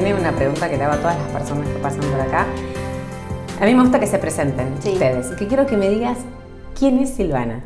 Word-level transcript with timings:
tiene 0.00 0.12
una 0.12 0.32
pregunta 0.32 0.68
que 0.68 0.76
le 0.76 0.82
hago 0.82 0.94
a 0.94 0.96
todas 0.96 1.16
las 1.16 1.30
personas 1.30 1.68
que 1.68 1.78
pasan 1.78 2.00
por 2.00 2.20
acá. 2.20 2.48
A 3.60 3.64
mí 3.64 3.76
me 3.76 3.82
gusta 3.82 4.00
que 4.00 4.08
se 4.08 4.18
presenten 4.18 4.72
ustedes 4.72 5.30
y 5.30 5.36
que 5.36 5.46
quiero 5.46 5.66
que 5.66 5.76
me 5.76 5.88
digas 5.88 6.18
quién 6.76 6.98
es 6.98 7.10
Silvana. 7.10 7.62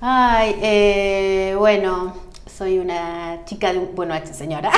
Ay, 0.00 0.54
eh, 0.62 1.56
bueno, 1.58 2.14
soy 2.46 2.78
una 2.78 3.40
chica 3.44 3.72
de 3.72 3.80
un, 3.80 3.88
bueno, 3.96 4.14
señora, 4.32 4.70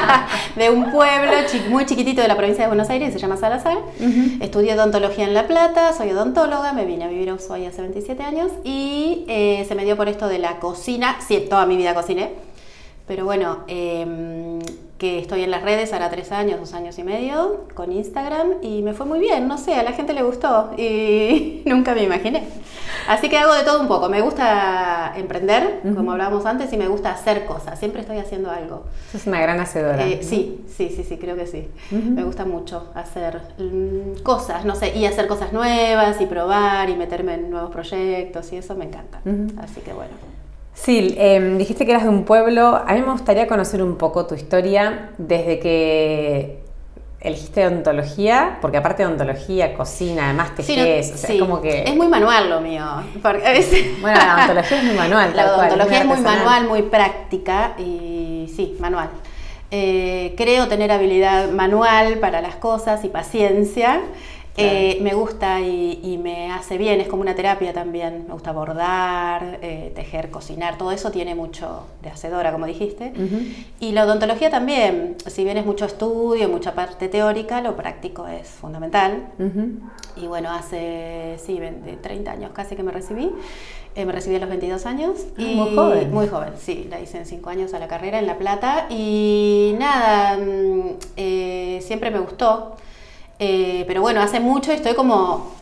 de 0.56 0.70
un 0.70 0.90
pueblo 0.90 1.32
muy 1.68 1.84
chiquitito 1.84 2.22
de 2.22 2.28
la 2.28 2.36
provincia 2.38 2.64
de 2.64 2.68
Buenos 2.68 2.88
Aires, 2.88 3.12
se 3.12 3.18
llama 3.18 3.36
Salazar. 3.36 3.76
Estudié 4.40 4.72
odontología 4.72 5.26
en 5.26 5.34
La 5.34 5.46
Plata, 5.46 5.92
soy 5.92 6.12
odontóloga, 6.12 6.72
me 6.72 6.86
vine 6.86 7.04
a 7.04 7.08
vivir 7.08 7.28
a 7.28 7.34
Ushuaia 7.34 7.68
hace 7.68 7.82
27 7.82 8.22
años 8.22 8.52
y 8.64 9.26
eh, 9.28 9.66
se 9.68 9.74
me 9.74 9.84
dio 9.84 9.98
por 9.98 10.08
esto 10.08 10.28
de 10.28 10.38
la 10.38 10.60
cocina, 10.60 11.18
sí, 11.20 11.44
toda 11.50 11.66
mi 11.66 11.76
vida 11.76 11.92
cociné, 11.92 12.30
pero 13.06 13.26
bueno, 13.26 13.64
eh, 13.68 14.55
que 14.98 15.18
estoy 15.18 15.42
en 15.42 15.50
las 15.50 15.62
redes 15.62 15.92
ahora 15.92 16.08
tres 16.10 16.32
años, 16.32 16.58
dos 16.58 16.72
años 16.72 16.98
y 16.98 17.04
medio, 17.04 17.66
con 17.74 17.92
Instagram 17.92 18.54
y 18.62 18.82
me 18.82 18.94
fue 18.94 19.04
muy 19.04 19.18
bien, 19.18 19.46
no 19.46 19.58
sé, 19.58 19.74
a 19.74 19.82
la 19.82 19.92
gente 19.92 20.14
le 20.14 20.22
gustó 20.22 20.70
y 20.78 21.62
nunca 21.66 21.94
me 21.94 22.02
imaginé. 22.04 22.44
Así 23.08 23.28
que 23.28 23.36
hago 23.38 23.54
de 23.54 23.62
todo 23.62 23.80
un 23.80 23.88
poco, 23.88 24.08
me 24.08 24.20
gusta 24.20 25.12
emprender, 25.16 25.80
como 25.94 26.12
hablábamos 26.12 26.46
antes, 26.46 26.72
y 26.72 26.76
me 26.76 26.88
gusta 26.88 27.12
hacer 27.12 27.44
cosas, 27.44 27.78
siempre 27.78 28.00
estoy 28.00 28.18
haciendo 28.18 28.50
algo. 28.50 28.84
Es 29.14 29.26
una 29.26 29.40
gran 29.40 29.60
hacedora. 29.60 30.06
Eh, 30.06 30.20
sí, 30.22 30.64
sí, 30.66 30.88
sí, 30.88 31.04
sí, 31.04 31.18
creo 31.18 31.36
que 31.36 31.46
sí. 31.46 31.68
Me 31.90 32.24
gusta 32.24 32.44
mucho 32.44 32.90
hacer 32.94 33.42
mm, 33.58 34.22
cosas, 34.22 34.64
no 34.64 34.74
sé, 34.74 34.96
y 34.96 35.06
hacer 35.06 35.28
cosas 35.28 35.52
nuevas 35.52 36.20
y 36.20 36.26
probar 36.26 36.88
y 36.90 36.96
meterme 36.96 37.34
en 37.34 37.50
nuevos 37.50 37.70
proyectos 37.70 38.52
y 38.52 38.56
eso 38.56 38.74
me 38.74 38.86
encanta. 38.86 39.20
Así 39.62 39.80
que 39.82 39.92
bueno. 39.92 40.35
Sí, 40.76 41.14
em, 41.18 41.56
dijiste 41.56 41.86
que 41.86 41.92
eras 41.92 42.04
de 42.04 42.10
un 42.10 42.24
pueblo. 42.24 42.82
A 42.86 42.92
mí 42.92 43.00
me 43.00 43.10
gustaría 43.10 43.46
conocer 43.46 43.82
un 43.82 43.96
poco 43.96 44.26
tu 44.26 44.34
historia 44.34 45.10
desde 45.16 45.58
que 45.58 46.60
elegiste 47.18 47.66
odontología, 47.66 48.58
porque 48.60 48.76
aparte 48.76 49.02
de 49.02 49.08
odontología, 49.08 49.74
cocina, 49.74 50.26
además 50.26 50.54
te 50.54 50.62
sí, 50.62 50.78
es 50.78 51.26
como 51.40 51.60
que... 51.60 51.82
Es 51.82 51.96
muy 51.96 52.08
manual 52.08 52.50
lo 52.50 52.60
mío. 52.60 52.84
Bueno, 53.22 54.18
la 54.18 54.36
odontología 54.36 54.78
es 54.78 54.84
muy 54.84 54.94
manual. 54.94 55.32
La 55.34 55.54
odontología 55.54 55.98
es 56.00 56.06
muy 56.06 56.20
manual, 56.20 56.68
muy 56.68 56.82
práctica 56.82 57.72
y 57.78 58.52
sí, 58.54 58.76
manual. 58.78 59.08
Eh, 59.70 60.34
creo 60.36 60.68
tener 60.68 60.92
habilidad 60.92 61.50
manual 61.50 62.18
para 62.18 62.40
las 62.40 62.56
cosas 62.56 63.02
y 63.04 63.08
paciencia. 63.08 64.02
Eh, 64.58 64.98
me 65.02 65.12
gusta 65.12 65.60
y, 65.60 66.18
me 66.22 66.50
hace 66.50 66.78
bien, 66.78 67.00
es 67.00 67.08
como 67.08 67.22
una 67.22 67.34
terapia 67.34 67.72
también. 67.72 68.24
Me 68.26 68.32
gusta 68.32 68.52
bordar, 68.52 69.58
eh, 69.62 69.92
tejer, 69.94 70.30
cocinar, 70.30 70.78
todo 70.78 70.92
eso 70.92 71.10
tiene 71.10 71.34
mucho 71.34 71.86
de 72.02 72.10
hacedora, 72.10 72.52
como 72.52 72.66
dijiste. 72.66 73.12
Y 73.80 73.92
la 73.92 74.04
odontología 74.04 74.50
también, 74.50 75.16
si 75.26 75.44
bien 75.44 75.58
es 75.58 75.66
mucho 75.66 75.84
estudio, 75.84 76.48
mucha 76.48 76.74
parte 76.74 77.08
teórica, 77.08 77.60
lo 77.60 77.76
práctico 77.76 78.26
es 78.26 78.48
fundamental. 78.48 79.28
Y 80.16 80.26
bueno, 80.26 80.50
hace, 80.50 81.36
sí, 81.44 81.60
30 82.00 82.30
años 82.30 82.50
casi 82.54 82.76
que 82.76 82.82
me 82.82 82.92
recibí. 82.92 83.30
Eh, 83.94 84.04
me 84.04 84.12
recibí 84.12 84.36
a 84.36 84.40
los 84.40 84.50
22 84.50 84.84
años. 84.84 85.26
Ah, 85.38 85.42
y, 85.42 85.54
muy 85.54 85.74
joven. 85.74 86.12
Muy 86.12 86.28
joven, 86.28 86.52
sí. 86.58 86.86
La 86.90 87.00
hice 87.00 87.16
en 87.18 87.26
5 87.26 87.48
años 87.48 87.72
a 87.72 87.78
la 87.78 87.88
carrera 87.88 88.18
en 88.18 88.26
La 88.26 88.36
Plata. 88.36 88.86
Y 88.90 89.74
nada, 89.78 90.36
mm, 90.38 91.80
siempre 91.80 92.10
me 92.10 92.18
gustó. 92.18 92.76
Eh, 93.38 93.84
pero 93.86 94.00
bueno, 94.00 94.20
hace 94.20 94.40
mucho 94.40 94.72
estoy 94.72 94.94
como 94.94 95.56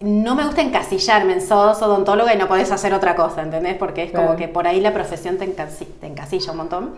no 0.00 0.34
me 0.34 0.46
gusta 0.46 0.62
encasillarme 0.62 1.34
en 1.34 1.46
sos 1.46 1.82
odontóloga 1.82 2.32
y 2.34 2.38
no 2.38 2.48
podés 2.48 2.72
hacer 2.72 2.94
otra 2.94 3.14
cosa, 3.14 3.42
¿entendés? 3.42 3.76
Porque 3.76 4.04
es 4.04 4.12
como 4.12 4.34
que 4.34 4.48
por 4.48 4.66
ahí 4.66 4.80
la 4.80 4.94
profesión 4.94 5.36
te, 5.36 5.44
encasilla 5.44 6.52
un 6.52 6.56
montón. 6.56 6.94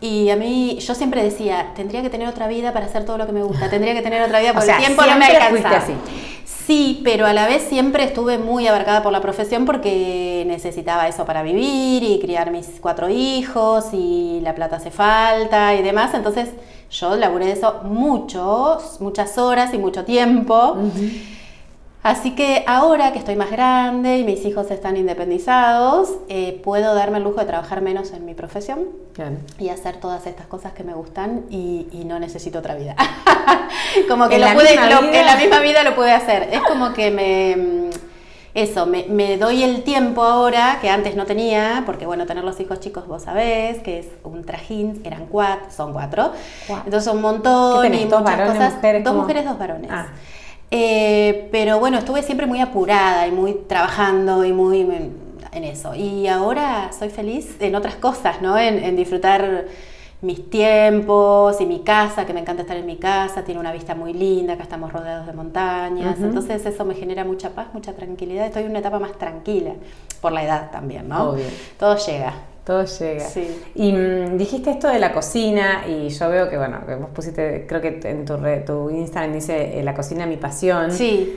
Y 0.00 0.30
a 0.30 0.36
mí, 0.36 0.78
yo 0.78 0.94
siempre 0.94 1.24
decía, 1.24 1.72
tendría 1.74 2.02
que 2.02 2.10
tener 2.10 2.28
otra 2.28 2.46
vida 2.46 2.72
para 2.72 2.86
hacer 2.86 3.04
todo 3.04 3.18
lo 3.18 3.26
que 3.26 3.32
me 3.32 3.42
gusta, 3.42 3.68
tendría 3.68 3.94
que 3.94 4.02
tener 4.02 4.22
otra 4.22 4.38
vida 4.38 4.52
porque 4.54 4.70
el 4.70 4.78
tiempo 4.78 5.02
no 5.02 5.16
me 5.16 5.26
alcanza. 5.26 5.76
Así. 5.76 5.92
Sí, 6.70 7.00
pero 7.02 7.26
a 7.26 7.32
la 7.32 7.48
vez 7.48 7.64
siempre 7.64 8.04
estuve 8.04 8.38
muy 8.38 8.68
abarcada 8.68 9.02
por 9.02 9.10
la 9.10 9.20
profesión 9.20 9.64
porque 9.64 10.44
necesitaba 10.46 11.08
eso 11.08 11.24
para 11.26 11.42
vivir 11.42 12.04
y 12.04 12.20
criar 12.20 12.52
mis 12.52 12.78
cuatro 12.80 13.08
hijos 13.10 13.86
y 13.92 14.38
la 14.44 14.54
plata 14.54 14.76
hace 14.76 14.92
falta 14.92 15.74
y 15.74 15.82
demás. 15.82 16.14
Entonces 16.14 16.50
yo 16.92 17.16
laburé 17.16 17.50
eso 17.50 17.80
muchos, 17.82 19.00
muchas 19.00 19.36
horas 19.36 19.74
y 19.74 19.78
mucho 19.78 20.04
tiempo. 20.04 20.76
Así 22.02 22.34
que 22.34 22.64
ahora 22.66 23.12
que 23.12 23.18
estoy 23.18 23.36
más 23.36 23.50
grande 23.50 24.18
y 24.18 24.24
mis 24.24 24.44
hijos 24.46 24.70
están 24.70 24.96
independizados, 24.96 26.14
eh, 26.30 26.58
puedo 26.64 26.94
darme 26.94 27.18
el 27.18 27.24
lujo 27.24 27.40
de 27.40 27.46
trabajar 27.46 27.82
menos 27.82 28.12
en 28.12 28.24
mi 28.24 28.32
profesión 28.32 28.86
y 29.58 29.68
hacer 29.68 29.96
todas 29.96 30.26
estas 30.26 30.46
cosas 30.46 30.72
que 30.72 30.82
me 30.82 30.94
gustan 30.94 31.44
y, 31.50 31.86
no 32.06 32.18
necesito 32.18 32.60
otra 32.60 32.74
vida. 32.74 32.96
como 34.08 34.28
que 34.28 34.36
en, 34.36 34.40
la 34.40 34.52
en 34.52 35.26
la 35.26 35.36
misma 35.36 35.60
vida 35.60 35.84
lo 35.84 35.94
pude 35.94 36.12
hacer. 36.12 36.48
Es 36.50 36.62
como 36.62 36.92
que 36.94 37.10
me... 37.10 37.90
Eso, 38.52 38.84
me, 38.84 39.36
doy 39.36 39.62
el 39.62 39.84
tiempo 39.84 40.24
ahora 40.24 40.78
que 40.80 40.90
antes 40.90 41.14
no 41.14 41.24
tenía, 41.24 41.84
porque 41.86 42.04
bueno, 42.04 42.26
tener 42.26 42.42
los 42.42 42.58
hijos 42.58 42.80
chicos 42.80 43.06
vos 43.06 43.22
sabés, 43.22 43.78
que 43.78 44.00
es 44.00 44.06
un 44.24 44.44
trajín, 44.44 45.02
eran 45.04 45.26
cuatro, 45.26 45.70
son 45.70 45.92
cuatro. 45.92 46.32
Entonces 46.84 47.12
un 47.12 47.20
montón 47.20 47.94
y 47.94 48.06
dos 48.06 48.24
varones, 48.24 48.74
Mujeres, 48.74 49.04
dos 49.04 49.14
mujeres, 49.14 49.44
dos 49.44 49.56
varones. 49.58 49.90
Ah. 49.92 50.08
Eh, 50.70 51.48
pero 51.50 51.80
bueno, 51.80 51.98
estuve 51.98 52.22
siempre 52.22 52.46
muy 52.46 52.60
apurada 52.60 53.26
y 53.26 53.32
muy 53.32 53.54
trabajando 53.54 54.44
y 54.44 54.52
muy 54.52 54.80
en 55.52 55.64
eso. 55.64 55.94
Y 55.94 56.26
ahora 56.28 56.90
soy 56.96 57.10
feliz 57.10 57.56
en 57.60 57.74
otras 57.74 57.96
cosas, 57.96 58.40
¿no? 58.40 58.58
En, 58.58 58.96
disfrutar 58.96 59.66
mis 60.22 60.50
tiempos 60.50 61.60
y 61.60 61.66
mi 61.66 61.80
casa, 61.80 62.26
que 62.26 62.34
me 62.34 62.40
encanta 62.40 62.62
estar 62.62 62.76
en 62.76 62.84
mi 62.84 62.96
casa, 62.96 63.42
tiene 63.42 63.58
una 63.58 63.72
vista 63.72 63.94
muy 63.94 64.12
linda, 64.12 64.52
acá 64.52 64.64
estamos 64.64 64.92
rodeados 64.92 65.26
de 65.26 65.32
montañas, 65.32 66.18
entonces 66.20 66.66
eso 66.66 66.84
me 66.84 66.94
genera 66.94 67.24
mucha 67.24 67.50
paz, 67.50 67.68
mucha 67.72 67.94
tranquilidad, 67.94 68.44
estoy 68.44 68.64
en 68.64 68.70
una 68.70 68.80
etapa 68.80 68.98
más 68.98 69.12
tranquila, 69.12 69.72
por 70.20 70.32
la 70.32 70.44
edad 70.44 70.70
también, 70.70 71.08
¿no? 71.08 71.36
Todo 71.78 71.96
llega. 71.96 72.34
Todo 72.64 72.84
llega. 72.84 73.24
Sí. 73.24 73.62
Y 73.74 73.92
mm, 73.92 74.36
dijiste 74.36 74.70
esto 74.70 74.88
de 74.88 74.98
la 74.98 75.12
cocina 75.12 75.84
y 75.88 76.08
yo 76.08 76.28
veo 76.28 76.48
que, 76.48 76.58
bueno, 76.58 76.84
que 76.86 76.94
vos 76.94 77.10
pusiste, 77.10 77.66
creo 77.66 77.80
que 77.80 78.00
en 78.04 78.24
tu, 78.24 78.36
tu 78.66 78.90
Instagram 78.90 79.32
dice 79.32 79.78
eh, 79.78 79.82
la 79.82 79.94
cocina 79.94 80.26
mi 80.26 80.36
pasión. 80.36 80.92
Sí. 80.92 81.36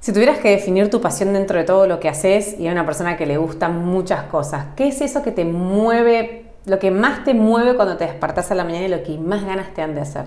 Si 0.00 0.12
tuvieras 0.12 0.38
que 0.38 0.50
definir 0.50 0.90
tu 0.90 1.00
pasión 1.00 1.32
dentro 1.32 1.58
de 1.58 1.64
todo 1.64 1.86
lo 1.86 2.00
que 2.00 2.08
haces 2.08 2.58
y 2.58 2.66
a 2.66 2.72
una 2.72 2.84
persona 2.84 3.16
que 3.16 3.24
le 3.24 3.36
gustan 3.36 3.84
muchas 3.84 4.24
cosas, 4.24 4.66
¿qué 4.74 4.88
es 4.88 5.00
eso 5.00 5.22
que 5.22 5.30
te 5.30 5.44
mueve, 5.44 6.46
lo 6.66 6.78
que 6.80 6.90
más 6.90 7.22
te 7.22 7.34
mueve 7.34 7.76
cuando 7.76 7.96
te 7.96 8.06
despertás 8.06 8.50
a 8.50 8.56
la 8.56 8.64
mañana 8.64 8.86
y 8.86 8.88
lo 8.88 9.02
que 9.04 9.16
más 9.18 9.44
ganas 9.44 9.72
te 9.74 9.80
dan 9.80 9.94
de 9.94 10.00
hacer? 10.00 10.24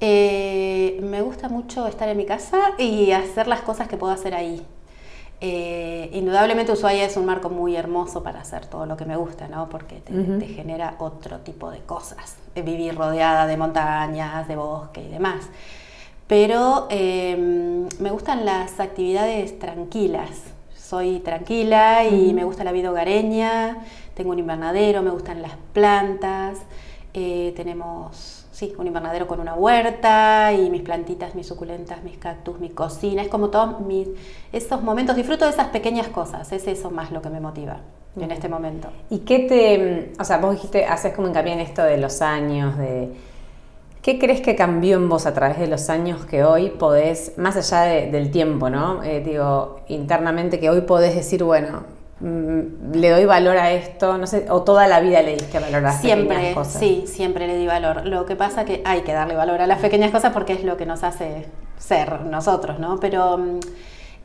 Eh, 0.00 0.98
me 1.02 1.22
gusta 1.22 1.48
mucho 1.48 1.86
estar 1.86 2.08
en 2.08 2.16
mi 2.16 2.26
casa 2.26 2.58
y 2.76 3.12
hacer 3.12 3.46
las 3.46 3.60
cosas 3.60 3.86
que 3.86 3.96
puedo 3.96 4.12
hacer 4.12 4.34
ahí. 4.34 4.66
Eh, 5.40 6.10
indudablemente 6.12 6.72
Ushuaia 6.72 7.04
es 7.04 7.16
un 7.16 7.26
marco 7.26 7.50
muy 7.50 7.76
hermoso 7.76 8.22
para 8.22 8.40
hacer 8.40 8.66
todo 8.66 8.86
lo 8.86 8.96
que 8.96 9.04
me 9.04 9.16
gusta, 9.16 9.48
¿no? 9.48 9.68
Porque 9.68 9.96
te, 9.96 10.46
genera 10.46 10.94
otro 10.98 11.40
tipo 11.40 11.70
de 11.70 11.80
cosas, 11.80 12.36
vivir 12.54 12.94
rodeada 12.96 13.46
de 13.46 13.56
montañas, 13.56 14.48
de 14.48 14.56
bosque 14.56 15.02
y 15.02 15.08
demás. 15.08 15.48
Pero 16.26 16.86
em, 16.88 17.86
me 17.98 18.10
gustan 18.10 18.46
las 18.46 18.80
actividades 18.80 19.58
tranquilas. 19.58 20.30
Soy 20.74 21.20
tranquila 21.20 22.04
y 22.06 22.32
me 22.32 22.44
gusta 22.44 22.64
la 22.64 22.72
vida 22.72 22.90
hogareña, 22.90 23.78
tengo 24.14 24.30
un 24.30 24.38
invernadero, 24.38 25.02
me 25.02 25.10
gustan 25.10 25.42
las 25.42 25.52
plantas, 25.72 26.58
eh, 27.12 27.52
tenemos 27.56 28.43
sí, 28.64 28.74
un 28.78 28.86
invernadero 28.86 29.26
con 29.26 29.40
una 29.40 29.54
huerta 29.54 30.52
y 30.52 30.70
mis 30.70 30.82
plantitas, 30.82 31.34
mis 31.34 31.46
suculentas, 31.46 32.02
mis 32.02 32.18
cactus, 32.18 32.58
mi 32.60 32.70
cocina. 32.70 33.22
Es 33.22 33.28
como 33.28 33.50
todos 33.50 33.80
mis, 33.80 34.08
esos 34.52 34.82
momentos, 34.82 35.16
disfruto 35.16 35.44
de 35.44 35.50
esas 35.50 35.68
pequeñas 35.68 36.08
cosas. 36.08 36.50
Es 36.52 36.66
eso 36.66 36.90
más 36.90 37.10
lo 37.10 37.22
que 37.22 37.30
me 37.30 37.40
motiva 37.40 37.78
en 38.20 38.30
este 38.30 38.48
momento. 38.48 38.88
¿Y 39.10 39.20
qué 39.20 39.40
te, 39.40 40.12
o 40.20 40.24
sea, 40.24 40.38
vos 40.38 40.54
dijiste, 40.54 40.84
haces 40.86 41.12
como 41.14 41.28
hincapié 41.28 41.52
en 41.52 41.60
esto 41.60 41.82
de 41.82 41.98
los 41.98 42.22
años, 42.22 42.78
de... 42.78 43.12
¿Qué 44.02 44.18
crees 44.18 44.42
que 44.42 44.54
cambió 44.54 44.98
en 44.98 45.08
vos 45.08 45.24
a 45.24 45.32
través 45.32 45.58
de 45.58 45.66
los 45.66 45.88
años 45.88 46.26
que 46.26 46.44
hoy 46.44 46.68
podés, 46.68 47.38
más 47.38 47.56
allá 47.56 48.10
del 48.10 48.30
tiempo, 48.30 48.68
¿no? 48.68 49.02
Eh, 49.02 49.22
digo, 49.24 49.80
internamente 49.88 50.60
que 50.60 50.68
hoy 50.68 50.82
podés 50.82 51.14
decir, 51.14 51.42
bueno, 51.42 51.84
Mm, 51.84 51.93
le 52.20 53.10
doy 53.10 53.24
valor 53.24 53.56
a 53.56 53.72
esto, 53.72 54.16
no 54.18 54.26
sé, 54.26 54.46
o 54.48 54.62
toda 54.62 54.86
la 54.86 55.00
vida 55.00 55.20
le 55.22 55.32
diste 55.34 55.58
valor 55.58 55.76
a 55.76 55.80
las 55.80 56.00
siempre, 56.00 56.54
cosas. 56.54 56.80
Sí, 56.80 57.04
siempre 57.06 57.46
le 57.46 57.56
di 57.56 57.66
valor. 57.66 58.06
Lo 58.06 58.24
que 58.24 58.36
pasa 58.36 58.64
que 58.64 58.82
hay 58.84 59.02
que 59.02 59.12
darle 59.12 59.34
valor 59.34 59.60
a 59.60 59.66
las 59.66 59.80
pequeñas 59.80 60.10
cosas 60.10 60.32
porque 60.32 60.52
es 60.52 60.64
lo 60.64 60.76
que 60.76 60.86
nos 60.86 61.02
hace 61.02 61.46
ser 61.76 62.22
nosotros, 62.22 62.78
¿no? 62.78 63.00
Pero 63.00 63.38
mm, 63.38 63.60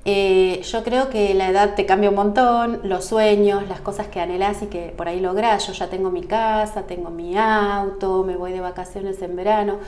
eh, 0.05 0.61
yo 0.63 0.83
creo 0.83 1.09
que 1.09 1.33
la 1.33 1.49
edad 1.49 1.75
te 1.75 1.85
cambia 1.85 2.09
un 2.09 2.15
montón, 2.15 2.79
los 2.83 3.05
sueños, 3.05 3.67
las 3.67 3.81
cosas 3.81 4.07
que 4.07 4.21
anhelas 4.21 4.61
y 4.61 4.67
que 4.67 4.93
por 4.95 5.07
ahí 5.07 5.19
lográs. 5.19 5.65
Yo 5.65 5.73
ya 5.73 5.87
tengo 5.87 6.11
mi 6.11 6.23
casa, 6.23 6.83
tengo 6.83 7.09
mi 7.09 7.37
auto, 7.37 8.23
me 8.23 8.37
voy 8.37 8.51
de 8.51 8.61
vacaciones 8.61 9.21
en 9.21 9.35
verano 9.35 9.79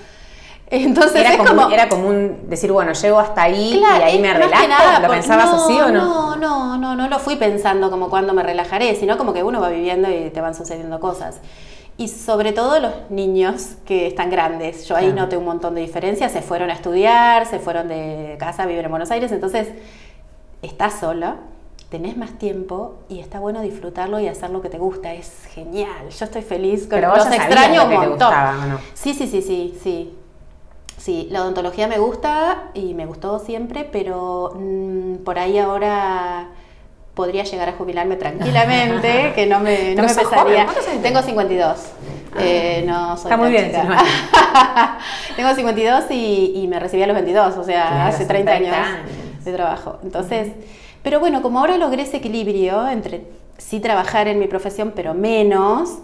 entonces 0.72 1.16
era, 1.26 1.38
como, 1.38 1.70
era 1.70 1.90
común 1.90 2.44
decir, 2.48 2.72
bueno, 2.72 2.94
llego 2.94 3.20
hasta 3.20 3.44
ahí 3.44 3.80
y 3.80 4.02
ahí 4.02 4.20
me 4.20 4.34
relajo. 4.34 5.02
¿Lo 5.02 5.10
pensabas 5.10 5.50
así 5.54 5.80
o 5.80 5.90
no? 5.90 6.36
No, 6.36 6.36
no, 6.38 6.78
no, 6.78 6.96
no 6.96 7.08
lo 7.10 7.20
fui 7.20 7.36
pensando 7.36 7.90
como 7.92 8.10
cuando 8.10 8.34
me 8.34 8.42
relajaré, 8.42 8.96
sino 8.96 9.18
como 9.18 9.34
que 9.34 9.44
uno 9.44 9.60
va 9.62 9.70
viviendo 9.70 10.10
y 10.10 10.30
te 10.30 10.40
van 10.42 10.56
sucediendo 10.56 11.00
cosas. 11.00 11.40
y 11.98 12.08
sobre 12.08 12.52
todo 12.52 12.80
los 12.80 12.94
niños 13.10 13.74
que 13.86 14.08
están 14.08 14.32
grandes. 14.32 14.86
Yo 14.88 14.96
ahí 14.96 15.08
Claro. 15.08 15.22
noté 15.24 15.38
un 15.38 15.46
montón 15.46 15.76
de 15.76 15.82
diferencias, 15.82 16.32
se 16.32 16.42
fueron 16.42 16.70
a 16.72 16.74
estudiar, 16.74 17.46
se 17.46 17.60
fueron 17.60 17.88
de 17.90 18.38
casa 18.40 18.64
a 18.64 18.66
vivir 18.66 18.84
en 18.86 18.90
Buenos 18.90 19.12
Aires, 19.12 19.32
entonces 19.32 19.68
estás 20.64 21.00
sola, 21.00 21.36
tenés 21.90 22.18
más 22.18 22.32
tiempo 22.40 22.96
y 23.10 23.20
está 23.20 23.40
bueno 23.40 23.62
disfrutarlo 23.62 24.20
y 24.20 24.28
hacer 24.28 24.50
lo 24.50 24.62
que 24.62 24.70
te 24.70 24.78
gusta, 24.80 25.14
es 25.14 25.46
genial. 25.54 26.10
Yo 26.18 26.26
estoy 26.26 26.42
feliz, 26.42 26.82
con 26.88 26.92
Pero 27.02 27.16
los 27.16 27.28
extraño 27.28 27.82
lo 27.82 27.84
un 27.84 27.90
que 27.90 27.96
te 27.98 28.08
montón. 28.08 28.30
gustaba, 28.30 28.52
¿o 28.64 28.66
no? 28.68 28.80
Sí, 28.94 29.14
sí, 29.14 29.28
sí, 29.28 29.42
sí, 29.42 29.78
sí. 29.84 30.18
Sí, 31.02 31.28
la 31.32 31.42
odontología 31.42 31.88
me 31.88 31.98
gusta 31.98 32.66
y 32.76 32.94
me 32.94 33.08
gustó 33.08 33.40
siempre, 33.40 33.90
pero 33.92 34.54
mm, 34.56 35.16
por 35.24 35.40
ahí 35.40 35.58
ahora 35.58 36.50
podría 37.16 37.44
llegar 37.44 37.70
a 37.70 37.72
jubilarme 37.74 38.18
tranquilamente, 38.18 39.32
que 39.36 39.48
no 39.48 39.60
me, 39.62 39.96
no 39.96 40.04
me 40.04 40.08
pesaría. 40.10 40.42
joven, 40.44 40.64
¿cuántos 40.66 40.88
años 40.88 41.02
Tengo 41.02 41.22
52. 41.24 41.78
Eh, 42.40 42.84
no 42.88 43.18
soy 43.18 43.26
Está 43.32 43.38
muy 43.38 43.50
bien. 43.50 43.72
Tengo 45.36 45.54
52 45.56 46.04
y, 46.12 46.52
y 46.56 46.68
me 46.68 46.80
recibí 46.80 47.02
a 47.04 47.08
los 47.08 47.16
22, 47.16 47.58
o 47.58 47.64
sea, 47.64 47.88
Claro, 47.88 48.04
hace 48.10 48.18
son 48.20 48.28
30, 48.28 48.52
30 48.58 48.76
años, 48.76 48.88
años. 49.00 49.46
de 49.46 49.54
trabajo. 49.54 49.98
Entonces, 50.04 50.50
pero 51.04 51.20
bueno, 51.20 51.42
como 51.42 51.60
ahora 51.60 51.78
logré 51.78 52.04
ese 52.04 52.18
equilibrio 52.18 52.88
entre 52.88 53.24
sí 53.58 53.80
trabajar 53.80 54.28
en 54.28 54.38
mi 54.40 54.48
profesión, 54.48 54.94
pero 54.96 55.14
menos, 55.14 55.98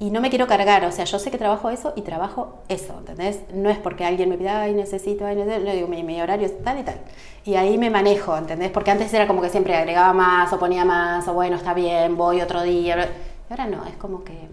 y 0.00 0.10
no 0.10 0.20
me 0.20 0.30
quiero 0.30 0.46
cargar, 0.46 0.84
o 0.84 0.92
sea, 0.92 1.04
yo 1.04 1.18
sé 1.18 1.30
que 1.30 1.38
trabajo 1.38 1.70
eso 1.70 1.92
y 1.96 2.02
trabajo 2.02 2.58
eso, 2.68 2.94
¿entendés? 2.98 3.40
No 3.52 3.68
es 3.68 3.78
porque 3.78 4.04
alguien 4.04 4.28
me 4.28 4.38
pida, 4.38 4.60
ay, 4.62 4.72
necesito, 4.74 5.26
ay, 5.26 5.34
necesito, 5.36 5.64
le 5.64 5.74
digo, 5.74 5.88
mi, 5.88 6.04
mi 6.04 6.20
horario 6.22 6.46
es 6.46 6.62
tal 6.62 6.78
y 6.78 6.82
tal. 6.84 6.96
Y 7.44 7.56
ahí 7.56 7.78
me 7.78 7.90
manejo, 7.90 8.36
¿entendés? 8.36 8.70
Porque 8.70 8.90
antes 8.92 9.12
era 9.12 9.26
como 9.26 9.42
que 9.42 9.48
siempre 9.48 9.74
agregaba 9.76 10.12
más 10.12 10.52
o 10.52 10.58
ponía 10.58 10.84
más, 10.84 11.26
o 11.26 11.32
bueno, 11.34 11.56
está 11.56 11.74
bien, 11.74 12.16
voy 12.16 12.40
otro 12.40 12.62
día. 12.62 13.08
Y 13.48 13.52
ahora 13.52 13.66
no, 13.66 13.84
es 13.86 13.94
como 13.96 14.22
que... 14.22 14.48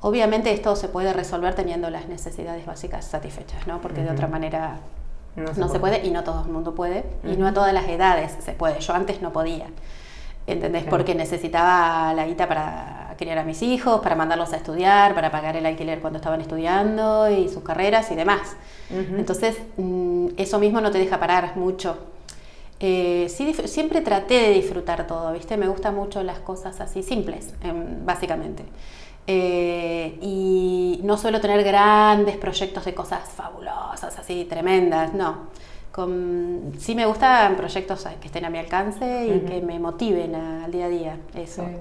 Obviamente 0.00 0.52
esto 0.52 0.76
se 0.76 0.88
puede 0.88 1.14
resolver 1.14 1.54
teniendo 1.54 1.88
las 1.88 2.06
necesidades 2.08 2.66
básicas 2.66 3.06
satisfechas, 3.06 3.66
¿no? 3.66 3.80
Porque 3.80 4.02
de 4.02 4.10
otra 4.10 4.26
manera 4.26 4.76
No 5.36 5.44
no 5.44 5.48
se 5.48 5.54
se, 5.54 5.80
puede. 5.80 5.96
puede. 5.96 6.06
y 6.06 6.10
no 6.10 6.24
todo 6.24 6.42
el 6.42 6.50
mundo 6.50 6.74
puede 6.74 7.04
y 7.24 7.36
no 7.36 7.46
a 7.46 7.54
todas 7.54 7.72
las 7.72 7.88
edades 7.88 8.36
se 8.38 8.52
puede. 8.52 8.80
Yo 8.80 8.92
antes 8.92 9.22
no 9.22 9.32
podía, 9.32 9.66
¿entendés? 10.46 10.82
Claro. 10.82 10.96
Porque 10.96 11.14
necesitaba 11.14 12.12
la 12.14 12.26
guita 12.26 12.48
para 12.48 13.14
criar 13.16 13.38
a 13.38 13.44
mis 13.44 13.62
hijos, 13.62 14.00
para 14.00 14.14
mandarlos 14.14 14.52
a 14.52 14.56
estudiar, 14.56 15.14
para 15.14 15.30
pagar 15.30 15.56
el 15.56 15.66
alquiler 15.66 16.00
cuando 16.00 16.18
estaban 16.18 16.40
estudiando 16.40 17.30
y 17.30 17.48
sus 17.48 17.62
carreras 17.62 18.10
y 18.10 18.14
demás. 18.14 18.56
Entonces, 18.90 19.56
mm, 19.76 20.28
eso 20.36 20.58
mismo 20.58 20.80
no 20.80 20.90
te 20.90 20.98
deja 20.98 21.18
parar 21.18 21.56
mucho. 21.56 21.96
Eh, 22.80 23.28
sí, 23.30 23.54
siempre 23.64 24.00
traté 24.02 24.34
de 24.34 24.50
disfrutar 24.50 25.06
todo, 25.06 25.32
¿viste? 25.32 25.56
Me 25.56 25.68
gustan 25.68 25.94
mucho 25.94 26.22
las 26.22 26.38
cosas 26.40 26.80
así 26.80 27.02
simples, 27.02 27.54
em, 27.62 28.04
básicamente. 28.04 28.64
Eh, 29.26 30.18
y 30.20 31.00
no 31.02 31.16
suelo 31.16 31.40
tener 31.40 31.64
grandes 31.64 32.36
proyectos 32.36 32.84
de 32.84 32.94
cosas 32.94 33.26
fabulosas, 33.28 34.18
así 34.18 34.44
tremendas, 34.44 35.14
no. 35.14 35.48
Con, 35.94 36.72
sí 36.76 36.96
me 36.96 37.06
gustan 37.06 37.54
proyectos 37.54 38.04
que 38.20 38.26
estén 38.26 38.44
a 38.44 38.50
mi 38.50 38.58
alcance 38.58 39.26
y 39.28 39.40
que 39.46 39.60
me 39.62 39.78
motiven 39.78 40.34
a- 40.34 40.64
al 40.64 40.72
día 40.72 40.86
a 40.86 40.88
día, 40.88 41.16
eso. 41.36 41.62
Sí. 41.64 41.76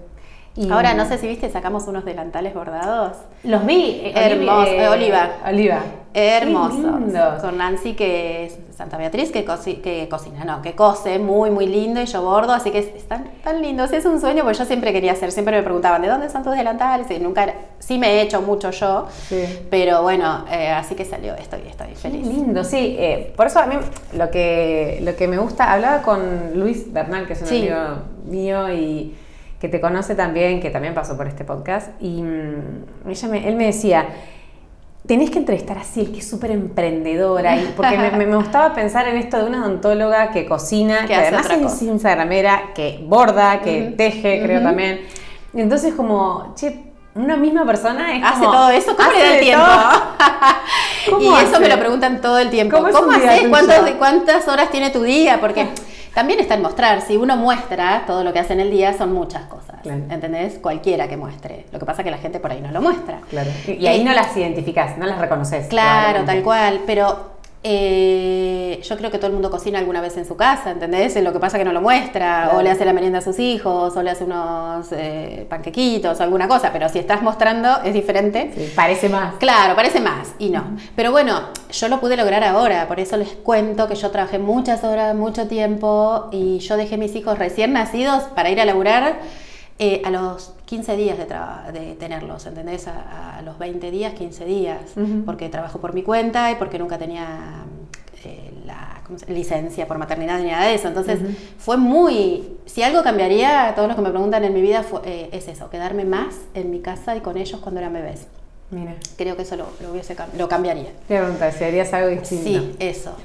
Y- 0.55 0.69
Ahora, 0.69 0.93
no 0.93 1.05
sé 1.05 1.17
si 1.17 1.27
viste, 1.27 1.49
sacamos 1.49 1.87
unos 1.87 2.05
delantales 2.05 2.53
bordados. 2.53 3.17
Los 3.43 3.65
vi. 3.65 4.01
eh, 4.03 4.11
Hermoso, 4.15 4.61
Olivi- 4.71 4.79
eh, 4.81 4.87
Oliva. 4.87 5.29
Oliva. 5.47 5.79
Hermosos. 6.13 7.11
Qué. 7.11 7.41
Con 7.41 7.57
Nancy, 7.57 7.93
que 7.93 8.45
es 8.45 8.57
Santa 8.77 8.97
Beatriz, 8.97 9.31
que, 9.31 9.43
cocina, 9.45 10.45
no, 10.45 10.61
que 10.61 10.73
cose 10.75 11.17
muy, 11.17 11.49
muy 11.49 11.65
lindo 11.65 12.01
y 12.01 12.05
yo 12.05 12.21
bordo, 12.21 12.53
así 12.53 12.69
que 12.69 12.79
es- 12.79 12.95
están 12.95 13.31
tan 13.43 13.63
lindos. 13.63 13.91
Es 13.93 14.05
un 14.05 14.21
sueño, 14.21 14.43
porque 14.43 14.59
yo 14.59 14.65
siempre 14.65 14.93
quería 14.93 15.13
hacer, 15.13 15.31
siempre 15.31 15.57
me 15.57 15.63
preguntaban, 15.63 16.03
¿de 16.03 16.07
dónde 16.07 16.29
son 16.29 16.43
tus 16.43 16.53
delantales? 16.55 17.09
Y 17.09 17.19
nunca, 17.19 17.51
sí 17.79 17.97
me 17.97 18.11
he 18.13 18.21
hecho 18.21 18.41
mucho 18.43 18.69
yo, 18.69 19.07
Sí. 19.27 19.43
pero 19.71 20.03
bueno, 20.03 20.45
eh, 20.51 20.69
así 20.69 20.93
que 20.93 21.03
salió 21.05 21.33
esto 21.33 21.57
y 21.63 21.67
estoy 21.67 21.87
Qué 21.89 21.95
feliz. 21.95 22.27
lindo, 22.27 22.63
sí. 22.63 22.95
eh, 22.99 23.33
por 23.35 23.47
eso 23.47 23.57
a 23.59 23.65
mí 23.65 23.75
lo 24.15 24.29
que, 24.29 24.99
lo 25.03 25.15
que 25.15 25.27
me 25.27 25.37
gusta, 25.39 25.71
hablaba 25.73 26.03
con 26.03 26.51
Luis 26.59 26.93
Bernal, 26.93 27.25
que 27.25 27.33
es 27.33 27.41
un 27.41 27.47
Sí. 27.47 27.67
amigo 27.67 27.97
mío 28.25 28.71
y 28.71 29.15
que 29.63 29.69
te 29.69 29.79
conoce 29.79 30.13
también, 30.13 30.59
que 30.59 30.69
también 30.69 30.93
pasó 30.93 31.15
por 31.15 31.25
este 31.25 31.45
podcast, 31.45 31.87
y 32.01 32.21
mm, 32.21 33.07
ella 33.09 33.27
me- 33.29 33.47
él 33.47 33.55
me 33.55 33.67
decía, 33.67 34.05
tenés 35.07 35.29
que 35.31 35.39
entrevistar 35.39 35.77
a 35.77 35.85
Sil, 35.87 36.11
que 36.11 36.19
es 36.19 36.29
súper 36.29 36.51
emprendedora, 36.51 37.55
y 37.55 37.71
porque 37.73 37.97
me, 37.97 38.11
me- 38.11 38.25
me 38.25 38.35
gustaba 38.35 38.73
pensar 38.73 39.07
en 39.07 39.15
esto 39.15 39.37
de 39.37 39.45
una 39.45 39.61
odontóloga 39.65 40.31
que 40.31 40.45
cocina, 40.45 41.05
Que 41.05 41.15
hace 41.15 41.27
además 41.33 41.75
es 41.75 41.81
instagramera, 41.81 42.73
que 42.75 43.05
borda, 43.07 43.61
que 43.61 43.93
teje, 43.95 44.41
creo 44.43 44.61
también. 44.61 44.99
Y 45.53 45.61
entonces 45.61 45.93
como, 45.93 46.53
che, 46.57 46.83
una 47.15 47.37
misma 47.37 47.65
persona 47.65 48.17
es 48.17 48.21
Hace 48.21 48.39
como- 48.41 48.51
todo 48.51 48.69
eso, 48.71 48.97
¿cómo 48.97 49.11
le 49.11 49.17
da 49.17 49.23
hace 49.23 49.33
el 49.35 49.39
tiempo? 49.45 49.65
y 51.07 51.09
¿Cómo 51.09 51.37
eso 51.37 51.51
me 51.59 51.65
hace? 51.67 51.69
lo 51.69 51.79
preguntan 51.79 52.19
todo 52.19 52.37
el 52.39 52.49
tiempo. 52.49 52.75
¿Cómo 52.75 52.91
¿Cómo, 52.91 53.11
haces? 53.13 53.37
tuyo? 53.39 53.49
¿Cuántos- 53.49 53.91
¿Cuántas 53.97 54.45
horas 54.49 54.69
tiene 54.71 54.89
tu 54.89 55.03
día? 55.03 55.39
Porque 55.39 55.69
también 56.13 56.39
está 56.39 56.55
en 56.55 56.61
mostrar. 56.61 57.01
Si 57.01 57.17
uno 57.17 57.35
muestra 57.37 58.03
todo 58.05 58.23
lo 58.23 58.33
que 58.33 58.39
hace 58.39 58.53
en 58.53 58.59
el 58.59 58.71
día, 58.71 58.93
son 58.93 59.13
muchas 59.13 59.43
cosas. 59.43 59.81
Claro. 59.81 60.01
¿Entendés? 60.09 60.59
Cualquiera 60.59 61.07
que 61.07 61.17
muestre. 61.17 61.65
Lo 61.71 61.79
que 61.79 61.85
pasa 61.85 62.01
es 62.01 62.05
que 62.05 62.11
la 62.11 62.17
gente 62.17 62.39
por 62.39 62.51
ahí 62.51 62.61
no 62.61 62.71
lo 62.71 62.81
muestra. 62.81 63.19
Claro. 63.29 63.49
Y, 63.67 63.73
y 63.73 63.87
ahí 63.87 64.03
no 64.03 64.13
las 64.13 64.35
identificás, 64.37 64.97
no 64.97 65.05
las 65.05 65.19
reconoces. 65.19 65.67
Claro, 65.67 66.23
tal 66.25 66.41
cual, 66.43 66.81
pero 66.85 67.33
eh, 67.65 68.79
yo 68.83 68.97
creo 68.97 69.09
que 69.09 69.17
todo 69.17 69.27
el 69.27 69.33
mundo 69.33 69.49
cocina 69.49 69.79
alguna 69.79 70.01
vez 70.01 70.17
en 70.17 70.25
su 70.25 70.35
casa, 70.35 70.71
¿entendés? 70.71 71.15
Lo 71.23 71.31
que 71.31 71.39
pasa 71.39 71.57
es 71.57 71.61
que 71.61 71.65
no 71.65 71.73
lo 71.73 71.81
muestra, 71.81 72.43
Claro. 72.43 72.57
o 72.57 72.61
le 72.61 72.69
hace 72.69 72.85
la 72.85 72.93
merienda 72.93 73.19
a 73.19 73.21
sus 73.21 73.39
hijos, 73.39 73.95
o 73.95 74.03
le 74.03 74.11
hace 74.11 74.25
unos 74.25 74.87
eh, 74.91 75.45
panquequitos, 75.49 76.19
o 76.19 76.23
alguna 76.23 76.47
cosa, 76.47 76.71
pero 76.73 76.89
si 76.89 76.99
estás 76.99 77.21
mostrando 77.21 77.81
es 77.83 77.93
diferente. 77.93 78.51
Sí, 78.55 78.71
parece 78.75 79.09
más. 79.09 79.35
Claro, 79.35 79.75
parece 79.75 79.99
más 80.01 80.33
y 80.39 80.49
no. 80.49 80.63
Pero 80.95 81.11
bueno, 81.11 81.41
yo 81.71 81.87
lo 81.87 81.99
pude 81.99 82.17
lograr 82.17 82.43
ahora, 82.43 82.87
por 82.87 82.99
eso 82.99 83.17
les 83.17 83.29
cuento 83.29 83.87
que 83.87 83.95
yo 83.95 84.11
trabajé 84.11 84.39
muchas 84.39 84.83
horas, 84.83 85.15
mucho 85.15 85.47
tiempo 85.47 86.27
y 86.31 86.59
yo 86.59 86.77
dejé 86.77 86.97
mis 86.97 87.15
hijos 87.15 87.39
recién 87.39 87.73
nacidos 87.73 88.23
para 88.35 88.49
ir 88.49 88.59
a 88.59 88.65
laburar 88.65 89.19
eh, 89.79 90.01
a 90.05 90.09
los 90.11 90.53
15 90.65 90.95
días 90.95 91.17
de, 91.17 91.95
tenerlos, 91.99 92.45
¿entendés? 92.45 92.87
A, 92.87 93.37
a 93.37 93.41
los 93.41 93.57
20 93.57 93.89
días, 93.91 94.13
15 94.13 94.45
días, 94.45 94.79
porque 95.25 95.49
trabajo 95.49 95.79
por 95.79 95.93
mi 95.93 96.03
cuenta 96.03 96.51
y 96.51 96.55
porque 96.55 96.77
nunca 96.79 96.97
tenía 96.97 97.63
eh, 98.23 98.51
la 98.65 99.01
¿cómo 99.05 99.19
se- 99.19 99.31
licencia 99.33 99.87
por 99.87 99.97
maternidad 99.97 100.39
ni 100.39 100.49
nada 100.51 100.67
de 100.67 100.75
eso. 100.75 100.87
Entonces 100.87 101.19
fue 101.57 101.77
muy... 101.77 102.57
Si 102.65 102.81
algo 102.83 103.03
cambiaría, 103.03 103.73
todos 103.75 103.87
los 103.87 103.95
que 103.97 104.01
me 104.03 104.09
preguntan 104.11 104.43
en 104.43 104.53
mi 104.53 104.61
vida 104.61 104.83
fue, 104.83 105.01
eh, 105.05 105.29
es 105.31 105.47
eso, 105.47 105.69
quedarme 105.69 106.05
más 106.05 106.35
en 106.53 106.69
mi 106.71 106.79
casa 106.79 107.15
y 107.15 107.19
con 107.21 107.35
ellos 107.37 107.59
cuando 107.59 107.79
eran 107.81 107.93
bebés. 107.93 108.27
Mira, 108.71 108.95
Creo 109.17 109.35
que 109.35 109.43
eso 109.43 109.55
lo, 109.55 109.67
lo 109.81 109.91
hubiese 109.91 110.15
lo 110.37 110.47
cambiaría. 110.47 110.89
te 111.07 111.13
voy 111.13 111.17
a 111.17 111.21
preguntar 111.23 111.51
si 111.51 111.63
harías 111.63 111.93
algo 111.93 112.09
distinto. 112.09 112.43
Sí, 112.45 112.75
eso. 112.79 113.15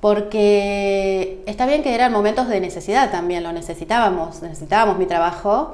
Porque 0.00 1.42
está 1.46 1.66
bien 1.66 1.82
que 1.82 1.94
eran 1.94 2.12
momentos 2.12 2.48
de 2.48 2.60
necesidad 2.60 3.10
también, 3.10 3.42
lo 3.42 3.52
necesitábamos, 3.52 4.42
necesitábamos 4.42 4.98
mi 4.98 5.06
trabajo 5.06 5.72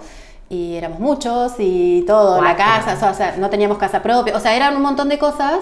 y 0.55 0.77
éramos 0.77 1.01
muchos 1.01 1.55
y 1.59 2.05
todo, 2.07 2.41
la 2.41 2.55
casa, 2.57 3.11
o 3.11 3.15
sea, 3.15 3.35
no 3.39 3.51
teníamos 3.51 3.79
casa 3.79 4.03
propia, 4.03 4.37
o 4.37 4.41
sea, 4.41 4.55
eran 4.55 4.77
un 4.77 4.83
montón 4.83 5.09
de 5.09 5.19
cosas 5.19 5.59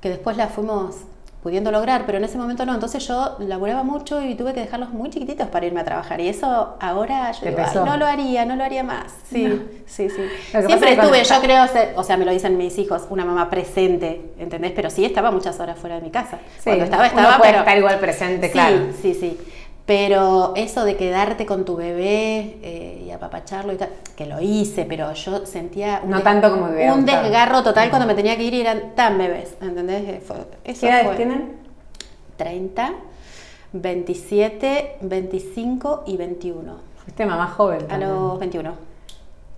que 0.00 0.08
después 0.10 0.36
las 0.36 0.50
fuimos 0.52 0.96
pudiendo 1.42 1.70
lograr, 1.70 2.06
pero 2.06 2.18
en 2.18 2.24
ese 2.24 2.36
momento 2.38 2.66
no, 2.66 2.74
entonces 2.74 3.06
yo 3.06 3.36
laburaba 3.38 3.84
mucho 3.84 4.20
y 4.20 4.34
tuve 4.34 4.52
que 4.52 4.58
dejarlos 4.60 4.90
muy 4.90 5.10
chiquititos 5.10 5.46
para 5.46 5.64
irme 5.64 5.78
a 5.80 5.84
trabajar 5.84 6.20
y 6.20 6.28
eso 6.28 6.74
ahora 6.80 7.30
yo 7.30 7.40
¿Te 7.40 7.50
digo, 7.50 7.62
"Ay, 7.64 7.78
no 7.84 7.96
lo 7.96 8.04
haría, 8.06 8.44
no 8.44 8.56
lo 8.56 8.64
haría 8.64 8.82
más. 8.82 9.12
Sí, 9.30 9.44
No. 9.44 9.62
sí, 9.86 10.10
sí. 10.10 10.22
Siempre 10.66 10.94
estuve, 10.94 11.22
yo 11.22 11.40
creo, 11.40 11.64
o 11.94 12.02
sea, 12.02 12.16
me 12.16 12.24
lo 12.24 12.32
dicen 12.32 12.58
mis 12.58 12.76
hijos, 12.78 13.02
una 13.10 13.24
mamá 13.24 13.48
presente, 13.48 14.32
¿entendés? 14.40 14.72
Pero 14.74 14.90
sí 14.90 15.04
estaba 15.04 15.30
muchas 15.30 15.60
horas 15.60 15.78
fuera 15.78 15.96
de 15.96 16.02
mi 16.02 16.10
casa. 16.10 16.38
Sí, 16.56 16.64
Cuando 16.64 16.84
estaba, 16.84 17.04
uno 17.04 17.20
estaba, 17.20 17.38
puede 17.38 17.50
pero... 17.52 17.60
estar 17.62 17.78
igual 17.78 17.98
presente, 18.00 18.46
sí, 18.48 18.52
claro. 18.52 18.76
Sí, 19.00 19.14
sí. 19.14 19.38
Pero 19.86 20.52
eso 20.56 20.84
de 20.84 20.96
quedarte 20.96 21.46
con 21.46 21.64
tu 21.64 21.76
bebé 21.76 22.58
eh, 22.62 23.04
y 23.06 23.10
apapacharlo 23.12 23.72
y 23.72 23.76
tal, 23.76 23.90
que 24.16 24.26
lo 24.26 24.40
hice, 24.40 24.84
pero 24.84 25.12
yo 25.12 25.46
sentía 25.46 26.00
un, 26.02 26.10
No 26.10 26.22
tanto 26.22 26.50
como 26.50 26.66
hubiera 26.66 26.92
un 26.92 27.06
desgarro 27.06 27.62
total 27.62 27.88
cuando 27.88 28.06
me 28.08 28.14
tenía 28.14 28.36
que 28.36 28.42
ir 28.42 28.54
y 28.54 28.60
eran 28.62 28.96
tan 28.96 29.16
bebés, 29.16 29.54
¿entendés? 29.60 30.02
Eh, 30.08 30.20
fue- 30.26 30.38
eso 30.64 30.80
¿Qué 30.80 30.88
edades 30.88 31.16
tienen? 31.16 31.52
30, 32.36 32.94
27, 33.72 34.96
25 35.02 36.02
y 36.06 36.16
21. 36.16 36.72
Fuiste 37.04 37.24
mamá 37.24 37.46
joven. 37.46 37.82
A 37.82 37.86
también. 37.86 38.10
los 38.10 38.38
21. 38.40 38.72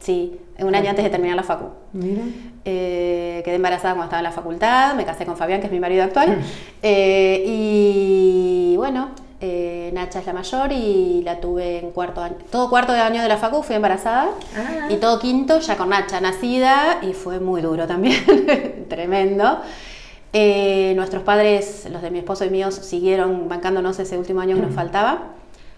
Sí, 0.00 0.38
un 0.61 0.75
año 0.75 0.90
antes 0.90 1.04
de 1.04 1.11
terminar 1.11 1.37
la 1.37 1.42
facu. 1.42 1.70
Mira. 1.94 2.23
Eh, 2.64 3.40
quedé 3.44 3.56
embarazada 3.56 3.94
cuando 3.94 4.04
estaba 4.04 4.20
en 4.20 4.25
la 4.25 4.32
facultad, 4.32 4.94
me 4.94 5.04
casé 5.04 5.25
con 5.25 5.37
Fabián, 5.37 5.61
que 5.61 5.66
es 5.66 5.73
mi 5.73 5.80
marido 5.80 6.04
actual. 6.04 6.38
Eh, 6.82 7.42
y 7.47 8.75
bueno, 8.76 9.08
eh, 9.40 9.90
Nacha 9.92 10.18
es 10.21 10.26
la 10.26 10.33
mayor 10.33 10.73
y 10.73 11.23
la 11.23 11.40
tuve 11.40 11.78
en 11.78 11.90
cuarto 11.92 12.23
año. 12.23 12.37
Todo 12.50 12.68
cuarto 12.68 12.92
de 12.92 13.00
año 13.00 13.23
de 13.23 13.28
la 13.28 13.37
facu 13.37 13.62
fui 13.62 13.76
embarazada. 13.76 14.30
Ah. 14.57 14.88
Y 14.90 14.97
todo 14.97 15.18
quinto 15.18 15.61
ya 15.61 15.76
con 15.76 15.90
Nacha 15.90 16.21
nacida 16.21 16.99
y 17.02 17.12
fue 17.12 17.38
muy 17.40 17.61
duro 17.61 17.87
también, 17.87 18.87
tremendo. 18.88 19.61
Eh, 20.33 20.92
nuestros 20.97 21.23
padres, 21.23 21.87
los 21.90 22.02
de 22.02 22.11
mi 22.11 22.18
esposo 22.18 22.45
y 22.45 22.50
míos, 22.50 22.75
siguieron 22.75 23.49
bancándonos 23.49 23.99
ese 23.99 24.18
último 24.18 24.40
año 24.40 24.57
que 24.57 24.62
nos 24.62 24.75
faltaba 24.75 25.28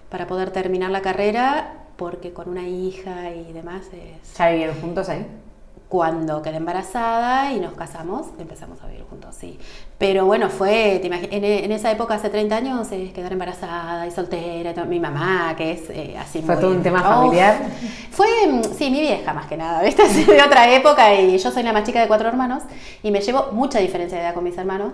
para 0.08 0.26
poder 0.26 0.50
terminar 0.50 0.90
la 0.90 1.02
carrera, 1.02 1.74
porque 1.96 2.32
con 2.32 2.48
una 2.48 2.66
hija 2.66 3.30
y 3.30 3.52
demás 3.52 3.82
es 3.92 4.36
¿Ya 4.36 4.50
vivieron 4.50 4.80
juntos 4.80 5.08
ahí? 5.08 5.24
Cuando 5.90 6.40
quedé 6.40 6.58
embarazada 6.58 7.52
y 7.52 7.58
nos 7.58 7.72
casamos, 7.72 8.28
empezamos 8.38 8.80
a 8.80 8.86
vivir 8.86 9.02
juntos, 9.10 9.34
sí. 9.34 9.58
Pero 9.98 10.24
bueno, 10.24 10.48
fue, 10.48 11.00
te 11.02 11.08
en, 11.08 11.44
en 11.44 11.72
esa 11.72 11.90
época, 11.90 12.14
hace 12.14 12.30
30 12.30 12.56
años, 12.58 12.86
quedar 13.12 13.32
embarazada 13.32 14.06
y 14.06 14.12
soltera, 14.12 14.72
y 14.72 14.86
mi 14.86 15.00
mamá, 15.00 15.52
que 15.56 15.72
es 15.72 15.90
eh, 15.90 16.16
así 16.16 16.42
¿Fue 16.42 16.54
muy- 16.54 16.62
todo 16.62 16.70
un 16.70 16.82
tema 16.84 17.00
Uf. 17.00 17.06
familiar? 17.06 17.58
Fue, 18.12 18.28
mm, 18.46 18.62
sí, 18.72 18.88
mi 18.88 19.00
vieja 19.00 19.34
más 19.34 19.46
que 19.46 19.56
nada, 19.56 19.82
¿viste? 19.82 20.02
Así 20.06 20.22
de 20.22 20.40
otra 20.40 20.72
época 20.72 21.12
y 21.12 21.36
yo 21.36 21.50
soy 21.50 21.64
la 21.64 21.72
más 21.72 21.82
chica 21.82 22.00
de 22.00 22.06
cuatro 22.06 22.28
hermanos 22.28 22.62
y 23.02 23.10
me 23.10 23.20
llevo 23.20 23.48
mucha 23.50 23.80
diferencia 23.80 24.16
de 24.16 24.22
edad 24.22 24.34
con 24.34 24.44
mis 24.44 24.56
hermanos, 24.56 24.92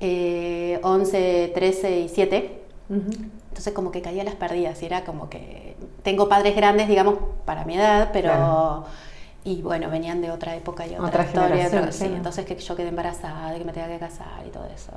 eh, 0.00 0.80
11, 0.82 1.52
13 1.54 2.00
y 2.00 2.08
7. 2.08 2.58
Entonces 2.88 3.74
como 3.74 3.90
que 3.90 4.00
caía 4.00 4.24
las 4.24 4.36
perdidas 4.36 4.82
y 4.82 4.86
era 4.86 5.04
como 5.04 5.28
que 5.28 5.76
tengo 6.02 6.30
padres 6.30 6.56
grandes, 6.56 6.88
digamos, 6.88 7.16
para 7.44 7.66
mi 7.66 7.76
edad, 7.76 8.08
pero... 8.14 8.30
Claro. 8.30 8.84
Y 9.44 9.60
bueno, 9.62 9.90
venían 9.90 10.20
de 10.22 10.30
otra 10.30 10.54
época 10.54 10.86
y 10.86 10.90
otra, 10.94 11.06
Otra 11.06 11.24
historia. 11.24 11.66
otra- 11.66 11.92
sí, 11.92 12.04
entonces 12.06 12.44
que 12.46 12.56
yo 12.56 12.76
quedé 12.76 12.88
embarazada, 12.88 13.56
que 13.58 13.64
me 13.64 13.72
tenga 13.72 13.88
que 13.88 13.98
casar 13.98 14.42
y 14.46 14.50
todo 14.50 14.66
eso. 14.74 14.92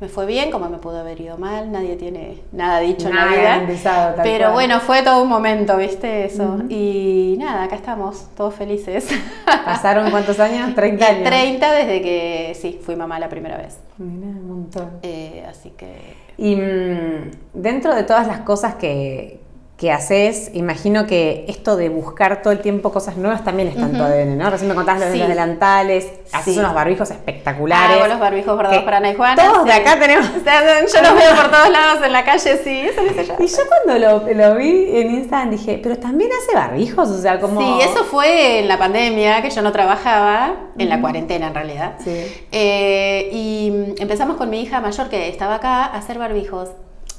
Me 0.00 0.08
fue 0.08 0.26
bien, 0.26 0.50
como 0.50 0.68
me 0.68 0.78
pudo 0.78 0.98
haber 0.98 1.20
ido 1.20 1.38
mal, 1.38 1.70
nadie 1.70 1.94
tiene 1.94 2.42
nada 2.50 2.80
dicho 2.80 3.08
Nada 3.08 3.34
en 3.36 3.66
la 3.68 3.72
vida. 3.72 4.14
Pero 4.24 4.44
cual. 4.46 4.52
bueno, 4.52 4.80
fue 4.80 5.02
todo 5.02 5.22
un 5.22 5.28
momento, 5.28 5.76
¿viste? 5.76 6.24
Eso. 6.24 6.58
Y 6.68 7.36
nada, 7.38 7.62
acá 7.64 7.76
estamos, 7.76 8.26
todos 8.36 8.52
felices. 8.54 9.08
¿Pasaron 9.64 10.10
cuántos 10.10 10.40
años? 10.40 10.74
30 10.74 11.06
años. 11.06 11.24
30 11.24 11.72
desde 11.72 12.02
que, 12.02 12.56
sí, 12.60 12.80
fui 12.84 12.96
mamá 12.96 13.20
la 13.20 13.28
primera 13.28 13.56
vez. 13.58 13.78
Un 14.00 14.48
montón. 14.48 14.90
Eh, 15.02 15.44
así 15.48 15.70
que... 15.70 16.16
Y 16.36 16.56
mm, 16.56 17.30
dentro 17.54 17.94
de 17.94 18.02
todas 18.02 18.26
las 18.26 18.40
cosas 18.40 18.74
que, 18.74 19.40
que 19.76 19.90
haces, 19.90 20.50
imagino 20.54 21.06
que 21.08 21.44
esto 21.48 21.74
de 21.76 21.88
buscar 21.88 22.40
todo 22.40 22.52
el 22.52 22.60
tiempo 22.60 22.92
cosas 22.92 23.16
nuevas 23.16 23.42
también 23.42 23.66
está 23.68 23.80
en 23.80 23.90
tu 23.92 23.96
Ujú. 23.96 24.04
ADN, 24.04 24.36
¿no? 24.38 24.48
Recién 24.48 24.68
me 24.68 24.76
contabas 24.76 25.00
lo 25.00 25.06
de 25.08 25.12
Sí. 25.14 25.18
los 25.18 25.26
delantales, 25.28 26.06
haces 26.32 26.54
Sí. 26.54 26.60
unos 26.60 26.72
barbijos 26.72 27.10
espectaculares. 27.10 27.96
Hago 27.96 28.06
los 28.06 28.20
barbijos 28.20 28.54
bordados 28.54 28.84
para 28.84 28.98
Ana 28.98 29.10
y 29.10 29.14
Juana. 29.16 29.42
Todos 29.42 29.64
de 29.64 29.72
acá 29.72 29.98
tenemos. 29.98 30.26
O 30.40 30.44
sea, 30.44 30.60
Yo 30.86 31.02
los 31.02 31.14
veo 31.14 31.34
por 31.34 31.50
todos 31.50 31.70
lados 31.70 31.98
en 32.04 32.12
la 32.12 32.24
calle, 32.24 32.60
sí, 32.62 32.80
eso 32.80 33.02
dice 33.02 33.24
yo. 33.24 33.34
Y 33.40 33.46
yo 33.48 33.56
cuando 33.86 33.98
lo, 33.98 34.32
lo 34.32 34.54
vi 34.56 34.86
en 34.96 35.10
Instagram 35.14 35.50
dije, 35.50 35.80
pero 35.82 35.96
también 35.96 36.30
hace 36.30 36.54
barbijos, 36.56 37.08
o 37.10 37.18
sea, 37.20 37.40
como... 37.40 37.60
Sí, 37.60 37.82
eso 37.82 38.04
fue 38.04 38.60
en 38.60 38.68
la 38.68 38.78
pandemia, 38.78 39.42
que 39.42 39.50
yo 39.50 39.62
no 39.62 39.72
trabajaba, 39.72 40.54
en 40.78 40.88
la 40.88 41.00
cuarentena 41.00 41.48
en 41.48 41.54
realidad. 41.54 41.94
Sí. 42.04 42.24
Eh, 42.52 43.30
y 43.32 43.94
empezamos 43.98 44.36
con 44.36 44.48
mi 44.48 44.60
hija 44.62 44.80
mayor 44.80 45.08
que 45.08 45.28
estaba 45.28 45.56
acá 45.56 45.86
a 45.86 45.96
hacer 45.98 46.18
barbijos 46.18 46.68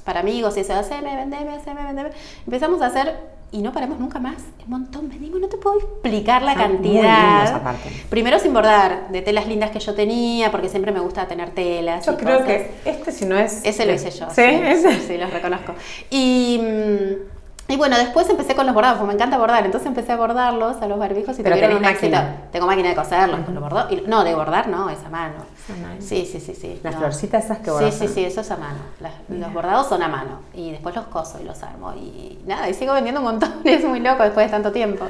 para 0.04 0.20
amigos 0.22 0.58
y 0.58 0.62
eso, 0.62 0.74
haceme, 0.74 1.16
vendeme, 1.16 1.56
haceme, 1.56 1.84
vendeme. 1.84 2.10
Empezamos 2.46 2.82
a 2.82 2.88
hacer 2.88 3.34
y 3.52 3.62
no 3.62 3.72
paramos 3.72 4.00
nunca 4.00 4.20
más. 4.20 4.38
Un 4.66 4.70
montón, 4.72 5.10
vendimos, 5.10 5.40
no 5.40 5.48
te 5.48 5.58
puedo 5.58 5.78
explicar 5.80 6.42
la 6.42 6.54
Son 6.54 6.62
muy 6.62 6.72
cantidad. 6.72 7.38
lindos 7.44 7.52
aparte. 7.62 7.90
Primero 8.10 8.40
sin 8.40 8.54
bordar, 8.54 9.10
de 9.10 9.22
telas 9.22 9.48
lindas 9.48 9.72
que 9.72 9.80
yo 9.80 9.94
tenía, 9.94 10.50
porque 10.52 10.70
siempre 10.70 10.92
me 10.92 11.00
gusta 11.00 11.28
tener 11.28 11.52
telas. 11.52 12.06
Yo 12.06 12.18
creo 12.18 12.40
cosas. 12.40 12.48
que 12.48 12.72
este 12.86 13.12
si 13.12 13.26
no 13.26 13.38
es... 13.38 13.62
Ese 13.64 13.86
lo 13.86 13.94
hice 13.94 14.10
yo. 14.12 14.28
¿Sí? 14.32 14.42
¿Ese? 14.42 15.00
sí, 15.02 15.18
los 15.18 15.30
reconozco. 15.32 15.74
Y, 16.10 16.60
mm, 16.64 17.33
y 17.68 17.78
bueno, 17.78 17.98
después 17.98 18.30
empecé 18.30 18.56
con 18.56 18.66
los 18.66 18.76
bordados, 18.76 18.98
porque 18.98 19.08
me 19.08 19.14
encanta 19.14 19.38
bordar. 19.38 19.66
Entonces 19.66 19.88
empecé 19.88 20.12
a 20.12 20.18
bordarlos 20.18 20.82
a 20.82 20.88
los 20.88 21.00
barbijos 21.00 21.40
y 21.40 21.44
Pero 21.44 21.56
tuvieron 21.56 21.78
un 21.78 21.84
tenés 21.84 21.96
éxito. 21.98 22.18
máquina. 22.18 22.38
Tengo 22.52 22.68
máquina 22.68 22.90
de 22.90 22.96
coserlos, 22.96 23.40
con 23.42 23.54
los 23.56 23.64
bordados. 23.64 23.92
y- 23.92 24.04
no, 24.06 24.24
de 24.24 24.36
bordar 24.36 24.68
no, 24.68 24.90
es 24.90 25.00
a 25.04 25.10
mano. 25.10 25.36
Es 25.58 25.70
a 25.76 25.80
mano. 25.82 25.96
Sí, 26.02 26.26
sí, 26.30 26.40
sí, 26.42 26.54
sí. 26.56 26.80
Las 26.84 26.94
no. 26.96 27.00
florcitas 27.00 27.46
esas 27.46 27.60
que 27.60 27.66
Sí, 27.66 27.72
bordas. 27.72 27.94
sí, 27.96 28.08
sí, 28.10 28.26
eso 28.26 28.42
es 28.42 28.52
a 28.52 28.58
mano. 28.58 28.80
Las- 29.00 29.14
los 29.30 29.54
bordados 29.54 29.88
son 29.88 30.04
a 30.04 30.08
mano. 30.10 30.40
Y 30.54 30.72
después 30.72 30.94
los 30.96 31.06
coso 31.06 31.40
y 31.42 31.46
los 31.46 31.64
armo. 31.64 31.94
Y 31.96 32.40
nada, 32.46 32.70
y 32.70 32.74
sigo 32.74 32.94
vendiendo 32.94 33.22
un 33.22 33.26
montón. 33.28 33.54
Es 33.64 33.84
muy 33.86 34.02
loco 34.02 34.24
después 34.24 34.46
de 34.48 34.52
tanto 34.52 34.72
tiempo. 34.72 35.06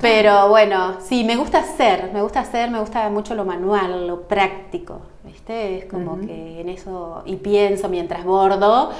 Pero 0.00 0.48
bueno, 0.48 0.96
sí, 1.06 1.24
me 1.24 1.36
gusta 1.36 1.58
hacer, 1.58 2.10
me 2.12 2.22
gusta 2.22 2.40
hacer, 2.40 2.70
me 2.70 2.80
gusta 2.80 3.08
mucho 3.10 3.34
lo 3.34 3.44
manual, 3.44 4.06
lo 4.06 4.22
práctico, 4.22 5.00
¿viste? 5.24 5.78
Es 5.78 5.84
como 5.86 6.18
que 6.20 6.60
en 6.60 6.68
eso, 6.68 7.22
y 7.26 7.36
pienso 7.36 7.88
mientras 7.88 8.24
bordo, 8.24 8.90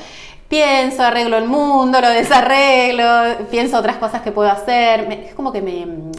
pienso, 0.49 1.03
arreglo 1.03 1.37
el 1.37 1.47
mundo, 1.47 2.01
lo 2.01 2.09
desarreglo, 2.11 3.05
pienso 3.51 3.79
otras 3.79 3.97
cosas 3.97 4.23
que 4.23 4.33
puedo 4.33 4.51
hacer, 4.51 5.07
me- 5.09 5.27
es 5.29 5.35
como 5.35 5.53
que 5.53 5.61
me... 5.63 5.87
mm, 5.87 6.13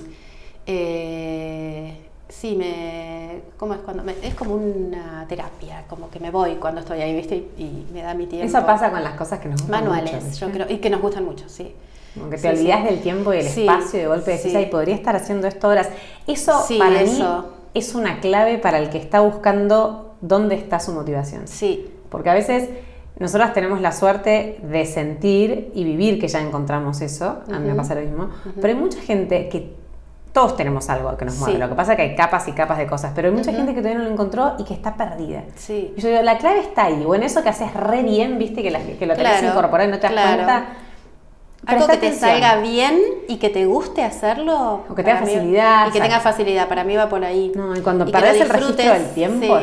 eh, 0.68 1.98
sí, 2.28 2.56
me... 2.56 3.42
¿Cómo 3.58 3.74
es 3.74 3.80
cuando? 3.82 4.04
me- 4.04 4.16
es 4.24 4.36
como 4.36 4.56
una 4.56 5.26
terapia, 5.28 5.84
como 5.90 6.10
que 6.10 6.20
me 6.20 6.32
voy 6.32 6.56
cuando 6.56 6.80
estoy 6.82 7.02
ahí, 7.02 7.14
¿viste? 7.16 7.36
Y, 7.58 7.64
y 7.64 7.88
me 7.94 8.02
da 8.02 8.14
mi 8.14 8.26
tiempo. 8.28 8.46
Eso 8.48 8.66
pasa 8.66 8.90
con 8.92 9.04
las 9.04 9.14
cosas 9.14 9.40
que 9.40 9.50
nos 9.50 9.62
gustan 9.62 9.84
Manuales, 9.84 10.24
mucho, 10.24 10.48
yo 10.48 10.52
creo, 10.54 10.68
y 10.70 10.78
que 10.78 10.90
nos 10.90 11.02
gustan 11.02 11.26
mucho, 11.26 11.50
sí. 11.50 11.74
Como 12.14 12.30
que 12.30 12.38
te 12.38 12.42
Sí, 12.42 12.48
olvidas 12.62 12.80
sí. 12.82 12.86
del 12.86 13.02
tiempo 13.02 13.34
y 13.34 13.38
el 13.40 13.44
Sí, 13.48 13.62
espacio 13.62 14.00
de 14.00 14.08
golpe 14.08 14.32
decís, 14.32 14.56
ay, 14.56 14.68
podría 14.68 14.96
estar 14.96 15.16
haciendo 15.16 15.48
esto 15.48 15.68
horas. 15.68 15.90
Eso 16.28 16.66
para 16.78 17.02
eso. 17.02 17.42
mí 17.42 17.46
es 17.74 17.94
una 17.96 18.20
clave 18.20 18.58
para 18.58 18.80
el 18.80 18.90
que 18.90 18.98
está 18.98 19.20
buscando 19.22 20.16
dónde 20.22 20.56
está 20.56 20.80
su 20.80 20.92
motivación. 20.94 21.48
Sí, 21.48 21.88
Porque 22.10 22.30
a 22.30 22.34
veces 22.34 22.70
nosotras 23.18 23.54
tenemos 23.54 23.82
la 23.82 23.92
suerte 23.92 24.60
de 24.64 24.86
sentir 24.86 25.72
y 25.74 25.84
vivir 25.84 26.20
que 26.20 26.28
ya 26.28 26.40
encontramos 26.42 27.02
eso, 27.02 27.40
a 27.52 27.60
mí 27.60 27.68
me 27.68 27.76
pasa 27.76 27.96
lo 27.96 28.02
mismo, 28.02 28.30
pero 28.56 28.68
hay 28.70 28.76
mucha 28.76 29.00
gente 29.02 29.50
que 29.50 29.78
todos 30.32 30.56
tenemos 30.56 30.90
algo 30.90 31.18
que 31.18 31.26
nos 31.26 31.38
mueve, 31.40 31.54
Sí. 31.56 31.60
lo 31.60 31.68
que 31.68 31.76
pasa 31.76 31.94
es 31.94 31.96
que 31.98 32.04
hay 32.04 32.16
capas 32.16 32.48
y 32.48 32.52
capas 32.54 32.78
de 32.78 32.86
cosas, 32.88 33.12
pero 33.16 33.28
hay 33.28 33.34
mucha 33.34 33.52
gente 33.52 33.74
que 33.74 33.82
todavía 33.82 33.98
no 34.00 34.06
lo 34.06 34.12
encontró 34.12 34.54
y 34.60 34.64
que 34.64 34.74
está 34.74 34.96
perdida. 34.96 35.44
sí. 35.56 35.94
Y 35.98 36.02
yo 36.02 36.08
digo, 36.10 36.22
la 36.22 36.38
clave 36.38 36.60
está 36.60 36.86
ahí, 36.86 37.04
o 37.06 37.16
en 37.16 37.24
eso 37.24 37.42
que 37.44 37.50
haces 37.50 37.74
re 37.74 38.04
bien, 38.04 38.38
viste, 38.38 38.62
que, 38.62 38.70
la- 38.72 38.80
que 38.80 39.06
lo 39.06 39.16
tenés 39.16 39.40
Claro, 39.40 39.48
incorporado 39.48 39.90
y 39.90 39.92
no 39.92 39.98
te 39.98 40.04
das 40.04 40.12
claro. 40.12 40.36
cuenta. 40.36 40.66
Algo 41.66 41.88
que 41.88 41.98
te 41.98 42.14
salga 42.14 42.56
bien 42.62 42.98
y 43.28 43.36
que 43.38 43.50
te 43.50 43.66
guste 43.66 44.02
hacerlo. 44.04 44.86
O 44.90 44.96
que 44.96 45.04
tenga 45.04 45.20
mí- 45.20 45.26
facilidad, 45.28 45.88
Y 45.90 45.92
que 45.92 46.00
tenga 46.00 46.20
facilidad, 46.22 46.70
para 46.70 46.84
mí 46.86 46.96
va 46.96 47.10
por 47.10 47.26
ahí. 47.26 47.52
No, 47.54 47.76
y 47.76 47.82
cuando 47.82 48.06
que 48.06 48.12
perdés 48.14 48.40
el 48.40 48.50
registro 48.50 48.94
del 48.94 49.10
tiempo, 49.10 49.60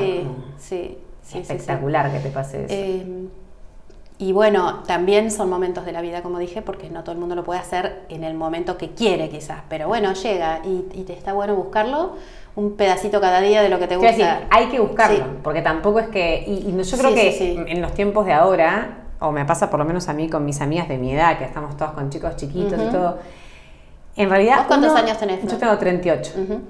Sí, 0.58 0.98
como 0.98 1.05
sí, 1.26 1.38
sí, 1.38 1.44
sí, 1.44 1.52
Espectacular 1.52 2.10
que 2.12 2.18
te 2.20 2.28
pase 2.30 2.64
eso. 2.64 2.74
Eh, 2.74 3.26
y 4.18 4.32
bueno, 4.32 4.82
también 4.86 5.30
son 5.30 5.50
momentos 5.50 5.84
de 5.84 5.92
la 5.92 6.00
vida, 6.00 6.22
como 6.22 6.38
dije, 6.38 6.62
porque 6.62 6.88
no 6.88 7.02
todo 7.02 7.12
el 7.12 7.18
mundo 7.18 7.34
lo 7.34 7.44
puede 7.44 7.60
hacer 7.60 8.04
en 8.08 8.24
el 8.24 8.32
momento 8.34 8.78
que 8.78 8.90
quiere 8.92 9.28
quizás, 9.28 9.60
pero 9.68 9.88
bueno, 9.88 10.14
llega 10.14 10.60
y, 10.64 10.86
y 10.94 11.02
te 11.04 11.12
está 11.12 11.34
bueno 11.34 11.54
buscarlo, 11.54 12.14
un 12.54 12.76
pedacito 12.76 13.20
cada 13.20 13.42
día 13.42 13.60
de 13.60 13.68
lo 13.68 13.78
que 13.78 13.86
te 13.86 13.96
gusta. 13.96 14.10
decir, 14.12 14.26
hay 14.48 14.68
que 14.68 14.80
buscarlo, 14.80 15.16
Sí. 15.18 15.22
porque 15.42 15.60
tampoco 15.60 15.98
es 15.98 16.08
que. 16.08 16.44
Y, 16.46 16.62
yo 16.82 16.96
creo 16.96 17.10
Sí, 17.10 17.14
que 17.14 17.32
sí, 17.32 17.56
en 17.66 17.82
los 17.82 17.92
tiempos 17.92 18.24
de 18.24 18.32
ahora, 18.32 19.02
o 19.20 19.32
me 19.32 19.44
pasa 19.44 19.68
por 19.68 19.78
lo 19.78 19.84
menos 19.84 20.08
a 20.08 20.14
mí 20.14 20.30
con 20.30 20.46
mis 20.46 20.62
amigas 20.62 20.88
de 20.88 20.96
mi 20.96 21.12
edad, 21.12 21.36
que 21.36 21.44
estamos 21.44 21.76
todas 21.76 21.92
con 21.92 22.08
chicos 22.08 22.36
chiquitos 22.36 22.80
y 22.80 22.90
todo. 22.90 23.18
En 24.16 24.30
realidad. 24.30 24.56
¿Vos 24.60 24.66
cuántos 24.68 24.92
uno- 24.92 25.00
años 25.00 25.18
tenés? 25.18 25.42
Yo 25.46 25.58
tengo 25.58 25.76
38. 25.76 26.32
Ujú. 26.42 26.60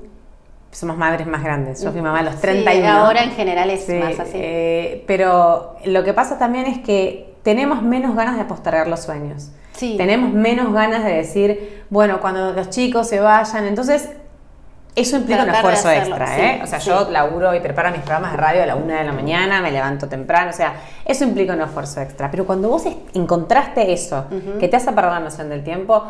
Somos 0.76 0.98
madres 0.98 1.26
más 1.26 1.42
grandes. 1.42 1.82
Yo 1.82 1.90
fui 1.90 2.02
mamá 2.02 2.18
a 2.18 2.22
los 2.22 2.34
Sí, 2.34 2.40
31. 2.42 2.86
ahora 2.90 3.22
en 3.22 3.30
general 3.30 3.70
es 3.70 3.84
Sí, 3.86 3.94
más 3.94 4.20
así. 4.20 4.32
eh, 4.34 5.04
pero 5.06 5.76
lo 5.86 6.04
que 6.04 6.12
pasa 6.12 6.36
también 6.38 6.66
es 6.66 6.78
que 6.80 7.34
tenemos 7.42 7.80
menos 7.80 8.14
ganas 8.14 8.36
de 8.36 8.44
postergar 8.44 8.86
los 8.86 9.00
sueños. 9.00 9.50
Sí. 9.72 9.94
Tenemos 9.96 10.30
menos 10.34 10.74
ganas 10.74 11.02
de 11.02 11.14
decir, 11.14 11.84
bueno, 11.88 12.20
cuando 12.20 12.52
los 12.52 12.68
chicos 12.68 13.08
se 13.08 13.20
vayan, 13.20 13.64
entonces 13.66 14.10
eso 14.94 15.16
implica 15.16 15.40
un 15.44 15.46
Tratar 15.50 15.64
esfuerzo 15.74 15.88
hacerlo, 15.88 16.16
extra, 16.16 16.34
sí, 16.34 16.40
¿eh? 16.42 16.60
O 16.62 16.66
sea, 16.66 16.80
sí. 16.80 16.88
yo 16.90 17.10
laburo 17.10 17.54
y 17.54 17.60
preparo 17.60 17.90
mis 17.90 18.00
programas 18.00 18.32
de 18.32 18.36
radio 18.36 18.62
a 18.62 18.66
la 18.66 18.76
una 18.76 18.98
de 18.98 19.04
la 19.04 19.12
mañana, 19.12 19.62
me 19.62 19.70
levanto 19.70 20.08
temprano, 20.08 20.50
o 20.50 20.54
sea, 20.54 20.74
eso 21.06 21.24
implica 21.24 21.54
un 21.54 21.60
esfuerzo 21.62 22.02
extra. 22.02 22.30
Pero 22.30 22.44
cuando 22.44 22.68
vos 22.68 22.84
encontraste 23.14 23.92
eso, 23.94 24.26
que 24.60 24.68
te 24.68 24.76
hace 24.76 24.92
perder 24.92 25.12
la 25.12 25.20
noción 25.20 25.48
del 25.48 25.62
tiempo, 25.64 26.04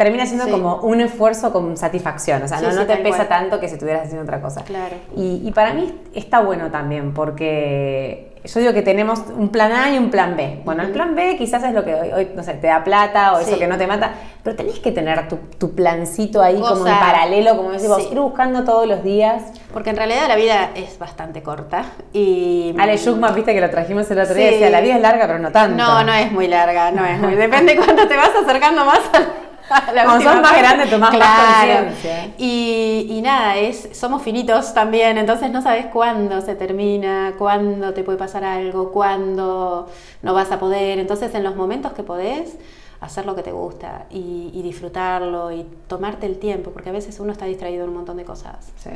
termina 0.00 0.24
siendo 0.24 0.46
Sí. 0.46 0.50
como 0.50 0.76
un 0.76 1.02
esfuerzo 1.02 1.52
con 1.52 1.76
satisfacción, 1.76 2.42
o 2.42 2.48
sea, 2.48 2.58
Sí, 2.58 2.64
no, 2.64 2.72
sí, 2.72 2.86
te 2.86 2.96
pesa 2.96 3.28
tanto 3.28 3.60
que 3.60 3.68
si 3.68 3.74
estuvieras 3.74 4.04
haciendo 4.04 4.22
otra 4.22 4.40
cosa. 4.40 4.64
Claro. 4.64 4.96
Y, 5.14 5.42
y 5.44 5.52
para 5.52 5.74
mí 5.74 5.94
está 6.14 6.40
bueno 6.40 6.70
también, 6.70 7.12
porque 7.12 8.32
yo 8.42 8.60
digo 8.60 8.72
que 8.72 8.80
tenemos 8.80 9.20
un 9.36 9.50
plan 9.50 9.72
A 9.72 9.90
y 9.90 9.98
un 9.98 10.10
plan 10.10 10.34
B. 10.38 10.62
Bueno, 10.64 10.82
el 10.82 10.90
plan 10.92 11.14
B 11.14 11.36
quizás 11.36 11.62
es 11.64 11.74
lo 11.74 11.84
que 11.84 11.94
hoy, 11.94 12.10
hoy, 12.12 12.28
no 12.34 12.42
sé, 12.42 12.54
te 12.54 12.68
da 12.68 12.82
plata 12.82 13.34
o 13.34 13.40
eso 13.40 13.58
que 13.58 13.66
no 13.66 13.76
te 13.76 13.86
mata, 13.86 14.12
pero 14.42 14.56
tenés 14.56 14.78
que 14.78 14.90
tener 14.90 15.28
tu, 15.28 15.36
tu 15.58 15.74
plancito 15.74 16.40
ahí 16.40 16.56
O 16.56 16.62
como 16.66 16.84
sea, 16.84 16.94
en 16.94 17.00
paralelo, 17.00 17.56
como 17.58 17.72
decís 17.72 17.88
vos, 17.88 18.08
ir 18.10 18.18
buscando 18.18 18.64
todos 18.64 18.86
los 18.88 19.04
días. 19.04 19.42
Porque 19.70 19.90
en 19.90 19.96
realidad 19.96 20.28
la 20.28 20.36
vida 20.36 20.70
es 20.74 20.98
bastante 20.98 21.42
corta 21.42 21.84
y... 22.14 22.74
Ale 22.78 22.96
Schuckman, 22.96 23.34
viste 23.34 23.52
que 23.52 23.60
lo 23.60 23.68
trajimos 23.68 24.10
el 24.10 24.18
otro 24.20 24.34
día, 24.34 24.46
decía, 24.46 24.70
la 24.70 24.80
vida 24.80 24.94
es 24.96 25.02
larga, 25.02 25.26
pero 25.26 25.38
no 25.38 25.52
tanto. 25.52 25.76
No, 25.76 26.02
no 26.04 26.14
es 26.14 26.32
muy 26.32 26.48
larga, 26.48 26.90
no 26.90 27.04
es 27.04 27.18
muy... 27.18 27.34
Depende 27.34 27.76
cuánto 27.84 28.08
te 28.08 28.16
vas 28.16 28.30
acercando 28.42 28.86
más 28.86 29.00
a 29.12 29.49
Como 30.06 30.20
sos 30.20 30.40
más 30.40 30.58
grande, 30.58 30.86
tomás 30.86 31.12
más 31.12 31.16
Claro. 31.16 31.84
conciencia. 31.86 32.34
Y, 32.38 33.06
y 33.10 33.22
nada, 33.22 33.56
es, 33.56 33.90
somos 33.92 34.22
finitos 34.22 34.74
también, 34.74 35.18
entonces 35.18 35.50
no 35.50 35.62
sabes 35.62 35.86
cuándo 35.86 36.40
se 36.40 36.54
termina, 36.54 37.34
cuándo 37.38 37.94
te 37.94 38.02
puede 38.02 38.18
pasar 38.18 38.44
algo, 38.44 38.90
cuándo 38.92 39.88
no 40.22 40.34
vas 40.34 40.50
a 40.52 40.58
poder. 40.58 40.98
Entonces 40.98 41.34
en 41.34 41.44
los 41.44 41.56
momentos 41.56 41.92
que 41.92 42.02
podés, 42.02 42.56
hacer 43.00 43.24
lo 43.24 43.34
que 43.34 43.42
te 43.42 43.52
gusta 43.52 44.04
y, 44.10 44.50
y 44.52 44.60
disfrutarlo 44.62 45.50
y 45.52 45.64
tomarte 45.88 46.26
el 46.26 46.38
tiempo, 46.38 46.70
porque 46.70 46.90
a 46.90 46.92
veces 46.92 47.18
uno 47.18 47.32
está 47.32 47.46
distraído 47.46 47.84
en 47.84 47.90
un 47.90 47.96
montón 47.96 48.16
de 48.18 48.24
cosas. 48.24 48.72
Sí. 48.76 48.90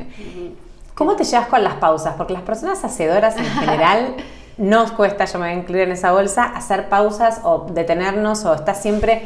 ¿Cómo 0.94 1.16
te 1.16 1.24
llevas 1.24 1.46
con 1.48 1.64
las 1.64 1.74
pausas? 1.74 2.14
Porque 2.16 2.34
las 2.34 2.42
personas 2.42 2.84
hacedoras 2.84 3.36
en 3.36 3.46
general 3.46 4.14
nos 4.58 4.92
cuesta, 4.92 5.24
yo 5.24 5.38
me 5.38 5.46
voy 5.46 5.54
a 5.56 5.58
incluir 5.58 5.82
en 5.84 5.92
esa 5.92 6.12
bolsa, 6.12 6.44
hacer 6.44 6.88
pausas 6.88 7.40
o 7.44 7.66
detenernos 7.70 8.44
o 8.44 8.54
estás 8.54 8.80
siempre 8.80 9.22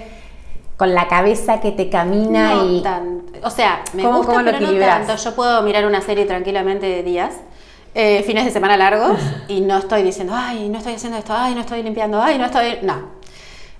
con 0.78 0.94
la 0.94 1.06
cabeza 1.08 1.60
que 1.60 1.72
te 1.72 1.90
camina 1.90 2.54
no 2.54 2.64
y... 2.72 2.82
tan- 2.82 3.22
o 3.42 3.50
sea, 3.50 3.82
me 3.94 4.02
¿Cómo- 4.04 4.18
gusta, 4.18 4.32
cómo 4.32 4.44
lo 4.44 4.50
pero 4.52 4.72
no 4.72 4.78
tanto. 4.78 5.16
Yo 5.16 5.34
puedo 5.34 5.60
mirar 5.62 5.84
una 5.84 6.00
serie 6.00 6.24
tranquilamente 6.24 7.02
días, 7.02 7.34
eh, 7.94 8.22
fines 8.22 8.44
de 8.46 8.50
semana 8.50 8.76
largos, 8.78 9.18
y 9.48 9.60
no 9.60 9.76
estoy 9.78 10.02
diciendo, 10.04 10.32
ay, 10.36 10.68
no 10.70 10.78
estoy 10.78 10.94
haciendo 10.94 11.18
esto, 11.18 11.34
ay, 11.36 11.54
no 11.54 11.60
estoy 11.60 11.82
limpiando, 11.82 12.22
ay, 12.22 12.38
no 12.38 12.46
estoy... 12.46 12.78
No, 12.82 12.94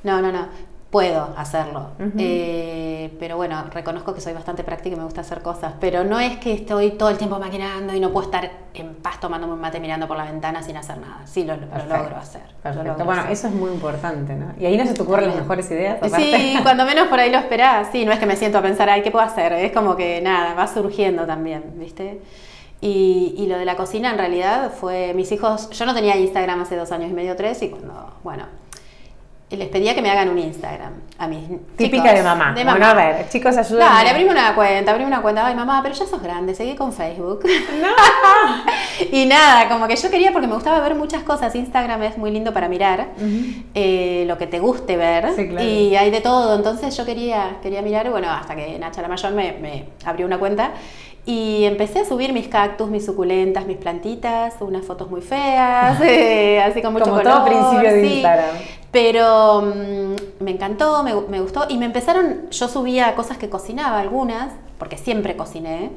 no, 0.03 0.21
no, 0.21 0.31
no. 0.33 0.68
Puedo 0.91 1.35
hacerlo. 1.37 1.89
Eh, 2.17 3.15
pero 3.21 3.37
bueno, 3.37 3.63
reconozco 3.75 4.15
que 4.15 4.23
soy 4.23 4.33
bastante 4.33 4.65
práctica 4.65 4.97
y 4.97 4.99
me 4.99 5.05
gusta 5.05 5.21
hacer 5.21 5.43
cosas. 5.43 5.75
Pero 5.81 6.03
no 6.03 6.19
es 6.19 6.39
que 6.39 6.55
estoy 6.55 6.93
todo 6.93 7.11
el 7.11 7.19
tiempo 7.19 7.39
maquinando 7.39 7.95
y 7.95 8.01
no 8.01 8.11
puedo 8.11 8.25
estar 8.25 8.51
en 8.73 8.95
paz 8.95 9.21
tomándome 9.21 9.53
un 9.53 9.61
mate 9.61 9.81
mirando 9.81 10.09
por 10.09 10.17
la 10.17 10.25
ventana 10.25 10.63
sin 10.63 10.79
hacer 10.79 10.97
nada. 10.97 11.27
Sí, 11.27 11.45
lo, 11.45 11.57
logro 11.57 12.17
hacer. 12.17 12.41
lo 12.65 12.83
logro 12.83 13.05
Bueno, 13.05 13.21
hacer. 13.21 13.33
eso 13.33 13.49
es 13.49 13.55
muy 13.55 13.71
importante, 13.71 14.35
¿no? 14.35 14.55
Y 14.59 14.65
ahí 14.65 14.79
no 14.79 14.87
se 14.87 14.95
te 14.95 15.03
ocurren 15.03 15.27
las 15.27 15.37
mejores 15.37 15.71
ideas. 15.71 15.97
aparte? 15.99 16.17
Sí, 16.23 16.57
cuando 16.63 16.87
menos 16.87 17.09
por 17.09 17.19
ahí 17.21 17.31
lo 17.31 17.39
esperás. 17.39 17.89
Sí, 17.93 18.07
no 18.07 18.13
es 18.13 18.19
que 18.19 18.27
me 18.27 18.37
siento 18.37 18.57
a 18.57 18.63
pensar, 18.63 18.89
ay, 18.89 19.03
¿qué 19.03 19.11
puedo 19.11 19.27
hacer? 19.27 19.53
Es 19.53 19.73
como 19.73 19.95
que 19.95 20.23
nada, 20.23 20.55
va 20.55 20.67
surgiendo 20.69 21.27
también, 21.27 21.65
¿viste? 21.77 22.23
Y, 22.81 23.35
y 23.37 23.47
lo 23.47 23.59
de 23.59 23.67
la 23.67 23.77
cocina 23.77 24.11
en 24.11 24.17
realidad 24.17 24.73
fue 24.73 25.13
mis 25.13 25.33
hijos. 25.33 25.69
Yo 25.71 25.85
no 25.85 25.93
tenía 25.95 26.17
Instagram 26.17 26.63
hace 26.63 26.77
dos 26.77 26.93
años 26.93 27.11
y 27.11 27.15
medio, 27.15 27.37
tres, 27.37 27.61
y 27.63 27.69
cuando, 27.69 28.15
bueno, 28.25 28.45
les 29.57 29.69
pedía 29.69 29.95
que 29.95 30.03
me 30.03 30.11
hagan 30.11 30.29
un 30.29 30.39
Instagram 30.39 30.93
a 31.19 31.27
mis 31.27 31.49
Típica 31.77 32.03
chicos, 32.03 32.19
de 32.19 32.23
mamá. 32.23 32.53
De 32.53 32.65
Bueno, 32.65 32.87
a 32.87 32.95
ver, 32.95 33.29
chicos, 33.29 33.57
ayúdenme. 33.57 33.85
Dale, 33.85 34.11
abrime 34.11 34.31
una 34.31 34.55
cuenta, 34.55 34.91
abrime 34.91 35.09
una 35.09 35.23
cuenta. 35.23 35.47
Ay, 35.47 35.55
mamá, 35.55 35.81
pero 35.83 35.95
ya 35.95 36.07
sos 36.07 36.23
grande, 36.23 36.55
seguí 36.55 36.77
con 36.77 36.93
Facebook. 36.93 37.41
y 39.13 39.25
nada, 39.27 39.69
como 39.69 39.89
que 39.89 39.97
yo 39.97 40.11
quería, 40.11 40.33
porque 40.33 40.47
me 40.47 40.55
gustaba 40.55 40.81
ver 40.81 40.95
muchas 40.95 41.23
cosas. 41.23 41.55
Instagram 41.55 42.03
es 42.03 42.19
muy 42.19 42.31
lindo 42.31 42.53
para 42.53 42.69
mirar 42.69 43.09
eh, 43.75 44.25
lo 44.27 44.37
que 44.37 44.47
te 44.47 44.61
guste 44.61 44.97
ver. 44.97 45.33
Sí, 45.35 45.49
claro. 45.49 45.67
Y 45.67 45.97
hay 45.97 46.11
de 46.11 46.21
todo. 46.21 46.55
Entonces 46.55 46.97
yo 46.97 47.05
quería, 47.07 47.57
quería 47.63 47.81
mirar, 47.81 48.11
bueno, 48.11 48.31
hasta 48.31 48.55
que 48.55 48.79
Nacha 48.79 49.01
la 49.03 49.09
Mayor 49.09 49.33
me, 49.33 49.53
me 49.55 49.85
abrió 50.05 50.27
una 50.27 50.39
cuenta. 50.39 50.73
Y 51.27 51.65
empecé 51.65 51.99
a 52.01 52.05
subir 52.07 52.33
mis 52.33 52.49
cactus, 52.49 52.89
mis 52.89 53.05
suculentas, 53.05 53.67
mis 53.67 53.77
plantitas, 53.77 54.55
unas 54.61 54.87
fotos 54.87 55.11
muy 55.11 55.21
feas, 55.21 56.01
eh, 56.03 56.59
así 56.63 56.81
con 56.81 56.95
mucho 56.95 57.05
Como 57.05 57.19
color. 57.19 57.35
todo 57.35 57.45
principio 57.45 57.93
de 57.93 58.01
sí. 58.01 58.15
Instagram. 58.15 58.57
Pero 58.91 59.63
mm, 59.63 60.43
me 60.45 60.51
encantó, 60.53 61.03
me, 61.03 61.15
me 61.15 61.41
gustó 61.41 61.67
y 61.69 61.77
me 61.77 61.87
empezaron, 61.87 62.49
yo 62.51 62.69
subía 62.69 63.15
cosas 63.15 63.37
que 63.39 63.51
cocinaba, 63.51 64.01
algunas, 64.01 64.53
porque 64.79 64.97
siempre 64.97 65.37
cociné, 65.37 65.91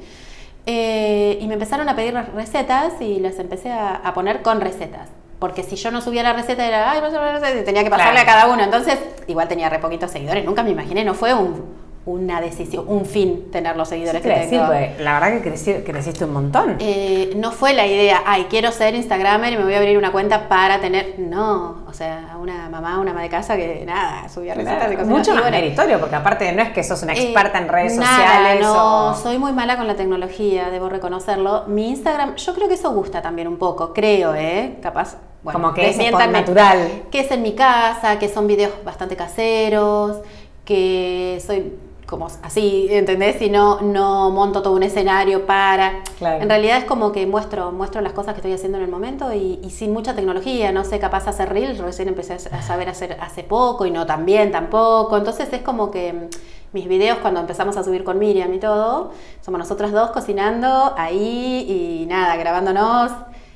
eh, 0.66 1.38
y 1.42 1.48
me 1.48 1.54
empezaron 1.54 1.88
a 1.90 1.96
pedir 1.96 2.14
recetas 2.36 2.94
y 3.02 3.20
las 3.20 3.40
empecé 3.40 3.72
a, 3.72 3.96
a 3.96 4.14
poner 4.14 4.42
con 4.42 4.62
recetas. 4.62 5.10
Porque 5.40 5.64
si 5.64 5.76
yo 5.76 5.90
no 5.90 6.02
subía 6.02 6.22
la 6.22 6.34
receta 6.34 6.68
era, 6.68 6.92
ay, 6.92 7.02
no 7.02 7.08
sé 7.10 7.16
la 7.16 7.32
receta", 7.40 7.60
y 7.62 7.64
tenía 7.66 7.84
que 7.84 7.90
pasarle 7.90 8.22
Claro. 8.22 8.30
a 8.30 8.34
cada 8.42 8.54
uno. 8.54 8.64
Entonces, 8.64 9.00
igual 9.28 9.48
tenía 9.48 9.70
re 9.70 9.80
poquitos 9.80 10.12
seguidores, 10.12 10.46
nunca 10.46 10.62
me 10.62 10.70
imaginé, 10.70 11.04
no 11.04 11.14
fue 11.16 11.34
un- 11.34 11.64
una 12.04 12.42
decisión, 12.42 12.86
un 12.88 13.06
fin 13.06 13.52
tener 13.52 13.78
los 13.78 13.88
seguidores 13.90 14.24
Sí, 14.24 14.28
que 14.28 14.34
te 14.34 14.40
decir, 14.40 14.58
tengo. 14.58 14.66
pues, 14.72 15.00
la 15.00 15.20
verdad 15.20 15.40
que 15.42 15.52
crecí- 15.52 15.84
creciste 15.84 16.26
un 16.26 16.34
montón. 16.34 16.78
Eh, 16.80 17.34
no 17.36 17.52
fue 17.52 17.74
la 17.74 17.86
idea, 17.86 18.24
ay, 18.26 18.48
quiero 18.50 18.72
ser 18.72 18.96
Instagramer 18.96 19.54
y 19.54 19.58
me 19.58 19.64
voy 19.64 19.76
a 19.76 19.78
abrir 19.78 19.98
una 20.00 20.12
cuenta 20.12 20.50
para 20.50 20.80
tener. 20.82 21.20
No, 21.20 21.84
o 21.88 21.94
sea, 21.94 22.38
una 22.42 22.70
mamá, 22.70 22.98
una 22.98 23.12
ama 23.12 23.22
de 23.22 23.30
casa 23.30 23.56
que 23.56 23.84
nada, 23.86 24.28
subía 24.30 24.56
recetas 24.56 24.78
Claro, 24.78 24.90
de 24.90 24.98
cocina. 24.98 25.16
mucho 25.16 25.32
más 25.36 25.42
bueno, 25.44 25.58
meritorio, 25.58 26.00
porque 26.00 26.16
aparte 26.16 26.52
no 26.54 26.64
es 26.64 26.70
que 26.70 26.84
sos 26.84 27.04
una 27.04 27.14
eh, 27.14 27.22
experta 27.22 27.60
en 27.60 27.68
redes 27.68 27.96
nada, 27.98 28.16
sociales. 28.16 28.62
No, 28.62 29.10
o- 29.12 29.14
soy 29.16 29.38
muy 29.38 29.52
mala 29.54 29.78
con 29.78 29.86
la 29.86 29.96
tecnología, 29.96 30.72
debo 30.72 30.90
reconocerlo. 30.90 31.66
Mi 31.68 31.90
Instagram, 31.90 32.36
yo 32.36 32.56
creo 32.56 32.68
que 32.68 32.74
eso 32.74 32.92
gusta 32.94 33.22
también 33.22 33.48
un 33.48 33.58
poco, 33.58 33.94
creo, 33.94 34.34
¿eh? 34.34 34.78
Capaz. 34.82 35.18
Bueno, 35.44 35.60
Como 35.60 35.74
que 35.76 35.90
es 35.90 35.98
natural. 36.32 37.04
Que 37.12 37.20
es 37.22 37.30
en 37.32 37.44
mi 37.44 37.54
casa, 37.54 38.18
que 38.18 38.28
son 38.28 38.48
videos 38.48 38.72
bastante 38.84 39.16
caseros, 39.16 40.18
que 40.66 41.42
soy 41.46 41.74
como 42.12 42.28
así, 42.44 42.88
¿entendés? 42.90 43.42
Y 43.42 43.50
no, 43.50 43.80
no 43.80 44.32
monto 44.32 44.62
todo 44.62 44.76
un 44.76 44.84
escenario 44.84 45.46
para... 45.46 46.04
Claro. 46.18 46.44
En 46.44 46.50
realidad 46.50 46.78
es 46.78 46.84
como 46.84 47.14
que 47.14 47.26
muestro, 47.26 47.72
muestro 47.72 48.02
las 48.02 48.12
cosas 48.12 48.34
que 48.34 48.40
estoy 48.40 48.52
haciendo 48.52 48.78
en 48.78 48.84
el 48.84 48.92
momento 48.92 49.34
y, 49.34 49.62
y 49.64 49.70
sin 49.70 49.94
mucha 49.94 50.14
tecnología, 50.14 50.74
no 50.74 50.84
sé, 50.84 51.00
capaz 51.00 51.24
de 51.24 51.30
hacer 51.30 51.50
reels, 51.54 51.80
recién 51.80 52.10
empecé 52.10 52.34
a 52.34 52.62
saber 52.62 52.90
hacer 52.90 53.18
hace 53.22 53.44
poco 53.44 53.86
y 53.86 53.92
no 53.92 54.06
tan 54.06 54.26
bien 54.26 54.52
tampoco, 54.52 55.16
entonces 55.16 55.52
es 55.54 55.62
como 55.62 55.90
que 55.90 56.12
mm, 56.12 56.28
mis 56.74 56.90
videos 56.90 57.20
cuando 57.20 57.40
empezamos 57.40 57.78
a 57.78 57.84
subir 57.84 58.04
con 58.04 58.20
Miriam 58.20 58.54
y 58.54 58.60
todo, 58.60 59.12
somos 59.40 59.60
nosotras 59.60 59.94
dos 59.94 60.12
cocinando 60.12 60.94
ahí 60.98 61.66
y 61.70 62.06
nada, 62.08 62.36
grabándonos, 62.36 63.14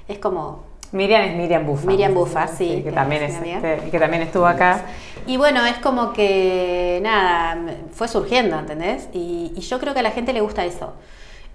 es 0.08 0.18
como 0.20 0.65
Miriam 0.96 1.22
es 1.24 1.36
Miriam 1.36 1.66
Bufa. 1.66 1.86
Miriam 1.88 2.14
Bufa, 2.14 2.48
sí, 2.48 2.68
que 2.78 2.84
que 2.86 2.92
también 2.92 3.24
es 3.24 3.36
este, 3.36 3.90
que 3.92 4.00
también 4.00 4.24
estuvo 4.24 4.48
acá. 4.48 4.82
Y 5.28 5.38
bueno, 5.38 5.66
es 5.66 5.78
como 5.78 6.14
que 6.14 7.00
nada, 7.04 7.58
fue 7.92 8.08
surgiendo, 8.08 8.58
¿entendés? 8.60 9.10
Y, 9.14 9.52
y 9.56 9.60
yo 9.62 9.80
creo 9.80 9.94
que 9.94 10.00
a 10.00 10.04
la 10.04 10.12
gente 10.12 10.34
le 10.34 10.42
gusta 10.42 10.64
eso. 10.66 10.94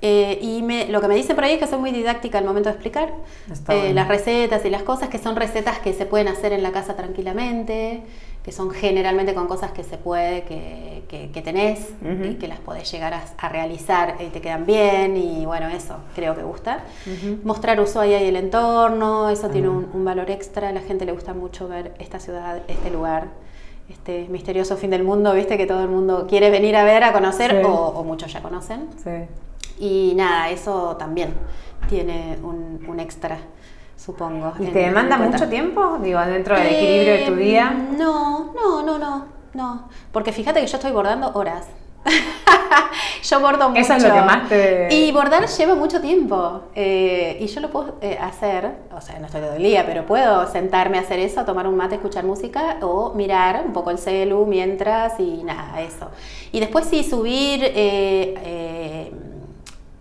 Eh, 0.03 0.38
y 0.40 0.62
me- 0.62 0.87
lo 0.88 1.00
que 1.03 1.09
me 1.09 1.14
dicen 1.14 1.37
por 1.37 1.44
ahí 1.44 1.53
es 1.55 1.59
que 1.59 1.66
soy 1.66 1.79
muy 1.79 1.90
didáctica 1.92 2.38
al 2.38 2.44
momento 2.44 2.70
de 2.70 2.74
explicar 2.74 3.12
eh, 3.68 3.92
las 3.94 4.09
recetas 4.09 4.64
y 4.64 4.70
las 4.70 4.83
cosas, 4.83 5.09
que 5.11 5.18
son 5.18 5.37
recetas 5.37 5.79
que 5.81 5.92
se 5.92 6.07
pueden 6.07 6.29
hacer 6.29 6.53
en 6.55 6.62
la 6.62 6.72
casa 6.72 6.96
tranquilamente, 6.96 8.03
que 8.42 8.53
son 8.53 8.70
generalmente 8.70 9.35
con 9.35 9.46
cosas 9.48 9.72
que 9.72 9.85
se 9.85 9.98
puede, 9.98 10.42
que, 10.44 11.03
que- 11.09 11.31
que 11.31 11.42
tenés 11.42 11.90
Ujú. 12.00 12.24
y 12.31 12.35
que 12.37 12.48
las 12.48 12.59
podés 12.59 12.90
llegar 12.90 13.12
a, 13.12 13.22
a 13.37 13.48
realizar 13.50 14.16
y 14.20 14.29
te 14.29 14.40
quedan 14.40 14.64
bien. 14.64 15.16
Y 15.16 15.44
bueno, 15.44 15.68
eso 15.68 15.96
creo 16.14 16.35
que 16.35 16.42
gusta. 16.42 16.85
Mostrar 17.44 17.79
Ushuaia 17.81 18.22
y 18.22 18.26
el 18.29 18.37
entorno, 18.37 19.29
eso 19.29 19.50
tiene 19.50 19.68
un, 19.68 19.88
un 19.92 20.05
valor 20.05 20.31
extra. 20.31 20.70
A 20.70 20.72
la 20.72 20.81
gente 20.81 21.05
le 21.05 21.12
gusta 21.12 21.35
mucho 21.35 21.68
ver 21.68 21.94
esta 21.98 22.18
ciudad, 22.18 22.62
este 22.68 22.90
lugar. 22.90 23.29
Este 23.90 24.29
misterioso 24.29 24.76
fin 24.76 24.90
del 24.90 25.03
mundo, 25.03 25.35
viste 25.35 25.59
que 25.59 25.66
todo 25.66 25.83
el 25.83 25.88
mundo 25.88 26.26
quiere 26.29 26.48
venir 26.50 26.76
a 26.76 26.85
ver, 26.85 27.03
a 27.03 27.12
conocer, 27.12 27.50
Sí. 27.50 27.57
o, 27.66 27.72
o 27.72 28.05
muchos 28.05 28.33
ya 28.33 28.40
conocen. 28.40 28.88
Sí. 29.03 29.11
Y 29.85 30.14
nada, 30.14 30.48
eso 30.50 30.96
también 30.96 31.35
tiene 31.88 32.38
un, 32.42 32.85
un 32.88 33.00
extra, 33.00 33.38
supongo. 34.05 34.53
¿Y 34.59 34.67
te 34.67 34.79
demanda 34.81 35.17
mucho 35.19 35.49
tiempo? 35.49 35.99
Digo, 36.03 36.21
dentro 36.21 36.57
del 36.57 36.67
equilibrio 36.69 37.13
de 37.15 37.25
tu 37.27 37.33
Eh, 37.33 37.37
día. 37.37 37.71
No, 37.99 38.53
no, 38.55 38.83
no, 38.83 38.99
no, 38.99 39.27
no. 39.55 39.89
Porque 40.13 40.33
fíjate 40.33 40.61
que 40.61 40.67
yo 40.67 40.77
estoy 40.77 40.93
bordando 40.93 41.31
horas. 41.35 41.67
yo 43.23 43.41
bordo 43.41 43.69
mucho. 43.69 43.81
Eso 43.83 43.93
es 43.95 44.03
lo 44.03 44.15
que 44.15 44.21
más 44.23 44.49
te- 44.49 44.89
Y 44.91 45.13
bordar 45.13 45.47
lleva 45.47 45.75
mucho 45.75 46.01
tiempo. 46.01 46.63
Eh, 46.75 47.37
y 47.41 47.47
yo 47.47 47.61
lo 47.61 47.71
puedo 47.71 47.97
eh, 48.01 48.17
hacer, 48.19 48.71
o 48.97 49.01
sea, 49.03 49.19
no 49.19 49.27
estoy 49.27 49.43
todo 49.43 49.53
el 49.53 49.63
día, 49.63 49.85
pero 49.85 50.07
puedo 50.07 50.47
sentarme 50.51 50.97
a 50.97 51.03
hacer 51.03 51.19
eso, 51.19 51.45
tomar 51.45 51.67
un 51.67 51.77
mate, 51.77 51.97
escuchar 51.97 52.25
música 52.25 52.79
o 52.81 53.13
mirar 53.15 53.63
un 53.67 53.75
poco 53.75 53.91
el 53.91 53.99
celu 53.99 54.47
mientras 54.47 55.21
y 55.21 55.43
nada, 55.45 55.79
eso. 55.83 56.09
Y 56.53 56.61
después 56.61 56.87
sí, 56.87 57.05
subir... 57.05 57.71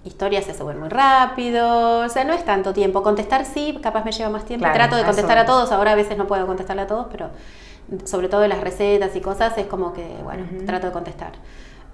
historias 0.09 0.45
se 0.45 0.53
suben 0.53 0.79
muy 0.79 0.89
rápido, 0.89 2.01
o 2.01 2.09
sea, 2.09 2.23
no 2.23 2.33
es 2.33 2.43
tanto 2.43 2.73
tiempo. 2.73 3.01
Contestar 3.03 3.45
sí, 3.45 3.79
capaz 3.81 4.03
me 4.03 4.11
lleva 4.11 4.29
más 4.29 4.45
tiempo. 4.45 4.63
Claro, 4.63 4.75
Trato 4.75 4.95
de 4.97 5.05
contestar 5.05 5.37
a 5.37 5.45
todos, 5.45 5.71
ahora 5.71 5.91
a 5.91 5.95
veces 5.95 6.17
no 6.17 6.27
puedo 6.27 6.45
contestarle 6.45 6.81
a 6.81 6.87
todos, 6.87 7.07
pero 7.11 7.29
sobre 8.05 8.27
todo 8.27 8.41
de 8.41 8.47
las 8.49 8.61
recetas 8.61 9.15
y 9.15 9.21
cosas 9.21 9.57
es 9.57 9.67
como 9.67 9.93
que, 9.93 10.05
bueno, 10.23 10.45
trato 10.65 10.87
de 10.87 10.93
contestar. 10.93 11.31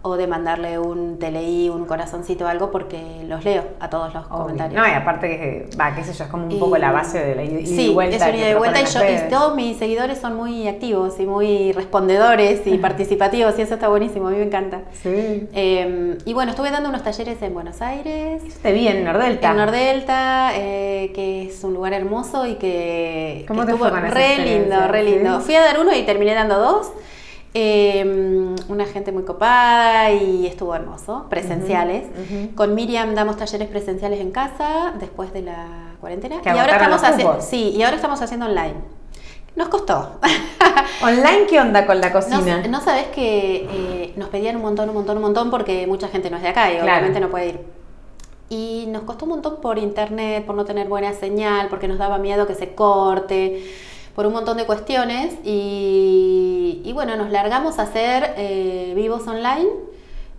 O 0.08 0.18
de 0.18 0.28
mandarle 0.28 0.78
un 0.78 1.18
te 1.18 1.32
leí, 1.32 1.68
un 1.68 1.86
corazoncito 1.86 2.46
o 2.46 2.48
algo, 2.48 2.70
porque 2.70 3.24
los 3.28 3.44
leo 3.44 3.64
a 3.80 3.90
todos 3.90 4.14
los 4.14 4.24
Obvio. 4.28 4.38
comentarios. 4.38 4.80
No, 4.80 4.88
y 4.88 4.92
aparte 4.92 5.28
que, 5.30 5.70
va, 5.82 5.96
qué 5.96 6.04
sé 6.04 6.14
yo, 6.14 6.26
es 6.26 6.30
como 6.30 6.46
un 6.46 6.52
Y- 6.52 6.60
poco 6.60 6.78
la 6.78 6.92
base 6.92 7.26
de 7.26 7.34
la 7.34 7.44
ida 7.44 7.60
ida 7.60 7.66
sí, 7.66 7.90
y 7.90 7.94
vuelta. 7.96 8.16
es 8.18 8.22
una 8.22 8.38
ida 8.38 8.50
y 8.52 8.54
vuelta 8.54 8.82
y, 8.82 8.86
yo, 8.86 9.00
y 9.04 9.30
todos 9.32 9.56
mis 9.56 9.78
seguidores 9.78 10.20
son 10.20 10.36
muy 10.36 10.68
activos 10.68 11.20
y 11.20 11.26
muy 11.26 11.72
respondedores 11.72 12.68
y 12.68 12.78
participativos 12.88 13.58
y 13.58 13.64
eso 13.64 13.74
está 13.74 13.88
buenísimo, 13.88 14.28
a 14.28 14.30
mí 14.30 14.38
me 14.38 14.44
encanta. 14.44 14.82
Sí. 15.02 15.50
Eh, 15.54 16.18
y 16.24 16.34
bueno, 16.36 16.52
estuve 16.52 16.70
dando 16.70 16.90
unos 16.90 17.02
talleres 17.02 17.42
en 17.42 17.56
Buenos 17.56 17.82
Aires, 17.82 18.44
Te 18.62 18.74
vi 18.74 18.88
en 18.88 19.06
Nordelta. 19.06 19.50
en 19.50 19.58
Nordelta, 19.58 20.52
eh, 20.54 21.12
que 21.16 21.48
es 21.48 21.64
un 21.64 21.74
lugar 21.74 21.94
hermoso 21.94 22.46
y 22.46 22.56
que, 22.58 23.38
que 23.40 23.46
¿Cómo 23.48 23.66
te 23.66 23.72
estuvo 23.72 23.90
fue 23.90 24.00
con 24.00 24.08
re 24.12 24.38
lindo, 24.38 24.88
re 24.88 25.04
¿Sí? 25.04 25.10
lindo. 25.16 25.40
Fui 25.40 25.56
a 25.56 25.62
dar 25.64 25.80
uno 25.80 25.92
y 25.96 26.04
terminé 26.04 26.36
dando 26.36 26.60
dos. 26.60 26.92
Eh, 27.58 28.54
una 28.68 28.86
gente 28.86 29.14
muy 29.14 29.24
copada 29.24 30.12
y 30.12 30.46
estuvo 30.46 30.76
hermoso, 30.76 31.26
presenciales. 31.30 32.04
Con 32.54 32.76
Miriam 32.76 33.16
damos 33.16 33.38
talleres 33.38 33.70
presenciales 33.70 34.20
en 34.20 34.32
casa 34.32 34.94
después 35.00 35.32
de 35.32 35.42
la 35.44 35.96
cuarentena. 36.02 36.42
Que 36.42 36.50
y 36.50 36.52
ahora 36.52 36.74
estamos 36.74 37.02
haciendo, 37.02 37.42
sí, 37.42 37.70
y 37.70 37.82
ahora 37.84 37.96
estamos 37.96 38.22
haciendo 38.22 38.46
online. 38.48 38.74
Nos 39.56 39.70
costó. 39.70 40.20
¿Online 41.02 41.46
qué 41.50 41.62
onda 41.62 41.86
con 41.86 42.02
la 42.02 42.08
No, 42.10 42.14
cocina? 42.14 42.68
no 42.68 42.82
sabes 42.82 43.06
que 43.08 43.66
eh, 43.72 44.14
nos 44.18 44.28
pedían 44.28 44.58
un 44.58 44.62
montón, 44.64 44.90
un 44.90 44.96
montón, 44.96 45.16
un 45.16 45.24
montón 45.24 45.50
porque 45.50 45.88
mucha 45.88 46.10
gente 46.10 46.30
no 46.30 46.36
es 46.36 46.44
de 46.44 46.50
acá 46.50 46.70
y 46.72 46.74
Claro. 46.76 46.90
obviamente 46.92 47.22
no 47.22 47.30
puede 47.30 47.48
ir. 47.48 47.60
Y 48.50 48.86
nos 48.90 49.04
costó 49.04 49.24
un 49.24 49.30
montón 49.32 49.62
por 49.62 49.78
internet, 49.78 50.46
por 50.46 50.56
no 50.56 50.66
tener 50.66 50.90
buena 50.90 51.14
señal, 51.14 51.68
porque 51.70 51.88
nos 51.88 51.98
daba 52.00 52.18
miedo 52.18 52.46
que 52.48 52.54
se 52.54 52.76
corte, 52.76 53.64
por 54.16 54.26
un 54.26 54.34
montón 54.34 54.58
de 54.58 54.66
cuestiones. 54.66 55.34
Y, 55.44 56.82
y 56.84 56.94
bueno, 56.94 57.16
nos 57.16 57.30
largamos 57.32 57.80
a 57.80 57.84
hacer 57.84 58.34
eh, 58.38 58.94
vivos 58.96 59.28
online 59.28 59.68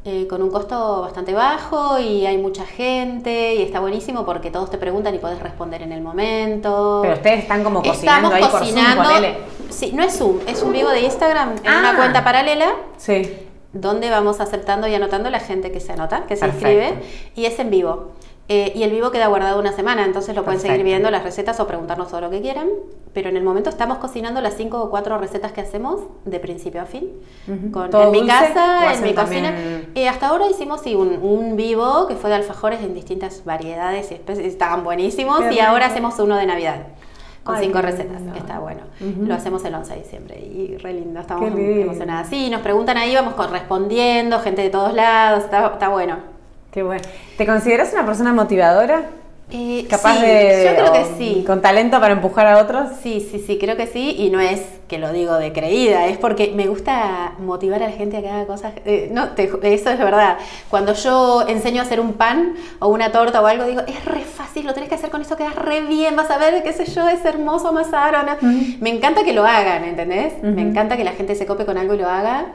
eh, 0.04 0.26
con 0.28 0.40
un 0.42 0.50
costo 0.50 1.00
bastante 1.02 1.32
bajo 1.34 1.98
y 1.98 2.26
hay 2.26 2.38
mucha 2.38 2.64
gente 2.64 3.56
y 3.56 3.62
está 3.62 3.80
buenísimo 3.80 4.24
porque 4.24 4.50
todos 4.52 4.70
te 4.70 4.78
preguntan 4.78 5.14
y 5.14 5.18
podés 5.18 5.40
responder 5.42 5.82
en 5.82 5.92
el 5.92 6.00
momento. 6.00 7.00
Pero 7.02 7.14
ustedes 7.14 7.40
están 7.40 7.64
como 7.64 7.82
cocinando 7.82 8.32
Estamos 8.34 8.54
ahí 8.54 8.60
cocinando. 8.60 8.96
por 9.02 9.04
Zoom, 9.12 9.14
ponele. 9.20 9.36
Sí, 9.70 9.90
no 9.92 10.02
es 10.04 10.16
Zoom, 10.16 10.38
es 10.46 10.62
un 10.62 10.72
vivo 10.72 10.88
de 10.90 11.00
Instagram 11.00 11.52
en 11.56 11.66
Ah. 11.68 11.78
una 11.80 11.96
cuenta 11.96 12.22
paralela. 12.24 12.68
Sí. 12.96 13.40
donde 13.72 14.08
vamos 14.08 14.40
aceptando 14.40 14.86
y 14.86 14.94
anotando 14.94 15.28
la 15.28 15.38
gente 15.40 15.70
que 15.70 15.80
se 15.80 15.92
anota, 15.92 16.24
que 16.26 16.34
se 16.36 16.46
Perfecto. 16.46 16.70
inscribe, 16.70 17.02
y 17.34 17.44
es 17.44 17.58
en 17.58 17.68
vivo. 17.68 18.12
Eh, 18.48 18.72
y 18.76 18.85
el 18.85 18.90
vivo 18.92 19.11
queda 19.11 19.26
guardado 19.26 19.59
una 19.59 19.72
semana, 19.72 20.04
entonces 20.04 20.37
lo 20.37 20.44
pueden 20.44 20.61
seguir 20.61 20.76
Perfecto. 20.76 20.90
viendo 20.90 21.11
las 21.11 21.24
recetas 21.24 21.59
o 21.59 21.66
preguntarnos 21.66 22.09
todo 22.09 22.20
lo 22.20 22.30
que 22.30 22.40
quieran. 22.40 22.68
Pero 23.12 23.28
en 23.28 23.37
el 23.37 23.42
momento 23.42 23.70
estamos 23.70 23.98
cocinando 23.98 24.40
las 24.40 24.54
cinco 24.54 24.80
o 24.80 24.90
cuatro 24.90 25.18
recetas 25.18 25.52
que 25.52 25.61
hacemos 25.61 26.00
de 26.24 26.38
principio 26.38 26.82
a 26.82 26.85
fin. 26.85 27.11
Con, 27.72 27.90
¿Todo 27.90 28.04
en 28.04 28.11
mi 28.12 28.26
casa, 28.26 28.94
en 28.94 29.02
mi 29.02 29.14
cocina. 29.14 29.52
Eh, 29.94 30.09
hasta 30.09 30.28
ahora 30.28 30.46
hicimos 30.48 30.82
sí, 30.82 30.94
un, 30.94 31.18
un 31.22 31.56
vivo 31.56 32.06
que 32.06 32.14
fue 32.14 32.30
de 32.30 32.37
alfajores 32.37 32.80
en 32.82 32.94
distintas 32.94 33.44
variedades 33.44 34.11
y 34.11 34.14
especies, 34.14 34.46
estaban 34.46 34.85
buenísimos. 34.85 35.40
Qué 35.40 35.54
y 35.54 35.59
ahora 35.61 35.87
hacemos 35.87 36.18
uno 36.18 36.37
de 36.37 36.46
Navidad 36.46 36.87
con 37.42 37.54
Ay, 37.54 37.66
cinco 37.66 37.80
recetas, 37.80 38.20
que 38.32 38.38
está 38.38 38.59
bueno. 38.59 38.82
Lo 39.00 39.35
hacemos 39.35 39.64
el 39.64 39.74
11 39.74 39.94
de 39.94 39.98
diciembre 40.00 40.38
y 40.40 40.76
re 40.78 40.92
lindo, 40.92 41.20
estamos 41.20 41.54
lindo. 41.54 41.82
emocionadas. 41.82 42.28
Sí, 42.28 42.50
nos 42.50 42.61
preguntan 42.61 42.96
ahí, 42.96 43.14
vamos 43.14 43.35
correspondiendo, 43.35 44.40
gente 44.40 44.62
de 44.62 44.70
todos 44.70 44.92
lados, 44.92 45.44
está, 45.44 45.68
está 45.68 45.88
bueno. 45.88 46.36
Qué 46.76 46.82
bueno. 46.82 47.04
¿Te 47.38 47.46
consideras 47.46 47.90
una 47.94 48.04
persona 48.04 48.34
motivadora? 48.34 49.04
Eh, 49.50 49.86
Capaz 49.88 50.16
sí, 50.16 50.20
de. 50.20 50.64
Yo 50.66 50.74
creo 50.82 50.92
que 50.92 50.98
o 51.10 51.16
sí. 51.16 51.44
Con 51.46 51.62
talento 51.62 51.98
para 52.00 52.12
empujar 52.12 52.46
a 52.46 52.58
otros. 52.58 52.90
Sí, 53.02 53.26
sí, 53.30 53.42
sí, 53.46 53.56
creo 53.58 53.78
que 53.78 53.86
sí, 53.86 54.14
y 54.18 54.28
no 54.28 54.40
es 54.40 54.60
que 54.86 54.98
lo 54.98 55.10
digo 55.12 55.38
de 55.38 55.52
creída, 55.52 56.06
es 56.06 56.18
porque 56.18 56.52
me 56.54 56.66
gusta 56.66 57.32
motivar 57.38 57.82
a 57.82 57.86
la 57.88 57.92
gente 57.92 58.18
a 58.18 58.20
que 58.20 58.28
haga 58.28 58.46
cosas. 58.46 58.74
eh, 58.84 59.08
no, 59.10 59.30
te 59.30 59.44
eso 59.44 59.90
es 59.90 59.98
verdad. 59.98 60.36
Cuando 60.68 60.92
yo 60.92 61.46
enseño 61.48 61.80
a 61.80 61.84
hacer 61.86 61.98
un 61.98 62.12
pan 62.12 62.54
o 62.78 62.88
una 62.88 63.10
torta 63.10 63.40
o 63.40 63.46
algo, 63.46 63.64
digo, 63.64 63.80
es 63.86 64.04
re 64.04 64.20
fácil, 64.20 64.66
lo 64.66 64.74
tenés 64.74 64.90
que 64.90 64.96
hacer 64.96 65.08
con 65.10 65.22
esto, 65.22 65.36
queda 65.36 65.50
re 65.50 65.80
bien, 65.80 66.14
vas 66.14 66.30
a 66.30 66.36
ver, 66.36 66.62
qué 66.62 66.72
sé 66.74 66.84
yo, 66.84 67.08
es 67.08 67.24
hermoso 67.24 67.68
amasar 67.68 68.14
no. 68.26 68.48
Me 68.80 68.90
encanta 68.90 69.24
que 69.24 69.32
lo 69.32 69.46
hagan, 69.46 69.84
¿entendés? 69.84 70.34
Me 70.42 70.50
Ujú. 70.50 70.60
encanta 70.60 70.96
que 70.98 71.04
la 71.04 71.12
gente 71.12 71.34
se 71.36 71.46
cope 71.46 71.64
con 71.64 71.78
algo 71.78 71.94
y 71.94 71.98
lo 71.98 72.08
haga. 72.08 72.46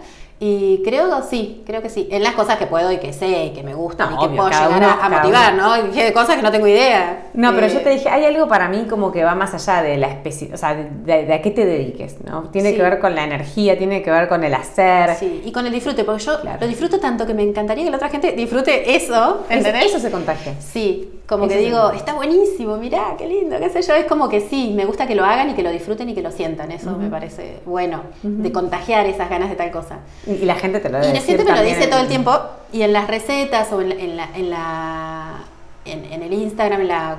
Y 0.43 0.81
creo, 0.83 1.21
sí, 1.21 1.61
creo 1.67 1.83
que 1.83 1.89
sí. 1.91 2.07
En 2.09 2.23
las 2.23 2.33
cosas 2.33 2.57
que 2.57 2.65
puedo 2.65 2.91
y 2.91 2.97
que 2.97 3.13
sé 3.13 3.45
y 3.45 3.49
que 3.51 3.61
me 3.61 3.75
gustan 3.75 4.09
No, 4.09 4.15
y 4.15 4.19
que 4.21 4.25
obvio, 4.25 4.37
puedo 4.37 4.49
llegar 4.49 4.71
uno- 4.75 4.87
a, 4.99 5.07
motivar, 5.07 5.53
uno. 5.53 5.77
¿no? 5.77 5.85
Y 5.87 5.91
que 5.91 6.03
de 6.03 6.13
cosas 6.13 6.35
que 6.35 6.41
no 6.41 6.51
tengo 6.51 6.65
idea. 6.65 7.27
No, 7.35 7.53
pero 7.53 7.67
Eh, 7.67 7.69
yo 7.69 7.81
te 7.81 7.91
dije, 7.91 8.09
hay 8.09 8.25
algo 8.25 8.47
para 8.47 8.67
mí 8.67 8.87
como 8.89 9.11
que 9.11 9.23
va 9.23 9.35
más 9.35 9.53
allá 9.53 9.83
de 9.83 9.97
la 9.97 10.07
especie, 10.07 10.51
o 10.51 10.57
sea, 10.57 10.73
de, 10.73 10.89
de- 11.05 11.25
de 11.27 11.33
a 11.35 11.43
qué 11.43 11.51
te 11.51 11.63
dediques, 11.63 12.15
¿no? 12.25 12.49
Tiene 12.49 12.71
Sí. 12.71 12.75
que 12.77 12.81
ver 12.81 12.97
con 12.99 13.13
la 13.13 13.23
energía, 13.23 13.77
tiene 13.77 14.01
que 14.01 14.09
ver 14.09 14.27
con 14.27 14.43
el 14.43 14.55
hacer. 14.55 15.13
Sí, 15.13 15.43
y 15.45 15.51
con 15.51 15.63
el 15.67 15.71
disfrute, 15.71 16.03
porque 16.03 16.23
yo 16.23 16.41
Claro. 16.41 16.57
lo 16.59 16.67
disfruto 16.67 16.99
tanto 16.99 17.27
que 17.27 17.35
me 17.35 17.43
encantaría 17.43 17.83
que 17.85 17.91
la 17.91 17.97
otra 17.97 18.09
gente 18.09 18.31
disfrute 18.31 18.95
eso, 18.95 19.41
Es- 19.47 19.57
¿entendés? 19.57 19.85
Eso 19.91 19.99
se 19.99 20.09
contagia. 20.09 20.55
Sí, 20.59 21.19
como 21.27 21.45
Eso 21.45 21.53
que 21.53 21.59
digo, 21.59 21.91
está 21.91 22.13
buenísimo, 22.13 22.77
mirá, 22.77 23.13
qué 23.17 23.27
lindo, 23.27 23.57
qué 23.59 23.69
sé 23.69 23.83
yo, 23.83 23.93
es 23.93 24.05
como 24.05 24.27
que 24.27 24.41
sí, 24.41 24.73
me 24.75 24.85
gusta 24.85 25.05
que 25.07 25.13
lo 25.15 25.23
hagan 25.23 25.51
y 25.51 25.53
que 25.53 25.61
lo 25.63 25.69
disfruten 25.71 26.09
y 26.09 26.15
que 26.15 26.21
lo 26.23 26.31
sientan, 26.31 26.71
eso 26.71 26.97
me 26.97 27.09
parece 27.09 27.59
bueno, 27.65 28.01
de 28.23 28.51
contagiar 28.51 29.05
esas 29.05 29.29
ganas 29.29 29.49
de 29.49 29.55
tal 29.55 29.69
cosa. 29.71 29.99
Y, 30.39 30.43
y 30.43 30.45
la 30.45 30.55
gente 30.55 30.79
te 30.79 30.89
lo 30.89 30.97
Y 30.99 31.01
debe 31.01 31.13
la 31.13 31.21
gente 31.21 31.43
me 31.43 31.51
lo 31.51 31.61
dice 31.63 31.87
todo 31.87 31.99
el 31.99 32.07
tiempo, 32.07 32.39
y 32.73 32.81
en 32.83 32.93
las 32.93 33.07
recetas 33.07 33.71
o 33.73 33.81
en 33.81 33.89
la, 33.89 33.95
en 33.95 34.17
la, 34.17 34.29
en, 34.35 34.49
la- 34.49 35.37
en- 35.85 36.05
en 36.13 36.23
el 36.23 36.33
Instagram, 36.33 36.81
en 36.81 36.87
la 36.87 37.17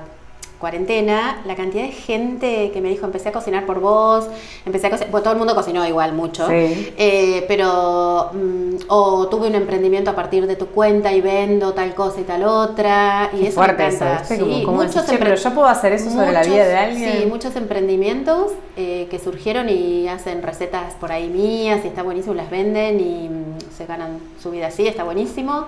cuarentena, 0.63 1.43
la 1.45 1.57
cantidad 1.57 1.83
de 1.83 1.91
gente 1.91 2.71
que 2.73 2.81
me 2.81 2.89
dijo, 2.89 3.05
empecé 3.05 3.29
a 3.31 3.33
cocinar 3.33 3.67
por 3.67 3.81
vos, 3.81 4.29
empecé 4.65 4.87
a 4.87 4.91
cocinar, 4.91 5.11
bueno, 5.11 5.23
todo 5.25 5.33
el 5.33 5.39
mundo 5.41 5.55
cocinó 5.57 5.85
igual 5.87 6.13
mucho, 6.15 6.47
Sí. 6.49 6.95
eh, 6.97 7.45
pero, 7.49 8.31
mm, 8.33 8.77
o 8.89 9.27
tuve 9.29 9.49
un 9.49 9.57
emprendimiento 9.57 10.11
a 10.13 10.15
partir 10.15 10.47
de 10.47 10.55
tu 10.55 10.67
cuenta 10.69 11.13
y 11.13 11.21
vendo 11.21 11.75
tal 11.75 11.95
cosa 11.97 12.21
y 12.21 12.25
tal 12.25 12.45
otra, 12.45 13.31
y 13.35 13.41
Qué 13.41 13.49
eso 13.49 13.57
fuerte 13.57 13.83
me. 13.83 14.25
Sí, 14.25 14.39
Como- 14.39 14.65
como 14.65 14.77
muchos 14.79 14.95
decís, 14.95 15.11
"Che, 15.11 15.19
pero 15.19 15.35
yo 15.35 15.51
puedo 15.53 15.67
hacer 15.67 15.93
eso 15.95 16.11
sobre 16.11 16.31
la 16.33 16.43
vida 16.45 16.65
de 16.65 16.77
alguien". 16.77 17.13
Sí, 17.23 17.27
muchos 17.27 17.57
emprendimientos 17.57 18.53
eh, 18.77 19.07
que 19.11 19.19
surgieron 19.19 19.69
y 19.69 20.09
hacen 20.09 20.43
recetas 20.43 20.95
por 20.95 21.13
ahí 21.13 21.29
mías 21.29 21.81
y 21.85 21.89
está 21.89 22.03
buenísimo, 22.03 22.35
las 22.35 22.49
venden 22.51 23.01
y 23.01 23.29
mm, 23.29 23.77
se 23.77 23.85
ganan 23.85 24.19
su 24.43 24.51
vida 24.51 24.69
así, 24.69 24.87
está 24.87 25.05
buenísimo. 25.05 25.67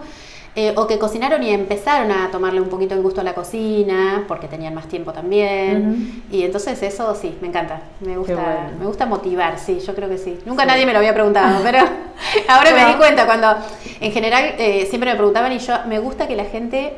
Eh, 0.56 0.72
o 0.76 0.86
que 0.86 1.00
cocinaron 1.00 1.42
y 1.42 1.50
empezaron 1.50 2.12
a 2.12 2.30
tomarle 2.30 2.60
un 2.60 2.68
poquito 2.68 2.94
el 2.94 3.02
gusto 3.02 3.20
a 3.20 3.24
la 3.24 3.34
cocina 3.34 4.22
porque 4.28 4.46
tenían 4.46 4.72
más 4.72 4.86
tiempo 4.86 5.12
también. 5.12 6.22
Y 6.30 6.44
entonces 6.44 6.80
eso 6.80 7.12
sí, 7.16 7.36
me 7.40 7.48
encanta. 7.48 7.80
Me 7.98 8.16
gusta, 8.16 8.34
bueno. 8.34 8.78
me 8.78 8.86
gusta 8.86 9.04
motivar, 9.04 9.58
sí, 9.58 9.80
yo 9.80 9.96
creo 9.96 10.08
que 10.08 10.16
sí. 10.16 10.38
Nunca 10.46 10.64
nadie 10.64 10.86
me 10.86 10.92
lo 10.92 10.98
había 10.98 11.12
preguntado, 11.12 11.60
pero 11.64 11.80
ahora 12.48 12.70
me 12.70 12.86
di 12.86 12.94
cuenta 12.94 13.26
cuando 13.26 13.52
en 14.00 14.12
general 14.12 14.54
eh, 14.58 14.86
siempre 14.88 15.10
me 15.10 15.16
preguntaban 15.16 15.50
y 15.50 15.58
yo 15.58 15.74
me 15.88 15.98
gusta 15.98 16.28
que 16.28 16.36
la 16.36 16.44
gente 16.44 16.92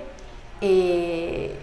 eh, 0.60 1.54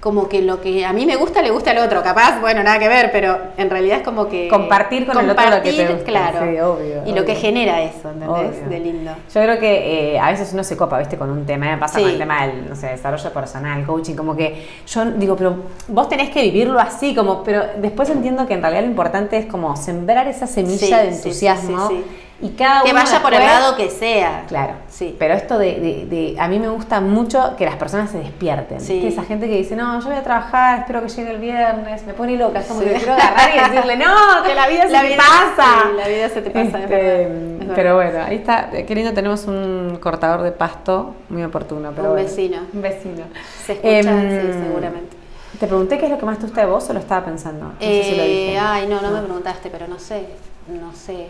como 0.00 0.28
que 0.28 0.42
lo 0.42 0.60
que 0.60 0.86
a 0.86 0.92
mí 0.92 1.06
me 1.06 1.16
gusta 1.16 1.42
le 1.42 1.50
gusta 1.50 1.72
al 1.72 1.78
otro, 1.78 2.02
capaz, 2.04 2.40
bueno, 2.40 2.62
nada 2.62 2.78
que 2.78 2.86
ver, 2.88 3.10
pero 3.10 3.36
en 3.56 3.68
realidad 3.68 3.98
es 3.98 4.04
como 4.04 4.28
que 4.28 4.46
Compartir 4.48 5.04
con 5.06 5.18
el 5.18 5.28
otro 5.30 5.44
lo 5.50 5.60
que 5.60 5.72
te 5.72 5.86
compartir, 5.86 5.88
gusta, 5.88 6.04
claro, 6.04 6.38
sí, 6.52 6.60
obvio, 6.60 7.02
y 7.04 7.12
lo 7.18 7.24
que 7.24 7.34
genera 7.34 7.82
eso, 7.82 8.10
¿entendés? 8.10 8.28
Obvio. 8.58 8.68
De 8.68 8.78
lindo. 8.78 9.10
Yo 9.34 9.42
creo 9.42 9.58
que 9.58 10.14
eh, 10.14 10.18
a 10.20 10.30
veces 10.30 10.52
uno 10.52 10.62
se 10.62 10.76
copa, 10.76 10.98
¿viste? 11.00 11.16
Con 11.16 11.30
un 11.30 11.44
tema, 11.44 11.66
me 11.66 11.78
pasa 11.78 11.96
Sí. 11.96 12.02
con 12.02 12.12
el 12.12 12.18
tema 12.18 12.46
del, 12.46 12.68
no 12.68 12.76
sé, 12.76 12.86
desarrollo 12.88 13.32
personal, 13.32 13.84
coaching, 13.84 14.14
como 14.14 14.36
que 14.36 14.66
yo 14.86 15.04
digo, 15.12 15.34
pero 15.36 15.56
vos 15.88 16.08
tenés 16.08 16.30
que 16.30 16.42
vivirlo 16.42 16.78
así, 16.78 17.14
como, 17.14 17.42
pero 17.42 17.64
después 17.78 18.08
entiendo 18.10 18.46
que 18.46 18.54
en 18.54 18.62
realidad 18.62 18.82
lo 18.82 18.88
importante 18.90 19.36
es 19.36 19.46
como 19.46 19.76
sembrar 19.76 20.28
esa 20.28 20.46
semilla 20.46 20.78
Sí, 21.00 21.06
de 21.08 21.08
entusiasmo 21.14 21.88
sí, 21.88 21.96
sí, 21.96 22.04
y 22.40 22.50
cada 22.50 22.82
Que 22.82 22.90
uno 22.92 23.00
vaya 23.00 23.20
por 23.20 23.34
el 23.34 23.40
lado 23.44 23.74
que 23.76 23.90
sea. 23.90 24.44
Claro, 24.46 24.74
Sí. 24.88 25.14
Pero 25.18 25.34
esto 25.34 25.58
de, 25.58 25.78
de- 25.80 26.06
de- 26.06 26.36
a 26.40 26.46
mí 26.48 26.58
me 26.58 26.68
gusta 26.68 27.00
mucho 27.00 27.54
que 27.56 27.64
las 27.64 27.76
personas 27.76 28.10
se 28.10 28.18
despierten. 28.18 28.80
Sí. 28.80 29.06
Esa 29.06 29.22
gente 29.24 29.48
que 29.48 29.56
dice, 29.56 29.74
no, 29.76 29.98
yo 30.00 30.06
voy 30.08 30.16
a 30.16 30.22
trabajar, 30.22 30.80
espero 30.80 31.02
que 31.02 31.08
llegue 31.08 31.30
el 31.32 31.38
viernes, 31.38 32.04
me 32.06 32.14
pone 32.14 32.36
loca. 32.36 32.60
Es 32.60 32.66
como 32.66 32.80
Sí. 32.80 32.86
que 32.88 32.94
quiero 32.94 33.12
agarrar 33.14 33.50
y 33.54 33.58
decirle, 33.74 33.96
no, 33.96 34.42
que 34.44 34.54
la 34.54 34.68
vida 34.68 34.82
se 34.86 34.90
La 34.92 35.00
te 35.02 35.06
vida- 35.08 35.16
pasa. 35.18 35.82
sí, 35.90 35.96
la 35.96 36.08
vida 36.08 36.28
se 36.28 36.42
te 36.42 36.50
pasa, 36.50 36.78
es 36.78 36.84
Este, 36.84 37.22
es 37.22 37.58
verdad. 37.58 37.72
pero 37.74 37.94
bueno, 37.96 38.18
ahí 38.26 38.36
está. 38.36 38.70
Qué 38.70 38.94
lindo, 38.94 39.12
tenemos 39.12 39.46
un 39.46 39.98
cortador 40.00 40.42
de 40.42 40.52
pasto 40.52 41.14
muy 41.28 41.42
oportuno. 41.44 41.90
Pero 41.94 42.08
Un 42.08 42.14
bueno. 42.14 42.28
vecino. 42.28 42.58
Un 42.72 42.82
vecino. 42.82 43.24
Se 43.66 43.72
escucha, 43.74 43.88
Em, 43.90 44.40
sí, 44.52 44.58
seguramente. 44.64 45.16
Te 45.58 45.66
pregunté 45.66 45.98
qué 45.98 46.04
es 46.06 46.10
lo 46.12 46.18
que 46.18 46.26
más 46.26 46.38
te 46.38 46.44
gusta 46.44 46.60
de 46.60 46.66
vos 46.68 46.88
o 46.88 46.92
lo 46.92 46.98
estaba 47.00 47.24
pensando. 47.24 47.64
No 47.66 47.72
sé 47.80 48.02
si 48.04 48.16
lo 48.16 48.22
Eh, 48.22 48.26
dije. 48.28 48.58
ay, 48.58 48.86
no, 48.86 49.00
no 49.02 49.10
me 49.10 49.20
preguntaste, 49.22 49.70
pero 49.70 49.88
no 49.88 49.98
sé, 49.98 50.26
no 50.68 50.92
sé, 50.92 51.28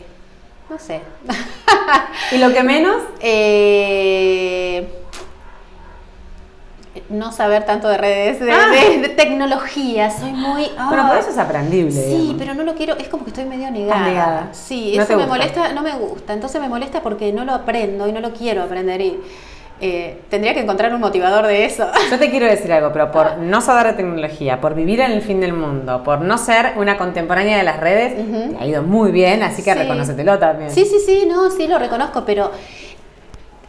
no 0.71 0.79
sé. 0.79 1.01
¿Y 2.33 2.39
lo 2.39 2.53
que 2.53 2.63
menos? 2.63 2.97
Eh, 3.21 4.87
no 7.11 7.33
saber 7.33 7.65
tanto 7.65 7.89
de 7.89 7.97
redes, 7.97 8.41
de, 8.41 8.51
Ah. 8.53 8.69
de- 8.71 8.99
de 8.99 9.09
tecnología, 9.11 10.11
soy 10.11 10.33
muy... 10.33 10.63
Bueno, 10.65 10.75
ah. 10.79 11.07
pero 11.09 11.21
eso 11.21 11.31
es 11.31 11.39
aprendible. 11.39 11.93
Sí, 11.93 12.09
digamos. 12.11 12.35
pero 12.39 12.55
no 12.55 12.63
lo 12.65 12.75
quiero, 12.75 12.97
es 12.99 13.09
como 13.09 13.25
que 13.25 13.31
estoy 13.31 13.45
medio 13.45 13.71
negada. 13.71 14.05
negada. 14.07 14.49
Sí, 14.53 14.95
No 14.97 15.03
eso 15.05 15.13
me 15.17 15.25
gusta. 15.25 15.29
molesta, 15.39 15.73
no 15.73 15.83
me 15.83 15.93
gusta. 15.93 16.33
Entonces 16.35 16.61
me 16.61 16.69
molesta 16.69 17.01
porque 17.03 17.33
no 17.33 17.45
lo 17.45 17.55
aprendo 17.55 18.09
y 18.09 18.13
no 18.13 18.21
lo 18.21 18.33
quiero 18.33 18.63
aprender 18.63 19.01
y 19.01 19.19
eh, 19.81 20.21
tendría 20.29 20.55
que 20.55 20.61
encontrar 20.61 20.93
un 20.95 21.01
motivador 21.01 21.47
de 21.47 21.65
eso. 21.65 21.87
Yo 22.11 22.19
te 22.19 22.31
quiero 22.31 22.47
decir 22.47 22.73
algo, 22.73 22.93
pero 22.93 23.11
por 23.13 23.39
no 23.39 23.61
saber 23.61 23.89
de 23.89 23.93
tecnología, 23.95 24.61
por 24.61 24.75
vivir 24.75 25.01
en 25.01 25.13
el 25.13 25.23
fin 25.23 25.41
del 25.41 25.53
mundo, 25.53 26.03
por 26.03 26.21
no 26.21 26.37
ser 26.39 26.73
una 26.77 26.97
contemporánea 26.99 27.57
de 27.59 27.63
las 27.65 27.79
redes, 27.79 28.15
te 28.17 28.57
ha 28.63 28.67
ido 28.67 28.83
muy 28.83 29.13
bien, 29.13 29.43
así 29.43 29.63
que 29.63 29.73
Sí. 29.73 29.79
reconócetelo 29.79 30.39
también. 30.39 30.71
Sí, 30.71 30.85
sí, 30.85 30.99
sí, 31.05 31.27
no, 31.29 31.51
sí 31.51 31.67
lo 31.69 31.79
reconozco, 31.79 32.25
pero 32.27 32.51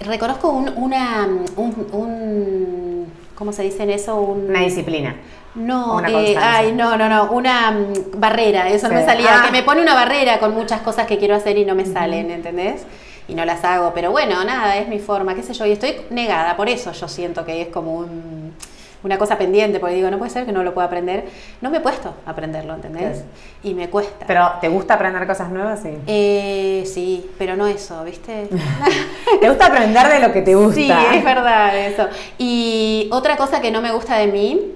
reconozco 0.01 0.49
un, 0.49 0.69
una, 0.77 1.27
un, 1.57 1.87
un- 1.91 3.05
¿cómo 3.35 3.51
se 3.51 3.63
dice 3.63 3.83
en 3.83 3.89
eso? 3.91 4.15
Un, 4.19 4.49
Una 4.49 4.61
disciplina. 4.61 5.15
No, 5.55 5.95
Una 5.97 6.09
eh, 6.09 6.35
ay, 6.39 6.71
no, 6.73 6.95
no, 6.95 7.09
no, 7.09 7.31
una 7.31 7.71
mm, 7.71 8.19
barrera, 8.19 8.69
eso 8.69 8.87
no 8.87 8.93
me 8.95 9.03
salía, 9.03 9.39
Ah. 9.39 9.43
que 9.45 9.51
me 9.51 9.63
pone 9.63 9.81
una 9.81 9.95
barrera 9.95 10.39
con 10.39 10.53
muchas 10.53 10.81
cosas 10.81 11.07
que 11.07 11.17
quiero 11.17 11.35
hacer 11.35 11.57
y 11.57 11.65
no 11.65 11.73
me 11.75 11.85
salen, 11.85 12.29
¿entendés? 12.31 12.83
Y 13.29 13.35
no 13.35 13.45
las 13.45 13.63
hago, 13.63 13.93
pero 13.93 14.11
bueno, 14.11 14.43
nada, 14.43 14.75
es 14.77 14.87
mi 14.87 14.99
forma, 14.99 15.35
qué 15.35 15.43
sé 15.43 15.53
yo, 15.53 15.65
y 15.65 15.71
estoy 15.71 15.95
negada, 16.09 16.57
por 16.57 16.67
eso 16.67 16.91
yo 16.91 17.07
siento 17.07 17.45
que 17.45 17.61
es 17.61 17.67
como 17.67 17.93
un- 17.95 18.53
una 19.01 19.17
cosa 19.17 19.37
pendiente, 19.37 19.79
porque 19.79 19.95
digo, 19.95 20.09
no 20.11 20.17
puede 20.17 20.29
ser 20.31 20.45
que 20.45 20.51
no 20.51 20.61
lo 20.61 20.73
pueda 20.73 20.87
aprender, 20.87 21.23
no 21.61 21.69
me 21.69 21.77
he 21.77 21.79
puesto 21.79 22.13
a 22.25 22.31
aprenderlo, 22.31 22.73
¿entendés? 22.73 23.23
Y 23.63 23.73
me 23.73 23.89
cuesta. 23.89 24.25
Pero, 24.27 24.51
¿te 24.59 24.67
gusta 24.67 24.95
aprender 24.95 25.25
cosas 25.25 25.49
nuevas? 25.51 25.79
Sí. 25.81 25.89
Eh, 26.05 26.83
sí, 26.85 27.29
pero 27.37 27.55
no 27.55 27.65
eso, 27.67 28.03
¿viste? 28.03 28.49
¿Te 29.39 29.47
gusta 29.47 29.67
aprender 29.67 30.05
de 30.09 30.19
lo 30.19 30.33
que 30.33 30.41
te 30.41 30.53
gusta? 30.55 30.73
Sí, 30.75 30.91
es 31.17 31.23
verdad 31.23 31.77
eso. 31.77 32.07
Y 32.37 33.07
otra 33.13 33.37
cosa 33.37 33.61
que 33.61 33.71
no 33.71 33.81
me 33.81 33.91
gusta 33.93 34.17
de 34.17 34.27
mí 34.27 34.73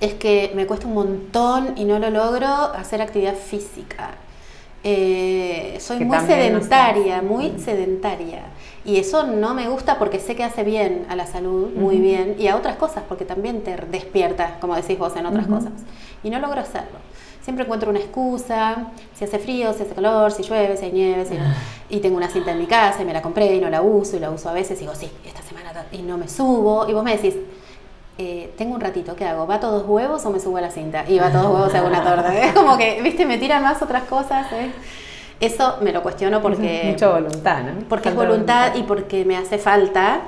es 0.00 0.14
que 0.14 0.52
me 0.54 0.66
cuesta 0.66 0.86
un 0.86 0.94
montón 0.94 1.74
y 1.76 1.84
no 1.84 1.98
lo 1.98 2.08
logro 2.08 2.46
hacer 2.48 3.02
actividad 3.02 3.34
física. 3.34 4.12
Eh, 4.88 5.78
soy 5.80 6.04
muy 6.04 6.16
no 6.16 6.24
sedentaria, 6.26 7.16
estás. 7.16 7.22
muy 7.28 7.58
sedentaria. 7.58 8.42
Y 8.84 8.98
eso 8.98 9.26
no 9.26 9.52
me 9.52 9.68
gusta 9.68 9.98
porque 9.98 10.20
sé 10.20 10.36
que 10.36 10.44
hace 10.44 10.62
bien 10.62 11.06
a 11.08 11.16
la 11.16 11.26
salud, 11.26 11.72
muy 11.74 11.98
bien, 11.98 12.36
y 12.38 12.46
a 12.46 12.54
otras 12.54 12.76
cosas, 12.76 13.02
porque 13.08 13.24
también 13.24 13.62
te 13.64 13.74
despierta, 13.90 14.58
como 14.60 14.76
decís 14.76 14.96
vos, 14.96 15.16
en 15.16 15.26
otras 15.26 15.46
Ujú. 15.46 15.56
cosas. 15.56 15.72
Y 16.22 16.30
no 16.30 16.38
logro 16.38 16.60
hacerlo. 16.60 16.98
Siempre 17.42 17.64
encuentro 17.64 17.90
una 17.90 17.98
excusa, 17.98 18.92
si 19.14 19.24
hace 19.24 19.40
frío, 19.40 19.72
si 19.72 19.82
hace 19.82 19.94
calor, 19.94 20.30
si 20.30 20.44
llueve, 20.44 20.76
si 20.76 20.84
hay 20.84 20.92
nieve, 20.92 21.24
si 21.26 21.34
no. 21.34 21.44
y 21.88 21.98
tengo 21.98 22.16
una 22.16 22.28
cinta 22.28 22.52
en 22.52 22.58
mi 22.58 22.66
casa 22.66 23.02
y 23.02 23.04
me 23.04 23.12
la 23.12 23.22
compré 23.22 23.56
y 23.56 23.60
no 23.60 23.68
la 23.70 23.82
uso 23.82 24.16
y 24.16 24.20
la 24.20 24.30
uso 24.30 24.48
a 24.48 24.52
veces 24.52 24.78
y 24.78 24.80
digo, 24.82 24.94
sí, 24.94 25.10
esta 25.24 25.42
semana 25.42 25.72
y 25.90 26.02
no 26.02 26.16
me 26.16 26.28
subo. 26.28 26.88
Y 26.88 26.92
vos 26.92 27.02
me 27.02 27.16
decís, 27.16 27.34
eh, 28.18 28.52
tengo 28.56 28.74
un 28.74 28.80
ratito, 28.80 29.14
¿qué 29.16 29.24
hago? 29.26 29.46
¿Va 29.46 29.60
todos 29.60 29.84
huevos 29.86 30.24
o 30.24 30.30
me 30.30 30.40
subo 30.40 30.56
a 30.56 30.60
la 30.62 30.70
cinta? 30.70 31.04
Y 31.08 31.18
va 31.18 31.30
todos 31.30 31.46
huevos 31.46 31.74
hago 31.74 31.88
una 31.88 32.02
torta. 32.02 32.34
Es 32.34 32.52
como 32.52 32.76
que, 32.78 33.00
viste, 33.02 33.26
me 33.26 33.38
tiran 33.38 33.62
más 33.62 33.82
otras 33.82 34.04
cosas. 34.04 34.46
¿eh? 34.52 34.70
Eso 35.40 35.76
me 35.82 35.92
lo 35.92 36.02
cuestiono 36.02 36.40
porque... 36.40 36.88
Mucha 36.92 37.08
voluntad, 37.08 37.62
¿no? 37.62 37.84
Porque 37.88 38.08
es 38.08 38.14
Falta 38.14 38.30
voluntad 38.30 38.74
y 38.74 38.82
porque 38.84 39.24
me 39.24 39.36
hace 39.36 39.58
falta 39.58 40.20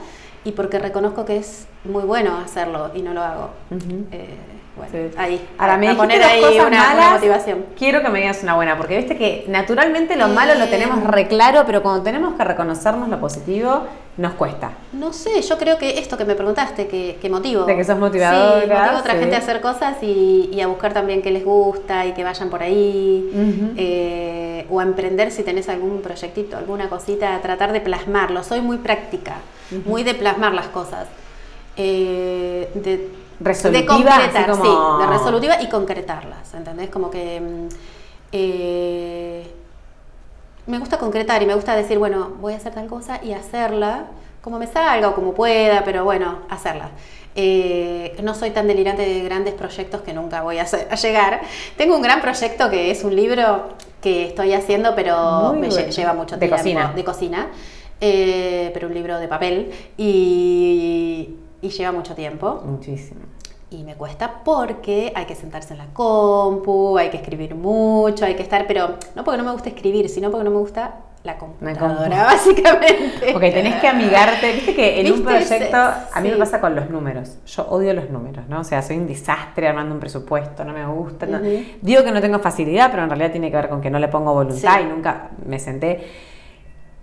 y 0.44 0.52
porque 0.52 0.78
reconozco 0.78 1.24
que 1.24 1.38
es 1.38 1.66
muy 1.84 2.02
bueno 2.04 2.36
hacerlo 2.44 2.90
y 2.94 3.02
no 3.02 3.14
lo 3.14 3.22
hago. 3.22 3.50
Ujú. 3.70 4.06
Eh, 4.12 4.36
bueno, 4.76 4.92
Sí. 4.92 5.16
ahí. 5.18 5.48
Ahora 5.58 5.76
me 5.76 5.88
a 5.88 5.96
poner 5.96 6.22
ahí 6.22 6.40
cosas 6.40 6.56
una, 6.56 6.66
una 6.66 6.84
malas. 6.94 7.12
motivación. 7.14 7.64
Quiero 7.76 8.00
que 8.02 8.08
me 8.10 8.20
digas 8.20 8.40
una 8.42 8.54
buena, 8.54 8.76
porque 8.76 8.96
viste 8.98 9.16
que 9.16 9.44
naturalmente 9.48 10.14
lo 10.14 10.28
malo 10.28 10.54
lo 10.54 10.64
Eh. 10.66 10.68
tenemos 10.68 11.02
re 11.04 11.26
claro, 11.26 11.64
pero 11.66 11.82
cuando 11.82 12.02
tenemos 12.02 12.34
que 12.34 12.44
reconocernos 12.44 13.08
lo 13.08 13.18
positivo, 13.18 13.84
nos 14.18 14.34
cuesta. 14.34 14.72
No 14.92 15.12
sé, 15.12 15.40
yo 15.40 15.56
creo 15.58 15.78
que 15.78 15.98
esto 15.98 16.16
que 16.18 16.24
me 16.24 16.34
preguntaste, 16.34 16.86
que, 16.88 17.18
que 17.22 17.30
motivo. 17.30 17.64
De 17.64 17.74
que 17.76 17.84
sos 17.84 17.98
motivadora, 17.98 18.60
Sí, 18.62 18.66
motivo 18.68 18.96
a 18.96 19.00
otra 19.00 19.12
sí. 19.14 19.18
gente 19.20 19.36
a 19.36 19.38
hacer 19.38 19.60
cosas 19.60 19.96
y, 20.02 20.50
y 20.52 20.60
a 20.60 20.66
buscar 20.66 20.92
también 20.92 21.22
qué 21.22 21.30
les 21.30 21.44
gusta 21.44 22.04
y 22.04 22.12
que 22.12 22.24
vayan 22.24 22.50
por 22.50 22.62
ahí. 22.62 23.72
Eh, 23.76 24.66
o 24.70 24.80
a 24.80 24.82
emprender 24.82 25.30
si 25.30 25.42
tenés 25.44 25.68
algún 25.68 26.02
proyectito, 26.02 26.56
alguna 26.58 26.88
cosita, 26.90 27.34
a 27.36 27.40
tratar 27.40 27.72
de 27.72 27.80
plasmarlo. 27.80 28.42
Soy 28.42 28.60
muy 28.60 28.76
práctica, 28.78 29.36
muy 29.86 30.02
de 30.02 30.14
plasmar 30.14 30.52
las 30.52 30.66
cosas. 30.68 31.06
Eh, 31.76 32.68
de, 32.74 33.08
Resolutiva, 33.40 33.94
de 33.96 34.04
concretar, 34.18 34.50
como- 34.50 34.64
sí, 34.64 35.02
de 35.04 35.06
resolutiva 35.16 35.62
y 35.62 35.68
concretarlas, 35.68 36.52
¿entendés? 36.54 36.90
Como 36.90 37.08
que 37.08 37.40
mm, 37.40 37.68
eh, 38.32 39.46
me 40.68 40.78
gusta 40.78 40.98
concretar 40.98 41.42
y 41.42 41.46
me 41.46 41.54
gusta 41.54 41.74
decir, 41.74 41.98
bueno, 41.98 42.34
voy 42.40 42.52
a 42.52 42.56
hacer 42.56 42.72
tal 42.74 42.86
cosa 42.86 43.20
y 43.24 43.32
hacerla 43.32 44.04
como 44.42 44.58
me 44.60 44.66
salga 44.68 45.08
o 45.08 45.14
como 45.14 45.34
pueda, 45.34 45.82
pero 45.84 46.04
bueno, 46.04 46.38
hacerla. 46.48 46.90
Eh, 47.34 48.16
no 48.22 48.34
soy 48.34 48.50
tan 48.50 48.66
delirante 48.66 49.02
de 49.02 49.22
grandes 49.22 49.54
proyectos 49.54 50.02
que 50.02 50.12
nunca 50.12 50.42
voy 50.42 50.58
a, 50.58 50.62
hacer- 50.62 50.88
a 50.90 50.94
llegar. 50.94 51.40
Tengo 51.76 51.96
un 51.96 52.02
gran 52.02 52.20
proyecto 52.20 52.70
que 52.70 52.90
es 52.90 53.02
un 53.04 53.14
libro 53.16 53.68
que 54.00 54.28
estoy 54.28 54.52
haciendo, 54.54 54.94
pero 54.94 55.52
Muy 55.52 55.58
me 55.60 55.68
bueno. 55.68 55.88
lleva 55.90 56.12
mucho 56.14 56.36
De 56.36 56.40
tiempo. 56.46 56.56
cocina. 56.56 56.92
De 56.94 57.04
cocina. 57.04 57.46
eh, 58.00 58.70
pero 58.72 58.86
un 58.88 58.94
libro 58.94 59.18
de 59.18 59.26
papel 59.26 59.72
y, 59.96 61.34
y 61.62 61.68
lleva 61.68 61.92
mucho 61.92 62.14
tiempo. 62.14 62.62
Muchísimo. 62.64 63.20
Y 63.70 63.84
me 63.84 63.94
cuesta 63.96 64.40
porque 64.44 65.12
hay 65.14 65.26
que 65.26 65.34
sentarse 65.34 65.74
en 65.74 65.78
la 65.78 65.86
compu, 65.92 66.96
hay 66.96 67.10
que 67.10 67.18
escribir 67.18 67.54
mucho, 67.54 68.24
hay 68.24 68.34
que 68.34 68.42
estar, 68.42 68.66
pero 68.66 68.94
no 69.14 69.24
porque 69.24 69.36
no 69.38 69.44
me 69.44 69.52
gusta 69.52 69.68
escribir, 69.68 70.08
sino 70.08 70.30
porque 70.30 70.44
no 70.44 70.50
me 70.50 70.56
gusta 70.58 71.00
la 71.22 71.36
computadora, 71.36 72.24
básicamente. 72.24 73.34
Ok, 73.34 73.40
tenés 73.40 73.74
que 73.80 73.88
amigarte. 73.88 74.52
Viste 74.52 74.74
que 74.74 75.00
en 75.00 75.12
un 75.12 75.22
proyecto, 75.22 75.76
a 75.76 76.20
mí 76.22 76.30
me 76.30 76.36
pasa 76.36 76.60
con 76.60 76.74
los 76.74 76.88
números. 76.88 77.36
Yo 77.46 77.66
odio 77.68 77.92
los 77.92 78.08
números, 78.08 78.48
¿no? 78.48 78.60
O 78.60 78.64
sea, 78.64 78.80
soy 78.80 78.96
un 78.96 79.06
desastre 79.06 79.68
armando 79.68 79.94
un 79.94 80.00
presupuesto, 80.00 80.64
no 80.64 80.72
me 80.72 80.86
gusta. 80.86 81.26
no-. 81.26 81.40
Digo 81.82 82.02
que 82.04 82.10
no 82.12 82.20
tengo 82.22 82.38
facilidad, 82.38 82.90
pero 82.90 83.02
en 83.02 83.10
realidad 83.10 83.32
tiene 83.32 83.50
que 83.50 83.56
ver 83.56 83.68
con 83.68 83.82
que 83.82 83.90
no 83.90 83.98
le 83.98 84.08
pongo 84.08 84.32
voluntad 84.32 84.76
Sí. 84.78 84.82
y 84.82 84.86
nunca 84.86 85.28
me 85.44 85.58
senté. 85.58 86.06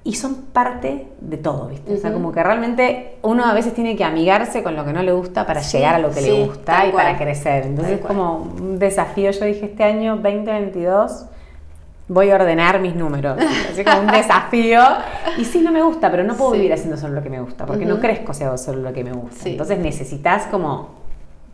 Y 0.07 0.13
son 0.13 0.35
parte 0.53 1.07
de 1.19 1.37
todo, 1.37 1.67
¿viste? 1.67 1.93
O 1.95 1.97
sea, 1.97 2.13
como 2.13 2.31
que 2.31 2.41
realmente 2.43 3.17
uno 3.23 3.43
a 3.43 3.53
veces 3.55 3.73
tiene 3.73 3.95
que 3.97 4.03
amigarse 4.03 4.61
con 4.61 4.75
lo 4.75 4.85
que 4.85 4.93
no 4.93 5.01
le 5.01 5.11
gusta 5.11 5.47
para 5.47 5.61
Sí, 5.63 5.77
llegar 5.77 5.95
a 5.95 5.99
lo 5.99 6.09
que 6.09 6.21
sí, 6.21 6.29
le 6.29 6.45
gusta 6.45 6.85
y 6.85 6.91
para 6.91 7.17
crecer. 7.17 7.65
Entonces 7.65 7.99
es 7.99 8.05
como 8.05 8.37
un 8.37 8.77
desafío. 8.77 9.31
Yo 9.31 9.45
dije, 9.45 9.65
este 9.65 9.83
año 9.83 10.17
2022 10.17 11.25
voy 12.07 12.29
a 12.29 12.35
ordenar 12.35 12.79
mis 12.81 12.95
números. 12.95 13.35
Así 13.71 13.83
como 13.83 14.01
un 14.01 14.07
desafío. 14.07 14.79
Y 15.39 15.45
sí, 15.45 15.61
no 15.61 15.71
me 15.71 15.81
gusta, 15.81 16.11
pero 16.11 16.23
no 16.23 16.35
puedo 16.35 16.51
Sí. 16.51 16.57
vivir 16.57 16.73
haciendo 16.73 16.97
solo 16.97 17.15
lo 17.15 17.23
que 17.23 17.31
me 17.31 17.41
gusta, 17.41 17.65
porque 17.65 17.85
no 17.87 17.99
crezco 17.99 18.31
si 18.33 18.43
hago 18.43 18.59
solo 18.59 18.81
lo 18.83 18.93
que 18.93 19.03
me 19.03 19.11
gusta. 19.11 19.49
Entonces 19.49 19.79
necesitas 19.79 20.43
como 20.47 20.89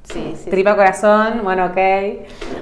Sí, 0.04 0.36
sí. 0.44 0.50
tripa 0.50 0.76
corazón, 0.76 1.42
bueno, 1.44 1.68
ok. 1.68 1.78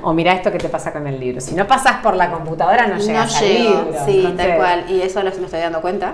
O 0.03 0.13
mira 0.13 0.33
esto 0.33 0.51
que 0.51 0.57
te 0.57 0.69
pasa 0.69 0.91
con 0.91 1.07
el 1.07 1.19
libro. 1.19 1.41
Si 1.41 1.55
no 1.55 1.65
pasas 1.65 1.97
por 1.97 2.15
la 2.15 2.29
computadora, 2.31 2.85
no 2.87 2.97
llegas 2.97 3.35
al 3.37 3.43
llego, 3.43 3.69
libro. 3.69 4.05
Sí, 4.05 4.17
Entonces, 4.17 4.37
tal 4.37 4.57
cual. 4.57 4.85
Y 4.89 5.01
eso 5.01 5.23
lo, 5.23 5.31
me 5.31 5.45
estoy 5.45 5.59
dando 5.59 5.81
cuenta, 5.81 6.13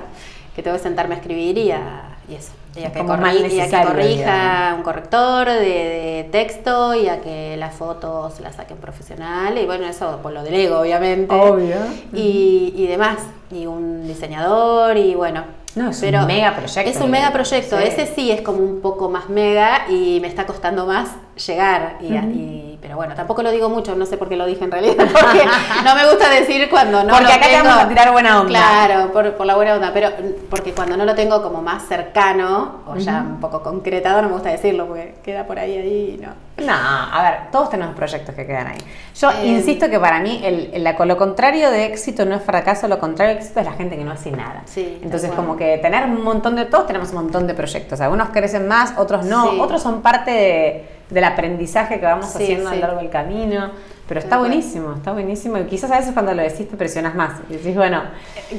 que 0.55 0.63
tengo 0.63 0.77
que 0.77 0.83
sentarme 0.83 1.15
a 1.15 1.17
escribir 1.17 1.57
y 1.57 1.71
a 1.71 2.14
y 2.29 2.35
eso. 2.35 2.51
Y 2.75 2.79
a, 2.83 2.87
Es 2.87 2.91
que, 2.91 2.99
como 2.99 3.13
corri- 3.13 3.19
más 3.21 3.33
y 3.35 3.37
a 3.37 3.41
que 3.47 3.55
necesario, 3.55 3.87
corrija 3.89 4.73
un 4.77 4.83
corrector 4.83 5.47
de, 5.47 5.53
de 5.59 6.27
texto 6.31 6.93
y 6.93 7.07
a 7.07 7.21
que 7.21 7.55
las 7.57 7.73
fotos 7.73 8.39
las 8.41 8.55
saquen 8.55 8.77
profesional. 8.77 9.57
Y 9.57 9.65
bueno, 9.65 9.85
eso 9.87 10.19
por 10.21 10.33
lo 10.33 10.43
delego, 10.43 10.79
obviamente. 10.79 11.33
Obvio. 11.33 11.77
Y, 12.13 12.73
y 12.75 12.87
demás. 12.87 13.17
Y 13.51 13.65
un 13.65 14.05
diseñador 14.07 14.97
y 14.97 15.15
bueno. 15.15 15.43
No, 15.75 15.89
es 15.89 16.01
un 16.01 16.25
mega 16.25 16.55
proyecto, 16.55 16.89
Es 16.89 17.01
un 17.01 17.11
mega 17.11 17.31
proyecto. 17.33 17.77
Sí. 17.77 17.83
Ese 17.85 18.07
sí 18.07 18.31
es 18.31 18.41
como 18.41 18.59
un 18.59 18.79
poco 18.81 19.09
más 19.09 19.29
mega 19.29 19.89
y 19.89 20.19
me 20.21 20.27
está 20.29 20.45
costando 20.45 20.85
más 20.85 21.09
llegar. 21.45 21.97
Y, 22.01 22.13
Ujú. 22.17 22.27
y- 22.29 22.74
pero 22.85 22.97
bueno, 22.97 23.15
tampoco 23.15 23.41
lo 23.41 23.49
digo 23.49 23.67
mucho, 23.67 23.95
no 23.95 24.05
sé 24.05 24.15
por 24.15 24.29
qué 24.29 24.35
lo 24.35 24.45
dije 24.45 24.63
en 24.63 24.69
realidad, 24.71 24.95
porque 25.11 25.43
no 25.83 25.95
me 25.95 26.05
gusta 26.07 26.29
decir 26.29 26.69
cuando 26.69 27.01
no 27.03 27.09
Porque 27.09 27.23
lo 27.23 27.29
acá 27.31 27.39
te 27.47 27.49
tengo- 27.53 27.65
vamos 27.69 27.83
a 27.83 27.87
tirar 27.89 28.11
buena 28.11 28.41
onda. 28.41 28.49
Claro, 28.49 29.11
por, 29.11 29.33
por 29.33 29.45
la 29.47 29.55
buena 29.55 29.73
onda, 29.73 29.89
pero 29.91 30.09
porque 30.51 30.71
cuando 30.73 30.95
no 30.95 31.03
lo 31.03 31.15
tengo 31.15 31.41
como 31.41 31.63
más 31.63 31.87
cercano 31.87 32.81
o 32.85 32.95
ya 32.97 33.21
un 33.27 33.39
poco 33.39 33.63
concretado, 33.63 34.21
no 34.21 34.27
me 34.27 34.33
gusta 34.35 34.49
decirlo 34.51 34.85
porque 34.85 35.15
queda 35.23 35.47
por 35.47 35.57
ahí, 35.57 35.75
ahí 35.75 36.17
y 36.19 36.23
no. 36.23 36.45
No, 36.57 36.73
a 36.73 37.21
ver, 37.23 37.51
todos 37.51 37.69
tenemos 37.71 37.95
proyectos 37.95 38.33
que 38.35 38.45
quedan 38.45 38.67
ahí. 38.67 38.77
Yo 39.19 39.29
Eh, 39.31 39.47
insisto 39.47 39.89
que 39.89 39.99
para 39.99 40.19
mí 40.19 40.41
el, 40.43 40.69
el- 40.73 40.83
la- 40.83 40.93
lo 40.93 41.17
contrario 41.17 41.71
de 41.71 41.85
éxito 41.85 42.23
no 42.23 42.35
es 42.35 42.43
fracaso, 42.43 42.87
lo 42.87 42.99
contrario 42.99 43.33
de 43.33 43.41
éxito 43.41 43.61
es 43.61 43.65
la 43.65 43.73
gente 43.73 43.97
que 43.97 44.03
no 44.05 44.11
hace 44.11 44.29
nada. 44.31 44.61
Sí, 44.65 44.99
Entonces 45.03 45.31
como 45.31 45.57
que 45.57 45.79
tener 45.79 46.03
un 46.05 46.23
montón 46.23 46.55
de, 46.55 46.65
todos 46.65 46.85
tenemos 46.85 47.09
un 47.09 47.15
montón 47.15 47.47
de 47.47 47.55
proyectos, 47.55 47.99
algunos 47.99 48.29
crecen 48.29 48.67
más, 48.67 48.93
otros 48.97 49.25
no, 49.25 49.49
Sí. 49.51 49.57
otros 49.59 49.81
son 49.81 50.01
parte 50.03 50.29
de- 50.31 50.94
del 51.09 51.23
aprendizaje 51.23 51.99
que 51.99 52.05
vamos 52.05 52.27
Sí, 52.27 52.43
haciendo 52.43 52.69
a 52.69 52.73
sí. 52.73 52.79
lo 52.79 52.87
largo 52.87 53.01
del 53.01 53.09
camino, 53.11 53.71
pero 54.07 54.19
está 54.19 54.37
buenísimo, 54.37 54.93
está 54.95 55.11
buenísimo 55.13 55.57
y 55.57 55.65
quizás 55.65 55.91
a 55.91 55.97
veces 55.99 56.13
cuando 56.13 56.33
lo 56.33 56.41
decís 56.41 56.69
te 56.69 56.77
presionas 56.77 57.15
más 57.15 57.33
y 57.49 57.53
decís, 57.53 57.75
bueno, 57.75 58.01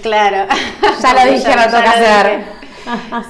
Claro. 0.02 0.46
ya 1.02 1.12
lo 1.12 1.32
dije, 1.32 1.48
lo 1.56 1.64
toca 1.64 1.90
hacer. 1.90 2.40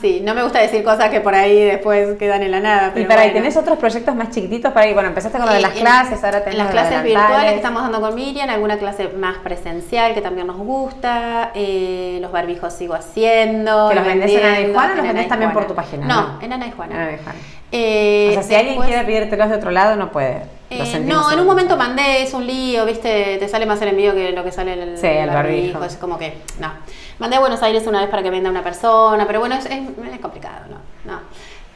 Sí, 0.02 0.20
no 0.22 0.34
me 0.34 0.42
gusta 0.42 0.58
decir 0.58 0.84
cosas 0.84 1.08
que 1.08 1.22
por 1.22 1.34
ahí 1.34 1.64
después 1.64 2.18
quedan 2.18 2.42
en 2.42 2.50
la 2.50 2.60
nada. 2.60 2.92
Y 2.94 3.04
para 3.04 3.22
ahí, 3.22 3.28
bueno. 3.30 3.40
¿tenés 3.40 3.56
otros 3.56 3.78
proyectos 3.78 4.14
más 4.14 4.28
chiquititos 4.28 4.70
para 4.70 4.84
ahí? 4.84 4.92
Bueno, 4.92 5.08
empezaste 5.08 5.38
con 5.38 5.46
lo 5.46 5.52
de 5.54 5.60
las 5.62 5.70
clases, 5.72 6.22
ahora 6.22 6.40
tenés 6.44 6.58
en 6.58 6.64
las 6.66 6.72
clases 6.72 7.02
virtuales 7.02 7.52
que 7.52 7.56
estamos 7.56 7.80
dando 7.80 8.02
con 8.02 8.14
Miriam, 8.14 8.50
alguna 8.50 8.76
clase 8.76 9.08
más 9.16 9.38
presencial 9.38 10.12
que 10.12 10.20
también 10.20 10.46
nos 10.46 10.58
gusta, 10.58 11.52
eh, 11.54 12.18
los 12.20 12.32
barbijos 12.32 12.74
sigo 12.74 12.92
haciendo. 12.92 13.88
¿Que 13.88 13.94
los 13.94 14.04
vendés 14.04 14.30
en 14.32 14.44
Ana 14.44 14.60
y 14.60 14.72
Juana 14.74 14.92
o 14.92 14.96
los 14.96 15.06
vendés 15.06 15.28
también 15.28 15.52
por 15.54 15.66
tu 15.66 15.74
página, 15.74 16.06
No, 16.06 16.20
no? 16.34 16.42
en 16.42 16.52
Ana 16.52 16.66
y 16.66 16.72
Juana. 16.72 16.94
Ana 16.94 17.12
y 17.12 17.16
Juana. 17.24 17.38
Eh, 17.72 18.28
o 18.30 18.34
sea, 18.34 18.42
si 18.42 18.54
alguien 18.54 18.74
después- 18.78 18.88
quiere 18.88 19.04
pedírtelos 19.04 19.48
de 19.50 19.56
otro 19.56 19.70
lado, 19.70 19.96
no 19.96 20.10
puede. 20.12 20.42
Eh, 20.70 21.00
no, 21.04 21.28
en 21.28 21.34
en 21.34 21.40
un 21.40 21.46
momento 21.46 21.76
mandé, 21.76 22.22
es 22.22 22.34
un 22.34 22.44
lío, 22.46 22.84
viste, 22.86 23.36
te 23.38 23.48
sale 23.48 23.66
más 23.66 23.80
el 23.82 23.88
envío 23.88 24.14
que 24.14 24.32
lo 24.32 24.42
que 24.42 24.50
sale 24.50 24.72
el, 24.72 24.98
Sí, 24.98 25.06
el 25.06 25.28
barbijo. 25.30 25.82
Es 25.84 25.96
como 25.96 26.18
que, 26.18 26.34
no. 26.58 26.72
Mandé 27.18 27.36
a 27.36 27.40
Buenos 27.40 27.62
Aires 27.62 27.86
una 27.86 28.00
vez 28.00 28.10
para 28.10 28.22
que 28.22 28.30
venda 28.30 28.50
una 28.50 28.64
persona, 28.64 29.26
pero 29.26 29.38
bueno, 29.40 29.54
es, 29.54 29.64
es- 29.66 29.72
es 30.12 30.20
complicado, 30.20 30.66
¿no? 30.68 31.12
no. 31.12 31.20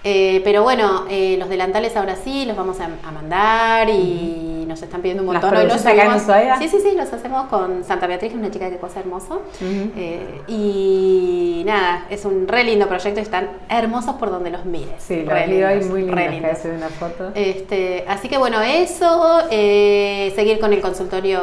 Eh, 0.03 0.41
pero 0.45 0.63
bueno, 0.63 1.05
eh, 1.11 1.37
los 1.39 1.49
delantales 1.51 1.95
ahora 1.97 2.17
sí, 2.17 2.47
los 2.47 2.57
vamos 2.57 2.81
a, 2.81 2.89
a 3.07 3.11
mandar 3.13 3.89
y 3.91 4.65
nos 4.67 4.81
están 4.83 5.03
pidiendo 5.03 5.23
un 5.25 5.33
¿Las 5.35 5.43
montón. 5.43 5.61
Hoy 5.61 5.67
los 5.67 5.77
Ushuaia? 5.81 6.57
Sí, 6.59 6.69
sí, 6.69 6.79
sí, 6.81 6.93
los 6.97 7.13
hacemos 7.13 7.49
con 7.49 7.85
Santa 7.85 8.07
Beatriz, 8.07 8.31
que 8.31 8.37
es 8.39 8.43
una 8.43 8.51
chica 8.51 8.71
que 8.71 8.79
cosa 8.79 9.01
hermoso. 9.01 9.43
Eh, 9.61 10.41
y 10.49 11.63
nada, 11.67 12.07
es 12.09 12.25
un 12.25 12.49
re 12.49 12.65
lindo 12.65 12.87
proyecto 12.89 13.21
y 13.21 13.23
están 13.25 13.51
hermosos 13.69 14.15
por 14.15 14.31
donde 14.31 14.51
los 14.51 14.65
mires. 14.65 15.03
Sí, 15.03 15.23
Re 15.25 15.47
lindos, 15.49 15.87
muy 15.91 16.03
re 16.03 16.07
lindos, 16.09 16.25
que 16.25 16.31
lindos. 16.31 16.53
hace 16.53 16.71
una 16.71 16.89
foto. 16.89 17.31
Este, 17.35 18.05
así 18.09 18.29
que 18.29 18.39
bueno, 18.39 18.61
eso, 18.63 19.41
seguir 19.51 20.61
con 20.61 20.73
el 20.73 20.81
consultorio 20.81 21.41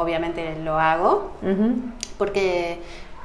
obviamente 0.00 0.56
lo 0.64 0.78
hago, 0.78 1.30
porque 2.18 2.78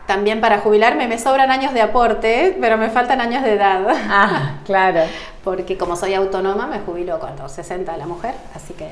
también 0.08 0.42
para 0.42 0.60
jubilarme 0.60 1.08
me 1.08 1.18
sobran 1.20 1.50
años 1.52 1.74
de 1.74 1.82
aporte, 1.82 2.58
pero 2.62 2.78
me 2.78 2.90
faltan 2.90 3.22
años 3.22 3.44
de 3.44 3.54
edad, 3.54 3.82
Ah, 4.10 4.54
claro. 4.66 5.02
porque 5.44 5.78
como 5.78 5.96
soy 5.96 6.14
autónoma 6.14 6.68
me 6.68 6.80
jubilo 6.80 7.20
cuando 7.20 7.48
60 7.50 7.96
la 7.98 8.06
mujer, 8.08 8.34
así 8.56 8.74
que... 8.74 8.92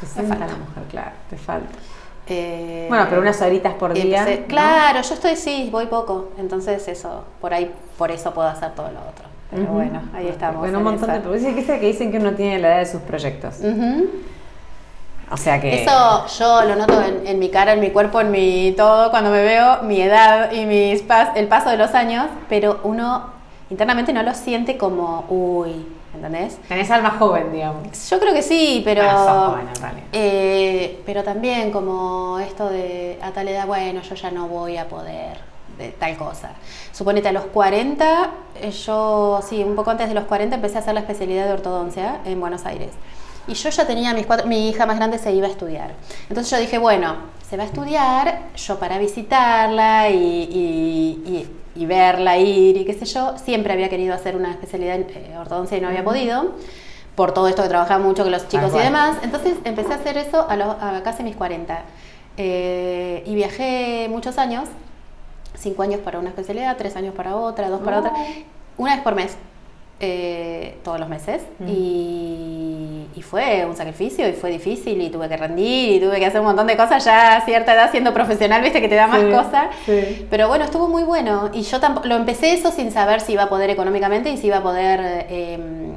60 0.00 0.28
falta. 0.34 0.46
la 0.46 0.58
mujer, 0.58 0.82
claro, 0.90 1.10
te 1.30 1.36
falta. 1.36 1.78
eh, 2.26 2.86
Bueno, 2.88 3.06
pero 3.08 3.20
unas 3.20 3.40
horitas 3.40 3.74
por 3.74 3.92
día. 3.94 4.22
empecé- 4.26 4.40
¿no? 4.40 4.46
Claro, 4.48 5.00
yo 5.02 5.14
estoy, 5.14 5.36
sí, 5.36 5.68
voy 5.70 5.86
poco, 5.86 6.30
entonces 6.38 6.86
eso, 6.88 7.24
por 7.40 7.54
ahí, 7.54 7.70
por 7.98 8.10
eso 8.10 8.32
puedo 8.34 8.48
hacer 8.48 8.72
todo 8.74 8.90
lo 8.90 9.00
otro. 9.00 9.26
Pero 9.50 9.64
bueno, 9.66 10.00
ahí 10.14 10.28
estamos. 10.28 10.60
Bueno, 10.60 10.78
un 10.78 10.84
montón 10.84 11.10
esa. 11.10 11.18
de 11.18 11.24
que 11.78 11.86
dicen 11.86 12.10
que 12.10 12.16
uno 12.16 12.32
tiene 12.32 12.58
la 12.58 12.68
edad 12.68 12.78
de 12.78 12.86
sus 12.86 13.02
proyectos. 13.02 13.56
Ujú. 13.60 14.08
O 15.32 15.36
sea 15.36 15.60
que. 15.60 15.82
Eso 15.82 16.26
yo 16.38 16.62
lo 16.64 16.76
noto 16.76 17.02
en, 17.02 17.26
en 17.26 17.38
mi 17.38 17.48
cara, 17.48 17.72
en 17.72 17.80
mi 17.80 17.90
cuerpo, 17.90 18.20
en 18.20 18.30
mi 18.30 18.72
todo, 18.76 19.10
cuando 19.10 19.30
me 19.30 19.42
veo 19.42 19.82
mi 19.82 20.00
edad 20.00 20.52
y 20.52 20.66
mis 20.66 21.06
pas- 21.06 21.32
el 21.36 21.48
paso 21.48 21.70
de 21.70 21.76
los 21.78 21.94
años, 21.94 22.26
pero 22.48 22.80
uno 22.84 23.24
internamente 23.70 24.12
no 24.12 24.22
lo 24.22 24.34
siente 24.34 24.76
como, 24.76 25.24
uy, 25.30 25.86
¿entendés? 26.14 26.58
Tenés 26.68 26.90
alma 26.90 27.16
joven, 27.18 27.50
digamos. 27.52 28.10
Yo 28.10 28.20
creo 28.20 28.34
que 28.34 28.42
sí, 28.42 28.82
pero. 28.84 29.02
Ah, 29.08 29.24
sos 29.24 29.52
joven, 29.54 29.68
en 29.68 29.82
realidad. 29.82 30.06
eh, 30.12 31.02
pero 31.06 31.22
también 31.24 31.70
como 31.70 32.38
esto 32.38 32.68
de 32.68 33.18
a 33.22 33.30
tal 33.30 33.48
edad, 33.48 33.66
bueno, 33.66 34.02
yo 34.02 34.14
ya 34.14 34.30
no 34.30 34.48
voy 34.48 34.76
a 34.76 34.86
poder 34.88 35.38
de 35.78 35.88
tal 35.92 36.14
cosa. 36.18 36.50
Suponete 36.92 37.28
a 37.28 37.32
los 37.32 37.44
40, 37.44 38.28
eh, 38.60 38.70
yo, 38.70 39.40
sí, 39.48 39.64
un 39.64 39.74
poco 39.74 39.90
antes 39.90 40.08
de 40.08 40.14
los 40.14 40.24
40 40.24 40.56
empecé 40.56 40.76
a 40.76 40.80
hacer 40.80 40.92
la 40.92 41.00
especialidad 41.00 41.46
de 41.46 41.52
ortodoncia 41.54 42.18
en 42.26 42.38
Buenos 42.38 42.66
Aires. 42.66 42.90
Y 43.48 43.54
yo 43.54 43.70
ya 43.70 43.86
tenía 43.86 44.14
mis 44.14 44.26
cuatro, 44.26 44.46
mi 44.46 44.68
hija 44.68 44.86
más 44.86 44.96
grande 44.96 45.18
se 45.18 45.32
iba 45.32 45.46
a 45.46 45.50
estudiar. 45.50 45.92
Entonces 46.28 46.50
yo 46.50 46.58
dije, 46.58 46.78
bueno, 46.78 47.16
se 47.48 47.56
va 47.56 47.64
a 47.64 47.66
estudiar, 47.66 48.42
yo 48.56 48.78
para 48.78 48.98
visitarla 48.98 50.08
y, 50.10 51.48
verla, 51.76 52.38
ir 52.38 52.76
y 52.76 52.84
qué 52.84 52.94
sé 52.94 53.04
yo, 53.06 53.36
siempre 53.36 53.72
había 53.72 53.88
querido 53.88 54.14
hacer 54.14 54.36
una 54.36 54.52
especialidad 54.52 54.96
en 54.96 55.06
eh, 55.10 55.36
ortodoncia 55.38 55.76
y 55.76 55.80
no 55.80 55.88
había 55.88 56.04
podido, 56.04 56.52
por 57.16 57.34
todo 57.34 57.48
esto 57.48 57.62
que 57.62 57.68
trabajaba 57.68 58.02
mucho 58.02 58.22
con 58.22 58.32
los 58.32 58.48
chicos 58.48 58.72
y 58.74 58.78
demás. 58.78 59.16
Entonces 59.22 59.56
empecé 59.64 59.92
a 59.92 59.96
hacer 59.96 60.16
eso 60.16 60.48
a, 60.48 60.56
los, 60.56 60.68
a 60.80 61.02
casi 61.02 61.22
mis 61.24 61.36
40. 61.36 61.82
Eh, 62.38 63.22
y 63.26 63.34
viajé 63.34 64.06
muchos 64.08 64.38
años, 64.38 64.68
cinco 65.54 65.82
años 65.82 66.00
para 66.00 66.18
una 66.18 66.30
especialidad, 66.30 66.76
tres 66.76 66.96
años 66.96 67.14
para 67.14 67.36
otra, 67.36 67.68
dos 67.68 67.82
para 67.82 67.98
otra, 67.98 68.12
una 68.78 68.94
vez 68.94 69.04
por 69.04 69.14
mes. 69.14 69.36
Eh, 70.00 70.78
todos 70.82 70.98
los 70.98 71.08
meses 71.08 71.42
y, 71.64 72.80
fue 73.22 73.64
un 73.64 73.76
sacrificio 73.76 74.28
y 74.28 74.32
fue 74.32 74.50
difícil 74.50 75.00
y 75.00 75.08
tuve 75.08 75.26
que 75.26 75.36
rendir 75.38 75.94
y 75.94 76.00
tuve 76.04 76.18
que 76.18 76.26
hacer 76.26 76.40
un 76.40 76.46
montón 76.48 76.66
de 76.66 76.76
cosas 76.76 77.02
ya 77.02 77.36
a 77.36 77.40
cierta 77.46 77.72
edad 77.72 77.90
siendo 77.90 78.12
profesional, 78.12 78.60
viste 78.60 78.82
que 78.82 78.88
te 78.88 78.94
da 78.94 79.06
más 79.06 79.22
cosas. 79.22 79.68
Pero 80.28 80.48
bueno, 80.48 80.64
estuvo 80.64 80.88
muy 80.88 81.02
bueno 81.04 81.48
y 81.54 81.62
yo 81.62 81.78
lo 82.04 82.16
empecé 82.16 82.52
eso 82.52 82.70
sin 82.72 82.90
saber 82.90 83.22
si 83.22 83.32
iba 83.32 83.44
a 83.44 83.48
poder 83.48 83.70
económicamente 83.70 84.30
y 84.30 84.36
si 84.36 84.48
iba 84.48 84.58
a 84.58 84.62
poder... 84.62 85.26
Em, 85.30 85.92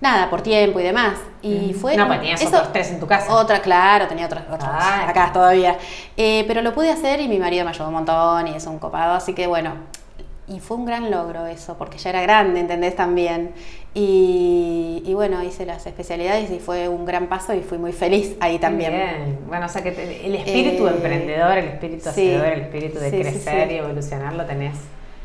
nada, 0.00 0.30
por 0.30 0.42
tiempo 0.42 0.80
y 0.80 0.82
demás. 0.82 1.18
Y 1.42 1.72
fue. 1.72 1.96
No, 1.96 2.06
pues 2.06 2.20
tenías 2.20 2.40
eso, 2.40 2.56
otros 2.56 2.72
tres 2.72 2.90
en 2.90 3.00
tu 3.00 3.06
casa. 3.06 3.34
Otra, 3.34 3.60
claro, 3.60 4.06
tenía 4.06 4.26
otras, 4.26 4.44
otras 4.50 5.08
acá 5.08 5.30
todavía. 5.32 5.76
Eh, 6.16 6.44
pero 6.46 6.62
lo 6.62 6.74
pude 6.74 6.90
hacer 6.90 7.20
y 7.20 7.28
mi 7.28 7.38
marido 7.38 7.64
me 7.64 7.70
ayudó 7.70 7.88
un 7.88 7.94
montón 7.94 8.48
y 8.48 8.54
es 8.54 8.66
un 8.66 8.78
copado, 8.78 9.14
así 9.14 9.34
que 9.34 9.46
bueno, 9.46 9.74
y 10.48 10.60
fue 10.60 10.76
un 10.76 10.84
gran 10.84 11.10
logro 11.10 11.46
eso, 11.46 11.76
porque 11.76 11.98
ya 11.98 12.10
era 12.10 12.22
grande, 12.22 12.60
¿entendés? 12.60 12.94
También. 12.94 13.52
Y, 13.94 15.02
y, 15.04 15.14
bueno, 15.14 15.42
hice 15.42 15.66
las 15.66 15.86
especialidades 15.86 16.50
y 16.50 16.58
fue 16.58 16.88
un 16.88 17.04
gran 17.04 17.28
paso 17.28 17.54
y 17.54 17.62
fui 17.62 17.78
muy 17.78 17.92
feliz 17.92 18.36
ahí 18.40 18.58
también. 18.58 18.92
Bien. 18.92 19.38
Bueno, 19.48 19.66
o 19.66 19.68
sea 19.68 19.82
que 19.82 19.88
el 19.88 20.34
espíritu 20.34 20.86
eh, 20.86 20.90
emprendedor, 20.90 21.58
el 21.58 21.68
espíritu 21.68 22.08
hacedor, 22.08 22.46
el 22.46 22.60
espíritu 22.60 22.98
de 22.98 23.10
crecer 23.10 23.72
y 23.72 23.76
evolucionar 23.76 24.34
lo 24.34 24.44
tenés 24.44 24.76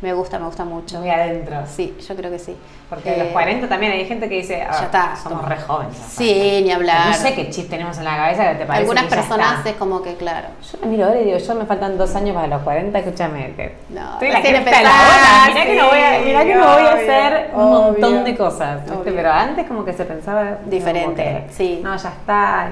me 0.02 0.14
gusta, 0.14 0.40
me 0.40 0.46
gusta 0.46 0.66
mucho. 0.66 1.00
Muy 1.00 1.10
adentro. 1.10 1.58
Sí, 1.68 1.96
yo 2.08 2.16
creo 2.16 2.32
que 2.32 2.40
sí. 2.40 2.58
Porque 2.90 3.12
a 3.12 3.24
los 3.24 3.28
40 3.28 3.70
también 3.70 3.92
hay 3.92 4.06
gente 4.06 4.28
que 4.28 4.36
dice, 4.36 4.64
ah, 4.64 4.72
ya 4.72 4.86
está, 4.86 5.16
somos 5.16 5.48
re 5.48 5.58
jóvenes. 5.58 5.96
Sí, 5.96 6.62
ni 6.64 6.72
hablar. 6.72 7.08
No 7.08 7.14
sé 7.14 7.34
qué 7.36 7.50
chiste 7.50 7.70
tenemos 7.70 7.98
en 8.00 8.06
la 8.06 8.18
cabeza 8.18 8.52
que 8.52 8.56
te 8.56 8.66
parece 8.66 8.82
Algunas 8.82 9.06
personas 9.06 9.66
es 9.66 9.74
como 9.74 10.02
que, 10.02 10.16
claro. 10.16 10.48
Yo 10.72 10.80
me 10.82 10.88
miro 10.88 11.06
ahora 11.06 11.22
y 11.22 11.26
digo, 11.26 11.38
yo 11.38 11.56
me 11.56 11.66
faltan 11.66 11.98
dos 11.98 12.16
años 12.16 12.36
para 12.36 12.48
los 12.48 12.62
40, 12.64 13.00
escúchame. 13.00 13.54
Que 13.56 13.76
no, 13.90 14.14
estoy 14.14 14.30
la 14.30 14.40
la 14.42 15.48
Mirá 15.48 15.66
que 15.66 15.76
no 15.76 15.88
voy 15.88 16.00
a, 16.00 16.20
mirá 16.26 16.44
que 16.44 16.56
no 16.56 16.74
voy 16.74 16.84
a 16.84 16.94
hacer 16.94 17.52
un 17.54 17.70
montón 17.70 18.24
de 18.24 18.36
cosas. 18.36 18.82
Pero 19.04 19.32
antes 19.32 19.68
como 19.68 19.86
que 19.86 19.94
se 19.94 20.06
pensaba... 20.06 20.58
Diferente, 20.66 21.46
sí. 21.52 21.80
No, 21.84 21.96
ya 21.96 22.10
está 22.10 22.72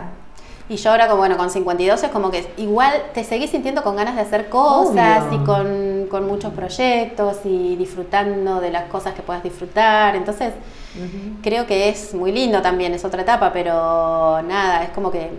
y 0.69 0.75
yo 0.75 0.91
ahora, 0.91 1.07
como, 1.07 1.17
bueno, 1.17 1.35
con 1.35 1.49
52 1.49 2.03
es 2.03 2.11
como 2.11 2.29
que 2.29 2.47
igual 2.57 2.93
te 3.11 3.23
seguís 3.23 3.49
sintiendo 3.49 3.81
con 3.81 3.95
ganas 3.95 4.15
de 4.15 4.21
hacer 4.21 4.49
cosas 4.49 5.25
y 5.31 5.37
con, 5.39 6.05
con, 6.11 6.27
muchos 6.27 6.53
proyectos 6.53 7.39
y 7.43 7.75
disfrutando 7.75 8.61
de 8.61 8.69
las 8.69 8.83
cosas 8.83 9.15
que 9.15 9.23
puedas 9.23 9.41
disfrutar. 9.41 10.15
Entonces, 10.15 10.53
creo 11.41 11.65
que 11.65 11.89
es 11.89 12.13
muy 12.13 12.31
lindo 12.31 12.61
también, 12.61 12.93
es 12.93 13.03
otra 13.03 13.23
etapa, 13.23 13.51
pero 13.51 14.43
nada, 14.43 14.83
es 14.83 14.89
como 14.89 15.09
que 15.09 15.31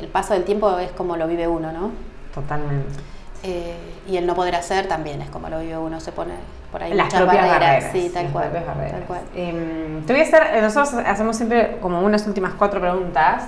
el 0.00 0.08
paso 0.08 0.34
del 0.34 0.42
tiempo 0.42 0.78
es 0.78 0.90
como 0.90 1.16
lo 1.16 1.28
vive 1.28 1.46
uno, 1.46 1.70
¿no? 1.70 1.92
Totalmente. 2.34 2.98
Eh, 3.44 3.76
y 4.08 4.16
el 4.16 4.26
no 4.26 4.34
poder 4.34 4.56
hacer 4.56 4.88
también 4.88 5.22
es 5.22 5.30
como 5.30 5.48
lo 5.48 5.60
vive 5.60 5.78
uno, 5.78 6.00
se 6.00 6.10
pone 6.10 6.34
por 6.72 6.82
ahí 6.82 6.92
las 6.92 7.06
muchas 7.06 7.22
propias 7.22 7.48
barreras. 7.48 7.92
Sí, 7.92 8.10
tal 8.12 8.26
cual. 8.32 8.50
Tal 8.52 9.04
cual. 9.06 9.20
Em, 9.36 10.04
te 10.04 10.12
voy 10.12 10.22
a 10.22 10.24
hacer, 10.24 10.60
nosotros 10.60 11.06
hacemos 11.06 11.36
siempre 11.36 11.78
como 11.80 12.00
unas 12.00 12.26
últimas 12.26 12.54
cuatro 12.54 12.80
preguntas 12.80 13.44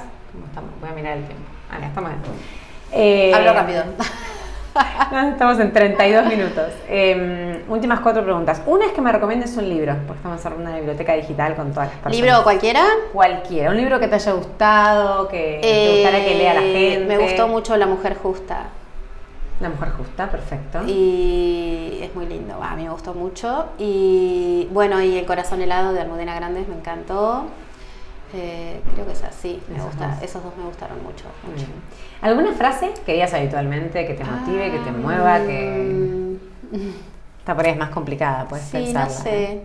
Voy 0.81 0.91
a 0.91 0.93
mirar 0.93 1.19
el 1.19 1.25
tiempo. 1.25 1.45
Ah, 1.71 1.79
ya 1.81 1.87
estamos 1.87 2.11
eh, 2.93 3.33
Hablo 3.35 3.53
rápido. 3.55 3.85
estamos 5.33 5.59
en 5.59 5.73
32 5.73 6.27
minutos. 6.27 6.73
Em, 6.89 7.63
últimas 7.69 8.01
cuatro 8.01 8.23
preguntas. 8.23 8.63
Una 8.67 8.87
es 8.87 8.93
que 8.93 9.01
me 9.01 9.13
recomiendes 9.13 9.57
un 9.57 9.69
libro, 9.69 9.95
porque 10.07 10.19
estamos 10.19 10.45
en 10.45 10.53
una 10.55 10.77
biblioteca 10.77 11.15
digital 11.15 11.55
con 11.55 11.73
todas 11.73 11.89
las 11.89 11.99
personas. 11.99 12.17
¿Libro 12.17 12.43
cualquiera? 12.43 12.85
Cualquiera. 13.13 13.71
Un 13.71 13.77
libro 13.77 14.01
que 14.01 14.09
te 14.09 14.15
haya 14.15 14.33
gustado, 14.33 15.29
que 15.29 15.59
te 15.63 15.93
gustaría 16.03 16.25
que 16.27 16.35
lea 16.35 16.55
la 16.55 16.63
eh, 16.63 16.91
gente. 16.91 17.07
Me 17.07 17.19
gustó 17.19 17.49
mucho 17.49 17.77
La 17.77 17.87
Mujer 17.87 18.17
Justa. 18.17 18.67
La 19.61 19.69
Mujer 19.69 19.91
Justa, 19.91 20.31
perfecto. 20.31 20.81
Y 20.87 22.01
es 22.03 22.15
muy 22.15 22.27
lindo, 22.27 22.61
a 22.61 22.75
mí 22.75 22.85
me 22.85 22.91
gustó 22.91 23.15
mucho. 23.15 23.67
Y 23.79 24.69
bueno, 24.73 25.01
y 25.03 25.19
El 25.19 25.27
Corazón 25.27 25.63
Helado 25.63 25.93
de 25.93 26.01
Almudena 26.01 26.35
Grandes 26.35 26.69
me 26.69 26.75
encantó. 26.75 27.47
Eh, 28.35 28.81
creo 28.95 29.07
que 29.07 29.13
es 29.13 29.23
así, 29.25 29.63
me 29.69 29.83
gusta, 29.83 30.19
esos 30.23 30.43
dos 30.43 30.57
me 30.57 30.65
gustaron 30.65 31.03
mucho. 31.03 31.25
¿Alguna 32.23 32.53
frase 32.55 32.93
que 33.05 33.13
digas 33.13 33.35
habitualmente 33.35 34.07
que 34.07 34.15
te 34.15 34.25
motive, 34.25 34.71
que 34.71 34.79
te 34.79 34.91
mueva, 34.91 35.39
que... 35.41 36.37
Esta 37.39 37.55
por 37.57 37.65
ahí 37.65 37.73
es 37.73 37.79
más 37.79 37.91
complicada, 37.91 38.47
puedes 38.49 38.65
sí, 38.67 38.93
no 38.93 39.11
sé. 39.11 39.63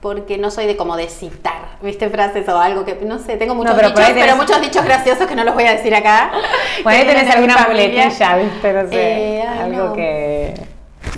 Porque 0.00 0.36
no 0.36 0.50
soy 0.50 0.66
de 0.66 0.76
como 0.76 0.96
de 0.96 1.08
citar, 1.08 1.78
¿viste? 1.80 2.10
Frases 2.10 2.48
o 2.48 2.58
algo 2.58 2.84
que, 2.84 2.96
no 2.96 3.18
sé, 3.18 3.36
tengo 3.36 3.54
muchos 3.54 3.76
dichos, 3.76 4.10
pero 4.14 4.36
muchos 4.36 4.60
dichos 4.60 4.84
graciosos 4.84 5.26
que 5.26 5.34
no 5.34 5.42
los 5.42 5.54
voy 5.54 5.64
a 5.64 5.72
decir 5.72 5.94
acá. 5.94 6.30
Por 6.82 6.92
ahí 6.92 7.06
tenés 7.06 7.34
alguna 7.34 7.66
muletilla, 7.66 8.36
¿viste? 8.36 8.72
No 8.72 8.88
sé, 8.88 9.38
eh, 9.38 9.42
algo 9.42 9.94
que... 9.94 10.54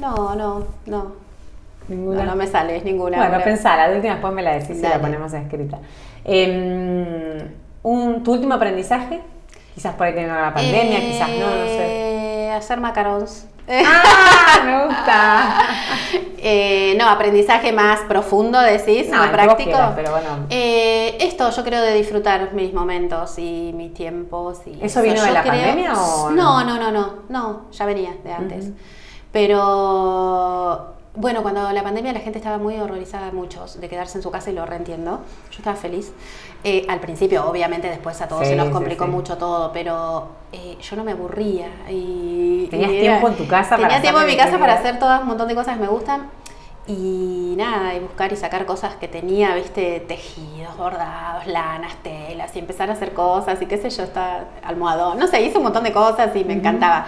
No, 0.00 0.34
no, 0.34 0.66
no. 0.86 1.23
¿Ninguna? 1.88 2.24
No, 2.24 2.34
me 2.36 2.46
sale, 2.46 2.76
es 2.76 2.84
ninguna. 2.84 3.18
Bueno, 3.18 3.44
pensala, 3.44 3.88
la 3.88 3.96
última 3.96 4.14
después 4.14 4.32
me 4.32 4.42
la 4.42 4.52
decís 4.52 4.78
y 4.78 4.82
la 4.82 5.00
ponemos 5.00 5.32
escrita. 5.32 5.78
Em, 6.24 7.48
un, 7.82 8.22
¿Tu 8.22 8.32
último 8.32 8.54
aprendizaje? 8.54 9.20
Quizás 9.74 9.94
por 9.94 10.06
ahí 10.06 10.14
tener 10.14 10.30
la 10.30 10.54
pandemia, 10.54 11.00
quizás 11.00 11.28
no, 11.28 11.46
no 11.46 11.66
sé. 11.66 12.46
Eh, 12.46 12.52
hacer 12.52 12.80
macarons. 12.80 13.46
¡Ah! 13.68 14.62
Me 14.64 14.84
gusta. 14.86 15.58
Eh, 16.38 16.94
no, 16.98 17.08
aprendizaje 17.08 17.72
más 17.72 18.00
profundo, 18.00 18.60
decís, 18.60 19.08
más 19.10 19.30
práctico. 19.30 19.78
pero 19.96 20.12
bueno. 20.12 20.46
Eh, 20.50 21.16
esto 21.20 21.50
yo 21.50 21.64
creo 21.64 21.82
de 21.82 21.94
disfrutar 21.94 22.52
mis 22.52 22.72
momentos 22.72 23.38
y 23.38 23.72
mis 23.74 23.92
tiempos. 23.94 24.60
Y 24.66 24.78
¿Eso 24.84 25.02
vino 25.02 25.22
de 25.22 25.32
la 25.32 25.42
pandemia 25.42 25.94
o 25.94 26.30
no? 26.30 26.62
No, 26.62 26.78
no, 26.78 26.90
no, 26.92 27.14
no, 27.28 27.70
ya 27.72 27.86
venía 27.86 28.14
de 28.22 28.32
antes. 28.32 28.70
Pero 29.32 30.94
bueno, 31.16 31.42
cuando 31.42 31.70
la 31.70 31.82
pandemia 31.84 32.12
la 32.12 32.20
gente 32.20 32.38
estaba 32.38 32.58
muy 32.58 32.76
horrorizada, 32.76 33.30
muchos, 33.30 33.80
de 33.80 33.88
quedarse 33.88 34.18
en 34.18 34.22
su 34.22 34.32
casa 34.32 34.50
y 34.50 34.54
lo 34.54 34.66
reentiendo. 34.66 35.20
Yo 35.50 35.58
estaba 35.58 35.76
feliz. 35.76 36.12
Eh, 36.64 36.84
al 36.88 36.98
principio, 36.98 37.48
obviamente, 37.48 37.88
después 37.88 38.20
a 38.20 38.26
todos 38.26 38.48
se 38.48 38.56
nos 38.56 38.70
complicó 38.70 39.06
mucho 39.06 39.38
todo, 39.38 39.72
pero 39.72 40.28
eh, 40.52 40.76
yo 40.80 40.96
no 40.96 41.04
me 41.04 41.12
aburría. 41.12 41.68
Y, 41.88 42.66
¿Tenías 42.68 42.90
tiempo 42.90 43.28
en 43.28 43.36
tu 43.36 43.46
casa 43.46 43.76
tenía 43.76 44.00
tiempo 44.00 44.20
en 44.20 44.26
mi 44.26 44.36
casa 44.36 44.58
para 44.58 44.74
hacer 44.74 44.98
todo 44.98 45.20
un 45.20 45.28
montón 45.28 45.46
de 45.46 45.54
cosas 45.54 45.76
que 45.76 45.82
me 45.82 45.88
gustan. 45.88 46.30
Y 46.86 47.54
nada, 47.56 47.94
y 47.94 48.00
buscar 48.00 48.32
y 48.32 48.36
sacar 48.36 48.66
cosas 48.66 48.96
que 48.96 49.08
tenía, 49.08 49.54
viste, 49.54 50.00
tejidos, 50.00 50.76
bordados, 50.76 51.46
lanas, 51.46 51.94
telas, 52.02 52.54
y 52.56 52.58
empezar 52.58 52.90
a 52.90 52.92
hacer 52.92 53.14
cosas, 53.14 53.62
y 53.62 53.66
qué 53.66 53.78
sé 53.78 53.88
yo, 53.88 54.02
está 54.02 54.48
almohadón. 54.62 55.18
No 55.18 55.26
sé, 55.26 55.40
hice 55.40 55.56
un 55.58 55.64
montón 55.64 55.84
de 55.84 55.92
cosas 55.92 56.34
y 56.36 56.44
me 56.44 56.52
encantaba. 56.52 57.06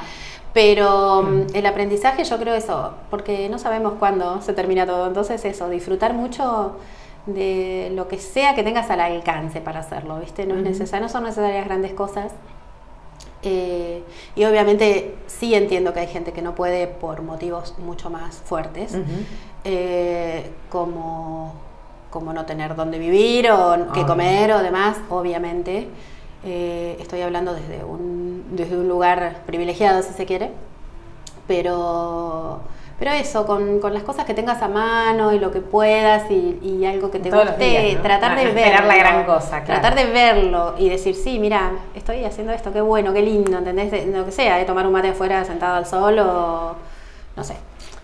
Pero 0.57 1.23
mm, 1.23 1.47
el 1.53 1.67
aprendizaje 1.67 2.25
yo 2.25 2.39
creo 2.39 2.55
eso, 2.55 2.95
porque 3.11 3.51
no 3.51 3.59
sabemos 3.59 3.93
cuándo 3.99 4.41
se 4.41 4.55
termina 4.55 4.87
todo. 4.87 5.07
Entonces 5.07 5.45
eso, 5.45 5.69
disfrutar 5.69 6.15
mucho 6.15 6.77
de 7.27 7.93
lo 7.95 8.09
que 8.09 8.19
sea 8.19 8.55
que 8.55 8.63
tengas 8.63 8.89
al 8.89 9.01
alcance 9.01 9.61
para 9.61 9.81
hacerlo, 9.81 10.19
¿viste? 10.19 10.47
No, 10.47 10.55
es 10.55 10.63
necesario, 10.63 11.09
no 11.09 11.13
son 11.13 11.25
necesarias 11.25 11.67
grandes 11.67 11.93
cosas. 11.93 12.33
Eh, 13.43 14.03
y 14.35 14.45
obviamente 14.47 15.17
sí 15.27 15.55
entiendo 15.55 15.93
que 15.93 16.01
hay 16.01 16.07
gente 16.07 16.33
que 16.33 16.41
no 16.41 16.55
puede 16.55 16.87
por 16.87 17.21
motivos 17.21 17.75
mucho 17.79 18.09
más 18.09 18.37
fuertes, 18.37 18.97
eh, 19.65 20.53
como, 20.71 21.53
como 22.09 22.33
no 22.33 22.47
tener 22.47 22.77
dónde 22.77 22.99
vivir 22.99 23.51
o 23.51 23.93
qué 23.93 24.07
comer 24.07 24.53
o 24.53 24.63
demás, 24.63 24.97
obviamente. 25.11 25.89
Eh, 26.45 26.97
estoy 27.01 27.23
hablando 27.23 27.55
desde 27.55 27.85
un, 27.85 28.45
desde 28.53 28.77
un 28.77 28.89
lugar 28.89 29.43
privilegiado, 29.47 30.03
si 30.03 30.13
se 30.13 30.27
quiere. 30.27 30.51
Pero, 31.49 32.61
pero 32.99 33.13
eso, 33.13 33.47
con, 33.47 33.79
con 33.79 33.95
las 33.95 34.03
cosas 34.03 34.25
que 34.25 34.35
tengas 34.35 34.63
a 34.63 34.69
mano 34.69 35.33
y 35.33 35.39
lo 35.39 35.51
que 35.51 35.61
puedas 35.61 36.31
y, 36.31 36.85
algo 36.85 37.11
que 37.11 37.19
te 37.19 37.31
guste, 37.31 37.99
tratar 38.03 38.37
de 38.37 38.53
verlo. 38.53 38.87
la 38.87 38.97
gran 38.97 39.25
cosa, 39.25 39.63
Tratar 39.63 39.95
de 39.95 40.07
verlo 40.07 40.75
y 40.79 40.89
decir, 40.89 41.15
sí, 41.15 41.39
mira, 41.39 41.73
estoy 41.95 42.25
haciendo 42.25 42.53
esto, 42.53 42.73
qué 42.73 42.81
bueno, 42.81 43.13
qué 43.13 43.23
lindo, 43.23 43.59
¿entendés? 43.59 44.07
lo 44.07 44.25
que 44.25 44.33
sea, 44.33 44.57
de 44.57 44.65
tomar 44.65 44.87
un 44.87 44.93
mate 44.93 45.09
afuera 45.09 45.45
sentado 45.45 45.77
al 45.77 45.87
sol 45.87 46.19
o 46.19 46.77
no 47.37 47.45
sé. 47.45 47.57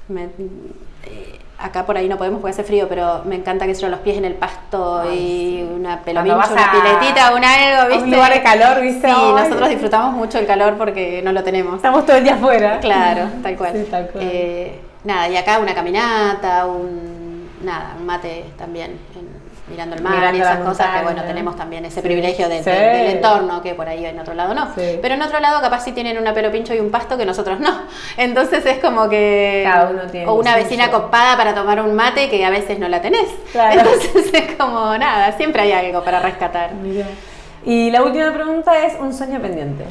Me, 0.08 0.24
eh, 0.24 1.38
acá 1.62 1.86
por 1.86 1.96
ahí 1.96 2.08
no 2.08 2.18
podemos 2.18 2.40
porque 2.40 2.52
hace 2.52 2.64
frío, 2.64 2.88
pero 2.88 3.22
me 3.24 3.36
encanta 3.36 3.66
que 3.66 3.74
se 3.74 3.88
los 3.88 4.00
pies 4.00 4.18
en 4.18 4.24
el 4.24 4.34
pasto 4.34 5.12
y 5.12 5.62
una 5.62 6.00
pelomita, 6.00 6.36
una 6.36 6.72
piletita, 6.72 7.34
un 7.34 7.44
algo, 7.44 7.88
¿viste? 7.88 8.04
Un 8.04 8.10
lugar 8.10 8.32
de 8.32 8.42
calor, 8.42 8.80
¿viste? 8.80 9.08
Sí, 9.08 9.14
nosotros 9.34 9.68
disfrutamos 9.68 10.14
mucho 10.14 10.38
el 10.38 10.46
calor 10.46 10.74
porque 10.76 11.22
no 11.22 11.32
lo 11.32 11.42
tenemos. 11.42 11.76
Estamos 11.76 12.04
todo 12.04 12.16
el 12.16 12.24
día 12.24 12.34
afuera. 12.34 12.80
Claro, 12.80 13.28
tal 13.42 13.56
cual. 13.56 13.72
Sí, 13.74 13.86
tal 13.90 14.08
cual. 14.08 14.24
Eh, 14.26 14.80
nada, 15.04 15.28
y 15.28 15.36
acá 15.36 15.58
una 15.58 15.74
caminata, 15.74 16.66
un, 16.66 17.48
nada, 17.62 17.94
un 17.98 18.06
mate 18.06 18.44
también 18.58 18.98
mirando 19.72 19.96
el 19.96 20.02
mar 20.02 20.14
Mirando 20.14 20.38
y 20.38 20.40
esas 20.42 20.58
cosas, 20.60 20.96
que 20.98 21.02
bueno, 21.02 21.22
tenemos 21.24 21.56
también 21.56 21.84
ese 21.84 21.96
Sí. 22.00 22.06
privilegio 22.06 22.48
de- 22.48 22.62
Sí. 22.62 22.70
de- 22.70 22.76
del 22.76 23.16
entorno, 23.16 23.60
que 23.62 23.74
por 23.74 23.88
ahí 23.88 24.04
en 24.06 24.20
otro 24.20 24.34
lado 24.34 24.54
no. 24.54 24.66
Sí. 24.76 24.98
Pero 25.02 25.14
en 25.14 25.22
otro 25.22 25.40
lado 25.40 25.60
capaz 25.60 25.80
sí 25.84 25.92
tienen 25.92 26.18
una 26.18 26.32
pelo 26.34 26.52
pincho 26.52 26.74
y 26.74 26.78
un 26.80 26.90
pasto 26.90 27.16
que 27.18 27.24
nosotros 27.26 27.58
no. 27.58 27.82
Entonces 28.16 28.64
es 28.66 28.78
como 28.78 29.08
que... 29.08 29.62
Cada 29.66 29.90
uno 29.90 30.02
tiene 30.10 30.26
o 30.26 30.34
una 30.34 30.54
vecina 30.56 30.90
copada 30.90 31.36
para 31.36 31.54
tomar 31.54 31.80
un 31.80 31.94
mate 31.94 32.28
que 32.30 32.44
a 32.44 32.50
veces 32.50 32.78
no 32.78 32.88
la 32.88 33.00
tenés. 33.02 33.28
Claro. 33.50 33.80
Entonces 33.80 34.32
es 34.32 34.56
como 34.56 34.96
nada, 34.98 35.32
siempre 35.32 35.62
hay 35.62 35.72
algo 35.72 36.04
para 36.04 36.20
rescatar. 36.20 36.74
Mirá. 36.74 37.06
Y 37.64 37.90
la 37.90 38.02
última 38.02 38.32
pregunta 38.32 38.84
es 38.86 38.94
un 39.00 39.12
sueño 39.14 39.40
pendiente. 39.40 39.84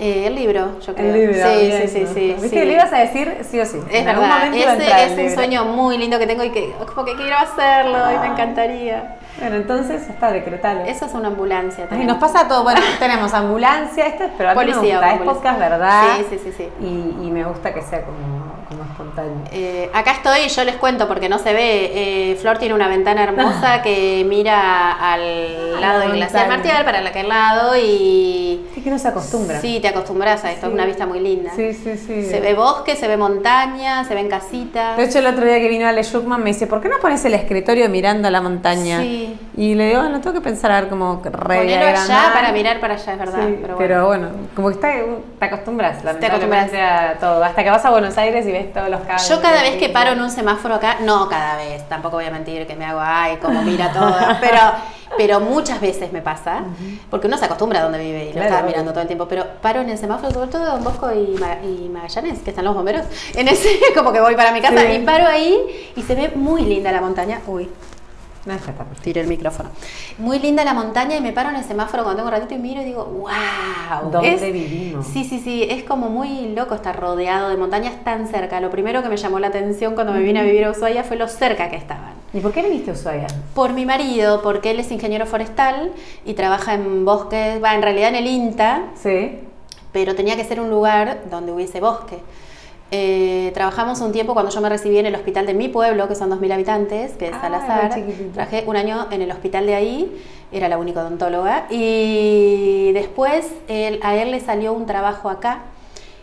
Eh, 0.00 0.28
el 0.28 0.36
libro, 0.36 0.78
yo 0.80 0.94
creo. 0.94 1.12
El 1.12 1.20
libro. 1.32 1.34
sí, 1.50 1.66
bien, 1.66 1.82
sí, 1.82 1.88
sí, 1.88 2.00
me 2.00 2.06
sí. 2.14 2.20
Viste 2.34 2.48
sí. 2.50 2.54
que 2.54 2.64
le 2.66 2.72
ibas 2.74 2.92
a 2.92 2.98
decir 2.98 3.36
sí 3.42 3.58
o 3.60 3.66
sí. 3.66 3.78
Es 3.90 4.02
en 4.02 4.08
algún 4.08 4.28
verdad, 4.28 4.54
ese 4.54 5.04
es 5.06 5.10
un 5.10 5.16
libro. 5.16 5.34
sueño 5.34 5.64
muy 5.64 5.98
lindo 5.98 6.20
que 6.20 6.26
tengo 6.28 6.44
y 6.44 6.50
que 6.50 6.72
como 6.94 7.04
que 7.04 7.14
quiero 7.16 7.36
hacerlo 7.36 7.98
y 8.14 8.18
me 8.20 8.26
encantaría. 8.28 9.16
Bueno, 9.38 9.56
entonces 9.56 10.06
ya 10.06 10.12
está, 10.12 10.32
decretalo. 10.32 10.80
Eso 10.82 11.06
es 11.06 11.14
una 11.14 11.28
ambulancia. 11.28 11.84
Ay, 11.84 11.90
tenemos. 11.90 12.20
nos 12.20 12.32
pasa 12.32 12.48
todo. 12.48 12.64
Bueno, 12.64 12.80
tenemos 12.98 13.32
ambulancia, 13.34 14.06
este, 14.06 14.30
pero 14.36 14.50
a 14.50 14.54
mí 14.54 14.58
Policía, 14.58 15.00
me 15.00 15.10
gusta. 15.10 15.24
Es 15.24 15.30
podcast, 15.30 15.58
¿verdad? 15.58 16.02
Sí, 16.16 16.26
sí, 16.30 16.38
sí, 16.44 16.52
sí. 16.56 16.68
Y, 16.80 17.26
y 17.26 17.30
me 17.30 17.44
gusta 17.44 17.72
que 17.72 17.82
sea 17.82 18.02
como, 18.02 18.37
como 18.68 18.84
espontáneo. 18.84 19.42
Eh, 19.50 19.90
acá 19.94 20.12
estoy 20.12 20.40
y 20.46 20.48
yo 20.48 20.64
les 20.64 20.76
cuento 20.76 21.08
porque 21.08 21.28
no 21.28 21.38
se 21.38 21.52
ve. 21.52 21.90
Eh, 22.32 22.36
Flor 22.36 22.58
tiene 22.58 22.74
una 22.74 22.88
ventana 22.88 23.22
hermosa 23.24 23.82
que 23.82 24.24
mira 24.28 24.92
al 24.92 25.80
lado 25.80 25.98
la 26.00 26.04
del 26.06 26.12
glaciar. 26.16 26.48
Martial, 26.48 26.84
para 26.84 26.98
aquel 27.00 27.28
lado 27.28 27.76
y. 27.76 28.66
Es 28.76 28.82
que 28.84 28.90
no 28.90 28.98
se 28.98 29.08
acostumbra. 29.08 29.60
Sí, 29.60 29.80
te 29.80 29.88
acostumbras 29.88 30.44
a 30.44 30.52
esto, 30.52 30.66
es 30.66 30.70
Sí. 30.70 30.74
una 30.74 30.86
vista 30.86 31.06
muy 31.06 31.20
linda. 31.20 31.50
Sí, 31.56 31.72
sí, 31.72 31.96
sí. 31.96 32.24
Se 32.24 32.40
ve 32.40 32.54
bosque, 32.54 32.94
se 32.96 33.08
ve 33.08 33.16
montaña, 33.16 34.04
se 34.04 34.14
ven 34.14 34.28
casitas. 34.28 34.96
De 34.96 35.04
hecho, 35.04 35.18
el 35.18 35.26
otro 35.26 35.44
día 35.44 35.58
que 35.58 35.68
vino 35.68 35.86
Ale 35.88 36.02
Schuckman 36.02 36.42
me 36.42 36.50
dice, 36.50 36.66
¿por 36.66 36.80
qué 36.80 36.88
no 36.88 36.98
pones 36.98 37.24
el 37.24 37.34
escritorio 37.34 37.88
mirando 37.88 38.28
a 38.28 38.30
la 38.30 38.40
montaña? 38.40 39.00
Sí. 39.00 39.36
Y 39.56 39.74
le 39.74 39.88
digo, 39.88 40.02
no 40.04 40.20
tengo 40.20 40.34
que 40.34 40.40
pensar 40.40 40.70
a 40.70 40.80
ver 40.80 40.88
cómo 40.88 41.20
Ponelo 41.22 41.86
allá 41.86 42.30
para 42.32 42.52
mirar 42.52 42.80
para 42.80 42.94
allá, 42.94 43.12
es 43.12 43.18
verdad. 43.18 43.46
Sí, 43.46 43.58
pero 43.60 43.76
pero, 43.78 44.06
bueno. 44.06 44.28
como 44.54 44.68
que 44.68 44.74
está, 44.74 44.88
te 44.88 44.98
acostumbras, 45.44 45.96
acostumbras. 45.98 46.04
lamentablemente, 46.04 46.80
a 46.80 47.16
todo. 47.18 47.42
Hasta 47.42 47.64
que 47.64 47.70
vas 47.70 47.84
a 47.84 47.90
Buenos 47.90 48.16
Aires 48.18 48.46
y 48.46 48.52
ves 48.52 48.57
todos 48.66 48.88
los 48.90 49.00
cables. 49.00 49.28
Yo 49.28 49.40
cada 49.40 49.62
vez 49.62 49.76
que 49.76 49.88
paro 49.88 50.12
en 50.12 50.20
un 50.20 50.30
semáforo 50.30 50.74
acá, 50.74 50.96
no 51.00 51.28
cada 51.28 51.56
vez, 51.56 51.88
tampoco 51.88 52.16
voy 52.16 52.26
a 52.26 52.30
mentir 52.30 52.66
que 52.66 52.76
me 52.76 52.84
hago 52.84 53.00
ay, 53.02 53.36
como 53.38 53.62
mira 53.62 53.92
todo, 53.92 54.14
pero, 54.40 54.58
pero 55.16 55.40
muchas 55.40 55.80
veces 55.80 56.12
me 56.12 56.20
pasa, 56.22 56.62
porque 57.10 57.26
uno 57.26 57.38
se 57.38 57.44
acostumbra 57.46 57.80
a 57.80 57.82
donde 57.84 57.98
vive 57.98 58.24
y 58.24 58.26
lo 58.28 58.32
Claro, 58.32 58.46
está 58.48 58.58
obvio. 58.58 58.68
mirando 58.70 58.90
todo 58.92 59.00
el 59.02 59.06
tiempo, 59.06 59.26
pero 59.28 59.44
paro 59.62 59.80
en 59.80 59.90
el 59.90 59.98
semáforo, 59.98 60.30
sobre 60.32 60.50
todo 60.50 60.64
Don 60.66 60.84
Bosco 60.84 61.10
y, 61.12 61.36
Ma- 61.38 61.58
y 61.62 61.88
Magallanes, 61.88 62.40
que 62.40 62.50
están 62.50 62.64
los 62.64 62.74
bomberos, 62.74 63.02
en 63.34 63.48
ese 63.48 63.68
como 63.96 64.12
que 64.12 64.20
voy 64.20 64.34
para 64.36 64.52
mi 64.52 64.60
casa 64.60 64.80
Sí. 64.82 64.92
y 64.92 64.98
paro 65.00 65.26
ahí 65.26 65.92
y 65.96 66.02
se 66.02 66.14
ve 66.14 66.32
muy 66.34 66.62
linda 66.62 66.92
la 66.92 67.00
montaña, 67.00 67.40
uy, 67.46 67.68
tiré 69.02 69.20
el 69.20 69.26
micrófono, 69.26 69.70
muy 70.18 70.38
linda 70.38 70.64
la 70.64 70.74
montaña 70.74 71.16
y 71.16 71.20
me 71.20 71.32
paro 71.32 71.50
en 71.50 71.56
el 71.56 71.64
semáforo 71.64 72.02
cuando 72.04 72.22
tengo 72.22 72.28
un 72.28 72.34
ratito 72.40 72.54
y 72.54 72.58
miro 72.58 72.80
y 72.82 72.84
digo, 72.84 73.04
wow, 73.04 74.10
¿Dónde 74.10 74.50
vivimos? 74.52 75.06
Sí, 75.06 75.24
sí, 75.24 75.38
sí, 75.38 75.64
es 75.68 75.84
como 75.84 76.08
muy 76.08 76.48
loco 76.54 76.74
estar 76.74 76.98
rodeado 76.98 77.48
de 77.50 77.56
montañas 77.56 77.94
tan 78.04 78.26
cerca. 78.28 78.60
Lo 78.60 78.70
primero 78.70 79.02
que 79.02 79.08
me 79.08 79.16
llamó 79.16 79.38
la 79.38 79.48
atención 79.48 79.94
cuando 79.94 80.12
me 80.12 80.20
vine 80.20 80.40
a 80.40 80.42
vivir 80.42 80.64
a 80.64 80.70
Ushuaia 80.70 81.04
fue 81.04 81.16
lo 81.16 81.28
cerca 81.28 81.68
que 81.70 81.76
estaban. 81.76 82.12
¿Y 82.32 82.40
por 82.40 82.52
qué 82.52 82.62
viniste 82.62 82.90
a 82.90 82.94
Ushuaia? 82.94 83.26
Por 83.54 83.72
mi 83.72 83.86
marido, 83.86 84.42
porque 84.42 84.70
él 84.70 84.80
es 84.80 84.90
ingeniero 84.90 85.26
forestal 85.26 85.92
y 86.24 86.34
trabaja 86.34 86.74
en 86.74 87.04
bosques, 87.04 87.62
va, 87.62 87.74
en 87.74 87.82
realidad 87.82 88.08
en 88.10 88.16
el 88.16 88.26
INTA, 88.26 88.82
Sí. 88.94 89.38
pero 89.92 90.14
tenía 90.14 90.36
que 90.36 90.44
ser 90.44 90.60
un 90.60 90.70
lugar 90.70 91.22
donde 91.30 91.52
hubiese 91.52 91.80
bosque. 91.80 92.18
Eh, 92.90 93.50
trabajamos 93.52 94.00
un 94.00 94.12
tiempo 94.12 94.32
cuando 94.32 94.50
yo 94.50 94.60
me 94.62 94.68
recibí 94.70 94.96
en 94.98 95.04
el 95.06 95.14
hospital 95.14 95.44
de 95.46 95.52
mi 95.54 95.68
pueblo, 95.68 96.08
que 96.08 96.14
son 96.14 96.30
2.000 96.30 96.50
habitantes, 96.52 97.12
que 97.12 97.26
es 97.26 97.32
Ah, 97.34 97.40
Salazar. 97.42 97.90
Trabajé 98.32 98.64
un 98.66 98.76
año 98.76 99.06
en 99.10 99.20
el 99.22 99.30
hospital 99.30 99.66
de 99.66 99.74
ahí, 99.74 100.22
era 100.52 100.68
la 100.68 100.78
única 100.78 101.00
odontóloga. 101.00 101.66
Y 101.70 102.92
después 102.92 103.46
él- 103.68 104.00
a 104.02 104.16
él 104.16 104.30
le 104.30 104.40
salió 104.40 104.72
un 104.72 104.86
trabajo 104.86 105.28
acá 105.28 105.64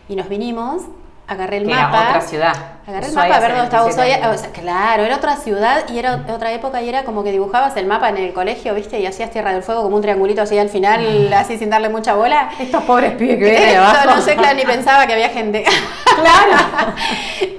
y 0.08 0.16
nos 0.16 0.28
vinimos, 0.28 0.82
agarré 1.28 1.56
el 1.58 1.66
Que 1.66 1.74
mapa. 1.74 1.98
era 2.00 2.08
otra 2.10 2.20
ciudad. 2.20 2.54
Agarré 2.86 3.06
el 3.08 3.12
mapa 3.14 3.34
a 3.36 3.40
ver 3.40 3.50
dónde 3.50 3.64
estaba 3.64 3.90
77 3.90 4.20
Ushuaia. 4.20 4.34
O 4.34 4.38
sea, 4.38 4.50
claro, 4.50 5.02
era 5.04 5.16
otra 5.16 5.36
ciudad 5.36 5.88
y 5.88 5.98
era 5.98 6.24
otra 6.32 6.52
época 6.52 6.80
y 6.82 6.88
era 6.88 7.04
como 7.04 7.24
que 7.24 7.32
dibujabas 7.32 7.76
el 7.76 7.86
mapa 7.86 8.08
en 8.10 8.18
el 8.18 8.32
colegio, 8.32 8.74
¿viste? 8.74 9.00
Y 9.00 9.06
hacías 9.06 9.30
Tierra 9.30 9.52
del 9.52 9.62
Fuego 9.62 9.82
como 9.82 9.96
un 9.96 10.02
triangulito 10.02 10.42
así 10.42 10.56
al 10.58 10.68
final, 10.68 11.32
así 11.34 11.58
sin 11.58 11.70
darle 11.70 11.88
mucha 11.88 12.14
bola. 12.14 12.50
Estos 12.60 12.84
pobres 12.84 13.12
pibes 13.14 13.38
que 13.38 13.44
vienen 13.44 13.68
de 13.70 13.76
abajo. 13.76 14.10
no 14.14 14.20
sé, 14.22 14.36
claro, 14.36 14.56
ni 14.56 14.64
pensaba 14.64 15.06
que 15.06 15.12
había 15.14 15.28
gente. 15.30 15.64
Claro. 16.16 16.94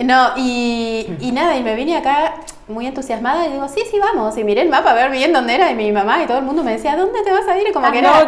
no, 0.03 0.31
y, 0.35 1.07
y 1.19 1.31
nada, 1.31 1.55
y 1.55 1.61
me 1.61 1.75
vine 1.75 1.95
acá 1.95 2.33
muy 2.67 2.87
entusiasmada 2.87 3.45
y 3.45 3.51
digo, 3.51 3.67
sí, 3.67 3.83
sí, 3.91 3.99
vamos. 3.99 4.35
Y 4.35 4.43
miré 4.43 4.61
el 4.63 4.69
mapa 4.69 4.91
a 4.91 4.93
ver 4.95 5.11
bien 5.11 5.31
dónde 5.31 5.53
era 5.53 5.69
y 5.69 5.75
mi 5.75 5.91
mamá 5.91 6.23
y 6.23 6.25
todo 6.25 6.39
el 6.39 6.43
mundo 6.43 6.63
me 6.63 6.71
decía, 6.71 6.95
¿dónde 6.95 7.21
te 7.23 7.31
vas 7.31 7.47
a 7.47 7.55
ir? 7.55 7.67
Y 7.67 7.71
Como 7.71 7.91
que 7.91 7.99
era... 7.99 8.25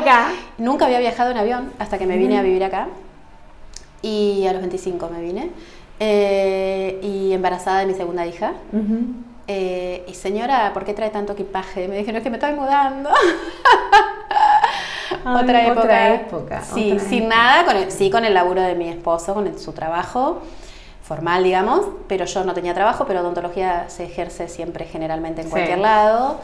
Nunca 0.59 0.85
había 0.85 0.99
viajado 0.99 1.31
en 1.31 1.37
avión 1.37 1.73
hasta 1.79 1.97
que 1.97 2.05
me 2.05 2.15
vine 2.17 2.37
a 2.37 2.43
vivir 2.43 2.63
acá. 2.63 2.87
Y 4.01 4.45
a 4.47 4.53
los 4.53 4.61
25 4.61 5.09
me 5.09 5.21
vine. 5.21 5.49
Eh, 5.99 6.99
y 7.03 7.33
embarazada 7.33 7.79
de 7.79 7.85
mi 7.87 7.93
segunda 7.93 8.25
hija. 8.25 8.53
Eh, 9.47 10.05
y 10.07 10.13
señora, 10.13 10.71
¿por 10.73 10.85
qué 10.85 10.93
trae 10.93 11.09
tanto 11.09 11.33
equipaje? 11.33 11.87
Me 11.87 11.97
dijeron, 11.97 12.17
es 12.17 12.23
que 12.23 12.29
me 12.29 12.37
estoy 12.37 12.53
mudando. 12.53 13.09
Ay, 15.25 15.43
otra 15.43 15.63
época. 15.65 15.79
otra 15.81 16.13
época, 16.13 16.61
Sí, 16.61 16.91
otra 16.93 17.03
sin 17.09 17.23
época. 17.23 17.35
nada, 17.35 17.65
con 17.65 17.75
el- 17.75 17.91
sí 17.91 18.09
con 18.09 18.25
el 18.25 18.33
laburo 18.33 18.61
de 18.61 18.75
mi 18.75 18.87
esposo, 18.89 19.33
con 19.33 19.47
el- 19.47 19.59
su 19.59 19.73
trabajo 19.73 20.39
formal, 21.03 21.43
digamos, 21.43 21.81
pero 22.07 22.25
yo 22.25 22.43
no 22.43 22.53
tenía 22.53 22.73
trabajo, 22.75 23.05
pero 23.07 23.21
odontología 23.21 23.89
se 23.89 24.05
ejerce 24.05 24.47
siempre 24.47 24.85
generalmente 24.85 25.41
en 25.41 25.47
Sí. 25.47 25.51
cualquier 25.51 25.79
lado. 25.79 26.39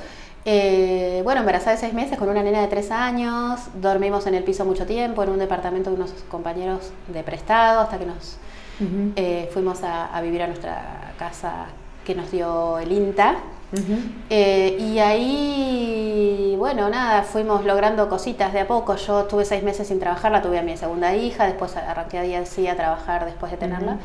Eh, 0.48 1.22
bueno, 1.24 1.39
embarazada 1.39 1.72
de 1.72 1.78
seis 1.78 1.93
meses 1.93 2.20
con 2.20 2.30
una 2.30 2.43
nena 2.43 2.62
de 2.62 2.68
tres 2.68 2.91
años, 2.91 3.60
dormimos 3.82 4.28
en 4.28 4.36
el 4.36 4.43
piso 4.43 4.64
mucho 4.64 4.86
tiempo, 4.86 5.24
en 5.24 5.30
un 5.30 5.39
departamento 5.39 5.89
de 5.89 5.96
unos 5.96 6.12
compañeros 6.30 6.91
de 7.08 7.24
prestado, 7.24 7.82
hasta 7.82 7.98
que 7.98 8.06
nos 8.06 8.38
Ujú. 8.80 9.14
eh, 9.16 9.50
fuimos 9.52 9.82
a, 9.84 10.16
a 10.16 10.22
vivir 10.22 10.43
a 10.43 10.48
nuestra 10.48 11.14
casa 11.18 11.66
que 12.06 12.14
nos 12.14 12.32
dio 12.32 12.78
el 12.78 12.91
INTA. 12.91 13.38
Ujú. 13.74 13.98
Eh, 14.30 14.78
y 14.80 15.00
ahí, 15.00 16.56
bueno, 16.60 16.89
nada, 16.89 17.24
fuimos 17.24 17.66
logrando 17.66 18.08
cositas 18.08 18.54
de 18.54 18.60
a 18.60 18.68
poco. 18.68 18.96
Yo 18.98 19.24
tuve 19.24 19.46
seis 19.46 19.64
meses 19.64 19.88
sin 19.88 20.00
trabajar, 20.00 20.32
la 20.32 20.43
tuve 20.43 20.60
a 20.60 20.62
mi 20.62 20.78
segunda 20.78 21.16
hija, 21.16 21.48
después 21.48 21.76
arranqué 21.76 22.20
ahí 22.20 22.36
así 22.36 22.68
a 22.68 22.76
trabajar 22.76 23.26
después 23.26 23.52
de 23.52 23.58
tenerla. 23.58 23.93
Ujú. 23.93 24.02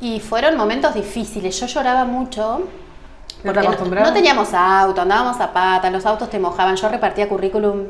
Y 0.00 0.18
fueron 0.18 0.56
momentos 0.56 0.94
difíciles. 0.94 1.60
Yo 1.60 1.66
lloraba 1.66 2.04
mucho. 2.04 2.62
¿No 3.42 3.52
porque 3.52 4.12
teníamos 4.12 4.52
auto, 4.52 5.00
andábamos 5.00 5.40
a 5.40 5.52
pata, 5.52 5.90
los 5.90 6.04
autos 6.06 6.28
te 6.28 6.38
mojaban. 6.38 6.76
Yo 6.76 6.88
repartía 6.88 7.28
currículum 7.28 7.86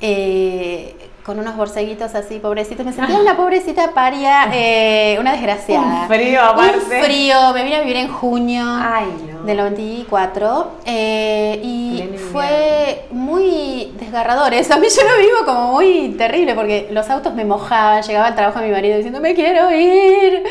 eh, 0.00 0.94
con 1.24 1.38
unos 1.38 1.56
borseguitos 1.56 2.14
así, 2.14 2.38
pobrecitos. 2.38 2.84
Me 2.84 2.92
sentía 2.92 3.18
una 3.18 3.36
pobrecita 3.36 3.90
paria, 3.92 4.48
eh, 4.52 5.16
una 5.18 5.32
desgraciada. 5.32 6.02
Un 6.02 6.08
frío 6.08 6.42
aparte. 6.42 6.98
Un 6.98 7.04
frío. 7.04 7.52
Me 7.54 7.64
vine 7.64 7.76
a 7.76 7.80
vivir 7.80 7.96
en 7.96 8.08
junio 8.08 8.64
Ay, 8.64 9.06
no. 9.32 9.42
del 9.44 9.56
94 9.56 10.70
eh, 10.84 11.60
y 11.64 12.02
Pleno 12.02 12.18
fue 12.30 13.06
muy 13.10 13.92
desgarrador 13.98 14.54
eso. 14.54 14.74
A 14.74 14.76
mí 14.76 14.86
yo 14.88 15.02
lo 15.02 15.18
vivo 15.18 15.38
como 15.44 15.72
muy 15.72 16.14
terrible 16.18 16.54
porque 16.54 16.88
los 16.92 17.08
autos 17.10 17.34
me 17.34 17.44
mojaban, 17.44 18.02
llegaba 18.02 18.28
al 18.28 18.34
trabajo 18.34 18.60
de 18.60 18.66
mi 18.66 18.72
marido 18.72 18.96
diciendo 18.96 19.20
me 19.20 19.34
quiero 19.34 19.70
ir. 19.72 20.44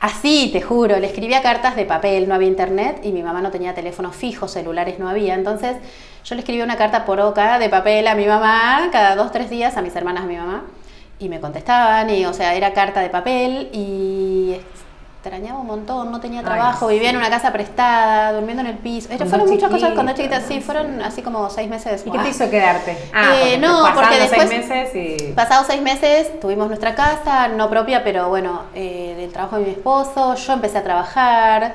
Así, 0.00 0.48
te 0.50 0.62
juro, 0.62 0.98
le 0.98 1.06
escribía 1.06 1.42
cartas 1.42 1.76
de 1.76 1.84
papel, 1.84 2.26
no 2.26 2.34
había 2.34 2.48
internet 2.48 3.00
y 3.02 3.12
mi 3.12 3.22
mamá 3.22 3.42
no 3.42 3.50
tenía 3.50 3.74
teléfono 3.74 4.12
fijo, 4.12 4.48
celulares 4.48 4.98
no 4.98 5.06
había. 5.10 5.34
Entonces 5.34 5.76
yo 6.24 6.34
le 6.34 6.40
escribía 6.40 6.64
una 6.64 6.76
carta 6.76 7.04
por 7.04 7.20
oca 7.20 7.58
de 7.58 7.68
papel 7.68 8.06
a 8.06 8.14
mi 8.14 8.26
mamá 8.26 8.88
cada 8.90 9.14
dos, 9.14 9.30
tres 9.30 9.50
días, 9.50 9.76
a 9.76 9.82
mis 9.82 9.94
hermanas, 9.94 10.24
a 10.24 10.26
mi 10.26 10.36
mamá, 10.36 10.64
y 11.18 11.28
me 11.28 11.38
contestaban, 11.38 12.08
y 12.08 12.24
o 12.24 12.32
sea, 12.32 12.54
era 12.54 12.72
carta 12.72 13.00
de 13.00 13.10
papel 13.10 13.68
y 13.74 14.56
extrañaba 15.22 15.60
un 15.60 15.66
montón, 15.66 16.10
no 16.10 16.18
tenía 16.18 16.40
Ay, 16.40 16.46
trabajo, 16.46 16.88
sí. 16.88 16.94
vivía 16.94 17.10
en 17.10 17.18
una 17.18 17.28
casa 17.28 17.52
prestada, 17.52 18.32
durmiendo 18.32 18.62
en 18.62 18.68
el 18.68 18.78
piso. 18.78 19.08
Cuando 19.08 19.26
fueron 19.26 19.50
muchas 19.50 19.70
cosas 19.70 19.92
cuando 19.92 20.12
chiquita, 20.14 20.40
sí, 20.40 20.60
fueron 20.62 21.02
así 21.02 21.20
como 21.20 21.50
seis 21.50 21.68
meses. 21.68 22.04
¿Y 22.06 22.10
qué 22.10 22.18
te 22.18 22.28
hizo 22.30 22.48
quedarte? 22.48 22.96
Ah, 23.12 23.34
Eh, 23.42 23.58
no, 23.58 23.84
porque 23.94 24.18
después- 24.18 24.48
seis 24.48 24.66
meses 24.66 24.94
y... 25.28 25.32
Pasados 25.32 25.66
seis 25.66 25.82
meses 25.82 26.40
tuvimos 26.40 26.68
nuestra 26.68 26.94
casa, 26.94 27.48
no 27.48 27.68
propia, 27.68 28.02
pero 28.02 28.30
bueno, 28.30 28.62
eh, 28.74 29.14
del 29.18 29.30
trabajo 29.30 29.56
de 29.58 29.64
mi 29.66 29.70
esposo, 29.72 30.34
yo 30.36 30.52
empecé 30.54 30.78
a 30.78 30.82
trabajar, 30.84 31.74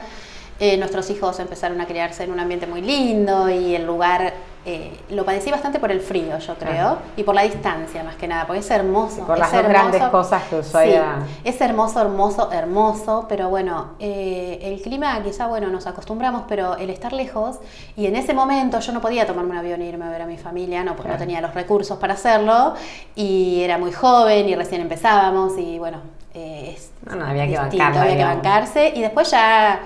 eh, 0.59 0.77
nuestros 0.77 1.07
hijos 1.11 1.39
empezaron 1.39 1.79
a 1.81 1.85
criarse 1.85 2.23
en 2.23 2.31
un 2.31 2.39
ambiente 2.39 2.65
muy 2.65 2.81
lindo 2.81 3.47
y 3.49 3.75
el 3.75 3.85
lugar 3.85 4.33
eh, 4.66 4.91
lo 5.11 5.24
padecí 5.26 5.51
bastante 5.51 5.80
por 5.80 5.91
el 5.91 6.01
frío, 6.01 6.38
yo 6.39 6.55
creo, 6.55 6.88
Ajá. 6.88 6.97
y 7.16 7.24
por 7.24 7.36
la 7.36 7.43
distancia 7.43 8.03
más 8.03 8.16
que 8.16 8.28
nada, 8.28 8.47
porque 8.47 8.61
es 8.61 8.72
hermoso. 8.72 9.20
Y 9.20 9.22
por 9.22 9.36
es 9.36 9.39
las 9.41 9.51
dos 9.51 9.59
hermoso. 9.61 9.80
grandes 9.82 10.03
cosas 10.09 10.43
que 10.49 10.55
Ushuaia- 10.59 11.16
Sí, 11.26 11.39
es 11.43 11.61
hermoso, 11.61 12.01
hermoso, 12.01 12.51
hermoso, 12.51 13.26
pero 13.30 13.49
bueno, 13.49 13.91
eh, 13.99 14.59
el 14.63 14.82
clima 14.82 15.22
quizá, 15.24 15.47
bueno, 15.47 15.68
nos 15.70 15.86
acostumbramos, 15.86 16.43
pero 16.47 16.78
el 16.78 16.89
estar 16.89 17.13
lejos, 17.13 17.57
y 17.95 18.07
en 18.07 18.16
ese 18.16 18.34
momento 18.34 18.80
yo 18.80 18.91
no 18.91 19.01
podía 19.01 19.28
tomarme 19.28 19.51
un 19.51 19.57
avión 19.57 19.82
e 19.82 19.86
irme 19.86 20.05
a 20.05 20.09
ver 20.09 20.24
a 20.24 20.26
mi 20.26 20.38
familia, 20.38 20.84
no, 20.84 20.95
porque 20.95 21.11
no 21.11 21.18
tenía 21.18 21.41
los 21.41 21.53
recursos 21.53 21.97
para 21.99 22.16
hacerlo, 22.16 22.74
y 23.16 23.61
era 23.61 23.78
muy 23.78 23.91
joven 23.91 24.49
y 24.49 24.55
recién 24.55 24.82
empezábamos, 24.82 25.57
y 25.59 25.78
bueno, 25.78 25.99
eh, 26.34 26.74
es 26.76 26.89
No, 27.05 27.16
no, 27.16 27.26
había 27.28 27.43
que 27.43 27.51
distinto, 27.51 27.78
bancarla, 27.78 28.01
había 28.01 28.18
que 28.18 28.24
bancarse, 28.26 28.93
y 28.95 29.01
después 29.01 29.30
ya, 29.30 29.80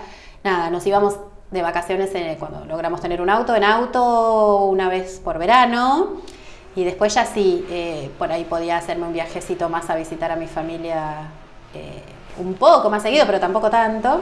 nada, 0.43 0.69
nos 0.69 0.87
íbamos 0.87 1.15
de 1.51 1.61
vacaciones 1.61 2.09
eh, 2.13 2.35
cuando 2.39 2.63
logramos 2.65 3.01
tener 3.01 3.21
un 3.21 3.29
auto, 3.29 3.55
en 3.55 3.63
auto 3.63 4.65
una 4.65 4.89
vez 4.89 5.19
por 5.23 5.37
verano. 5.39 6.17
Y 6.75 6.83
después 6.83 7.13
ya 7.15 7.25
sí, 7.25 7.65
eh, 7.69 8.11
por 8.19 8.31
ahí 8.31 8.43
podía 8.45 8.77
hacerme 8.77 9.07
un 9.07 9.13
viajecito 9.13 9.67
más 9.69 9.89
a 9.89 9.95
visitar 9.95 10.31
a 10.31 10.35
mi 10.35 10.45
familia 10.47 11.27
eh, 11.73 12.03
un 12.37 12.53
poco 12.53 12.89
más 12.89 13.01
seguido, 13.01 13.25
pero 13.25 13.39
tampoco 13.39 13.69
tanto. 13.69 14.21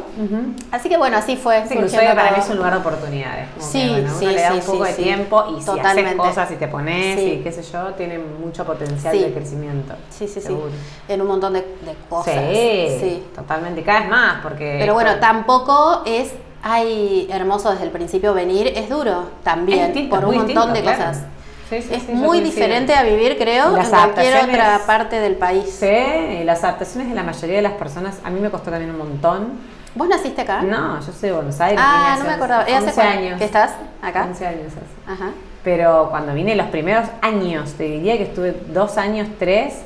Así 0.72 0.90
que 0.90 0.98
bueno, 0.98 1.18
así 1.18 1.36
fue. 1.36 1.68
Sí, 1.68 1.78
Ushuaia 1.78 2.16
para 2.16 2.32
mí 2.32 2.38
es 2.40 2.50
un 2.50 2.56
lugar 2.58 2.74
de 2.74 2.80
oportunidades. 2.80 3.50
Como 3.58 3.70
Sí, 3.70 3.80
que, 3.82 3.90
bueno, 3.92 4.10
sí, 4.18 4.26
uno 4.26 4.32
le 4.34 4.42
da 4.42 4.50
sí, 4.52 4.56
un 4.56 4.62
poco 4.66 4.86
sí, 4.86 4.90
de 4.92 4.96
sí. 4.98 5.04
tiempo 5.04 5.44
y 5.50 5.52
si 5.52 5.58
haces 5.60 5.66
Totalmente. 5.76 6.18
cosas 6.18 6.52
y 6.52 6.56
te 6.56 6.68
pones 6.68 7.20
Sí. 7.20 7.26
y 7.34 7.44
qué 7.44 7.52
sé 7.52 7.62
yo, 7.64 7.94
tiene 7.94 8.18
mucho 8.18 8.66
potencial 8.66 9.14
Sí. 9.14 9.22
de 9.24 9.34
crecimiento. 9.34 9.94
Sí, 10.10 10.28
sí, 10.28 10.42
seguro. 10.42 10.70
sí. 10.72 11.14
En 11.14 11.22
un 11.22 11.28
montón 11.28 11.54
de, 11.54 11.60
de 11.62 11.94
cosas. 12.10 12.34
Sí, 12.34 12.98
Sí. 13.00 13.24
totalmente. 13.36 13.84
Cada 13.84 14.00
vez 14.00 14.10
más, 14.10 14.42
porque. 14.42 14.78
Pero 14.80 14.94
bueno, 14.96 15.20
tampoco 15.20 16.02
es, 16.06 16.32
ay, 16.68 17.28
hermoso 17.32 17.72
desde 17.72 17.86
el 17.86 17.92
principio 17.92 18.34
venir, 18.34 18.68
es 18.76 18.90
duro 18.90 19.30
también, 19.44 19.80
Es 19.80 19.88
distinto, 19.88 20.16
por 20.16 20.26
un 20.26 20.36
montón 20.36 20.74
de 20.74 20.82
distinto, 20.82 20.82
claro. 20.84 20.98
cosas. 20.98 21.24
Sí, 21.70 21.82
sí, 21.82 21.94
es 21.94 22.04
sí, 22.04 22.12
muy 22.14 22.40
diferente 22.42 22.94
a 22.94 23.04
vivir, 23.04 23.38
creo, 23.38 23.72
Las 23.72 23.92
en 23.92 24.00
cualquier 24.00 24.44
otra 24.46 24.82
parte 24.86 25.20
del 25.20 25.36
país. 25.36 25.66
Sí, 25.70 26.44
las 26.46 26.64
adaptaciones 26.64 27.10
de 27.10 27.16
la 27.16 27.24
mayoría 27.24 27.58
de 27.58 27.62
las 27.62 27.74
personas, 27.74 28.20
a 28.24 28.30
mí 28.30 28.40
me 28.40 28.50
costó 28.50 28.72
también 28.72 28.92
un 28.92 28.98
montón. 28.98 29.60
¿Vos 29.96 30.08
naciste 30.08 30.42
acá? 30.42 30.62
No, 30.62 31.00
yo 31.00 31.12
soy 31.12 31.30
de 31.30 31.36
Buenos 31.36 31.60
Aires. 31.60 31.80
Ah, 31.84 32.16
no 32.20 32.26
me 32.26 32.32
acordaba. 32.32 32.70
¿Y 32.70 32.74
hace 32.74 32.86
11 32.86 32.94
cuánto 32.96 33.18
años. 33.18 33.38
que 33.40 33.46
estás 33.46 33.72
acá? 34.02 34.26
11 34.30 34.48
años 34.48 34.68
hace. 34.68 35.12
Ajá. 35.12 35.32
Pero 35.64 36.08
cuando 36.10 36.34
vine 36.34 36.56
los 36.56 36.68
primeros 36.68 37.08
años, 37.22 37.74
te 37.74 37.84
diría 37.84 38.16
que 38.18 38.24
estuve 38.24 38.56
dos 38.70 38.98
años, 38.98 39.28
tres, 39.40 39.82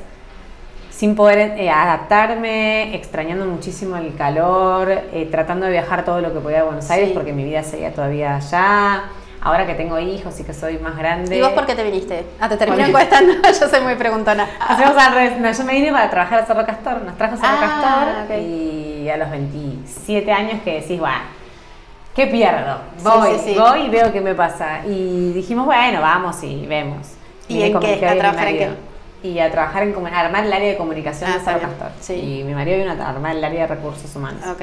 sin 1.02 1.16
poder 1.16 1.58
eh, 1.58 1.68
adaptarme, 1.68 2.94
extrañando 2.94 3.44
muchísimo 3.44 3.96
el 3.96 4.14
calor, 4.14 4.88
eh, 4.88 5.26
tratando 5.32 5.66
de 5.66 5.72
viajar 5.72 6.04
todo 6.04 6.20
lo 6.20 6.32
que 6.32 6.38
podía 6.38 6.60
a 6.60 6.62
Buenos 6.62 6.88
Aires 6.92 7.08
Sí. 7.08 7.14
porque 7.14 7.32
mi 7.32 7.42
vida 7.42 7.64
seguía 7.64 7.92
todavía 7.92 8.36
allá. 8.36 9.02
Ahora 9.40 9.66
que 9.66 9.74
tengo 9.74 9.98
hijos 9.98 10.38
y 10.38 10.44
que 10.44 10.54
soy 10.54 10.78
más 10.78 10.96
grande. 10.96 11.36
¿Y 11.36 11.40
vos 11.40 11.50
por 11.50 11.66
qué 11.66 11.74
te 11.74 11.82
viniste? 11.82 12.24
Ah, 12.38 12.48
te 12.48 12.56
terminé 12.56 12.86
encuestando. 12.86 13.32
yo 13.42 13.68
soy 13.68 13.80
muy 13.80 13.96
preguntona. 13.96 14.46
Hacemos 14.60 14.96
al 14.96 15.12
revés. 15.12 15.40
No, 15.40 15.50
yo 15.50 15.64
me 15.64 15.72
vine 15.72 15.90
para 15.90 16.08
trabajar 16.08 16.38
a 16.38 16.46
Cerro 16.46 16.64
Castor, 16.64 17.02
nos 17.02 17.18
trajo 17.18 17.36
Cerro 17.36 17.56
Ah, 17.60 18.14
Castor 18.28 18.38
y 18.38 19.08
a 19.08 19.16
los 19.16 19.28
27 19.28 20.30
años 20.30 20.60
que 20.64 20.82
decís, 20.82 21.00
bueno, 21.00 21.16
¿qué 22.14 22.28
pierdo? 22.28 22.78
Voy, 23.02 23.38
sí, 23.40 23.54
sí. 23.54 23.58
voy 23.58 23.86
y 23.86 23.88
veo 23.88 24.12
qué 24.12 24.20
me 24.20 24.36
pasa. 24.36 24.86
Y 24.86 25.32
dijimos, 25.32 25.66
bueno, 25.66 26.00
vamos 26.00 26.40
y 26.44 26.64
vemos. 26.64 27.08
¿Y 27.48 27.54
Vine 27.54 27.66
en 27.66 27.80
qué? 27.80 28.06
¿A 28.06 28.14
y 28.14 28.18
trabajar 28.20 28.46
en 28.46 28.54
marido. 28.54 28.91
Y 29.22 29.38
a 29.38 29.50
trabajar 29.50 29.84
en 29.84 29.94
a 30.06 30.20
armar 30.20 30.44
el 30.44 30.52
área 30.52 30.68
de 30.70 30.76
comunicación 30.76 31.30
Ah, 31.30 31.38
de 31.38 31.44
bien. 31.58 31.68
Castor. 31.70 31.88
Sí. 32.00 32.14
Y 32.14 32.44
mi 32.44 32.54
marido 32.54 32.78
vino 32.78 32.90
a 33.02 33.08
armar 33.08 33.36
el 33.36 33.44
área 33.44 33.62
de 33.62 33.74
recursos 33.74 34.14
humanos. 34.16 34.40
Ok. 34.50 34.62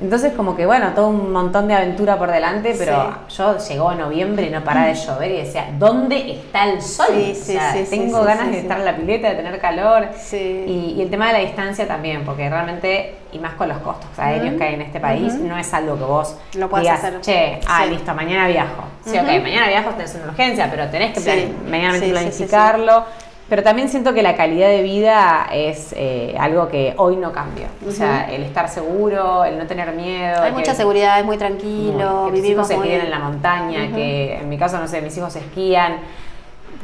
Entonces 0.00 0.32
como 0.32 0.56
que 0.56 0.66
bueno, 0.66 0.88
todo 0.92 1.06
un 1.06 1.30
montón 1.32 1.68
de 1.68 1.74
aventura 1.74 2.18
por 2.18 2.28
delante, 2.28 2.74
pero 2.76 3.14
yo 3.28 3.56
llegó 3.58 3.94
noviembre 3.94 4.46
y 4.46 4.50
no 4.50 4.64
paraba 4.64 4.88
de 4.88 4.94
llover 4.94 5.30
y 5.30 5.36
decía, 5.36 5.66
¿dónde 5.78 6.32
está 6.32 6.64
el 6.68 6.82
sol? 6.82 7.06
Sí, 7.10 7.30
O 7.30 7.34
sí, 7.36 7.52
sea, 7.52 7.72
sí, 7.74 7.84
sí, 7.86 7.90
tengo 7.90 8.18
sí, 8.22 8.26
ganas 8.26 8.44
sí, 8.46 8.50
de 8.50 8.56
sí. 8.56 8.62
estar 8.62 8.78
en 8.80 8.84
la 8.86 8.96
pileta, 8.96 9.28
de 9.30 9.34
tener 9.36 9.56
calor. 9.60 10.08
Sí. 10.18 10.64
Y, 10.66 10.94
y 10.98 11.02
el 11.02 11.10
tema 11.10 11.28
de 11.28 11.34
la 11.34 11.38
distancia 11.38 11.86
también, 11.86 12.24
porque 12.24 12.50
realmente, 12.50 13.14
y 13.30 13.38
más 13.38 13.54
con 13.54 13.68
los 13.68 13.78
costos 13.78 14.08
aéreos 14.18 14.48
Ujú. 14.48 14.58
que 14.58 14.64
hay 14.64 14.74
en 14.74 14.82
este 14.82 14.98
país, 14.98 15.32
Ujú. 15.34 15.44
no 15.46 15.56
es 15.56 15.72
algo 15.72 15.96
que 15.96 16.04
vos 16.04 16.36
Lo 16.56 16.68
puedas 16.68 16.82
digas, 16.82 17.04
hacer. 17.04 17.20
che, 17.20 17.60
ah, 17.68 17.82
Sí. 17.84 17.90
listo, 17.90 18.12
mañana 18.16 18.48
viajo. 18.48 18.82
Sí, 19.04 19.16
Ujú. 19.16 19.20
ok, 19.20 19.42
mañana 19.42 19.68
viajo, 19.68 19.90
tenés 19.90 20.12
una 20.16 20.24
urgencia, 20.24 20.68
pero 20.72 20.88
tenés 20.88 21.12
que 21.14 21.20
Sí. 21.20 21.24
plan- 21.26 21.38
Sí, 21.38 22.00
sí, 22.00 22.00
sí, 22.00 22.06
sí. 22.06 22.10
planificarlo. 22.10 23.04
Pero 23.48 23.62
también 23.62 23.90
siento 23.90 24.14
que 24.14 24.22
la 24.22 24.36
calidad 24.36 24.68
de 24.68 24.82
vida 24.82 25.46
es 25.52 25.94
eh, 25.96 26.34
algo 26.38 26.68
que 26.68 26.94
hoy 26.96 27.16
no 27.16 27.30
cambia. 27.30 27.66
O 27.86 27.90
sea, 27.90 28.24
el 28.30 28.42
estar 28.42 28.68
seguro, 28.70 29.44
el 29.44 29.58
no 29.58 29.66
tener 29.66 29.92
miedo. 29.92 30.42
Hay 30.42 30.52
que- 30.52 30.58
mucha 30.58 30.74
seguridad, 30.74 31.18
es 31.20 31.26
muy 31.26 31.36
tranquilo, 31.36 32.24
que 32.26 32.30
tus 32.30 32.38
hijos 32.38 32.42
vivimos 32.42 32.68
se 32.68 32.76
muy... 32.76 32.86
crían 32.86 33.02
en 33.02 33.10
la 33.10 33.18
montaña, 33.18 33.92
que 33.94 34.36
en 34.36 34.48
mi 34.48 34.56
caso, 34.56 34.78
no 34.78 34.88
sé, 34.88 35.02
mis 35.02 35.16
hijos 35.18 35.36
esquían, 35.36 35.98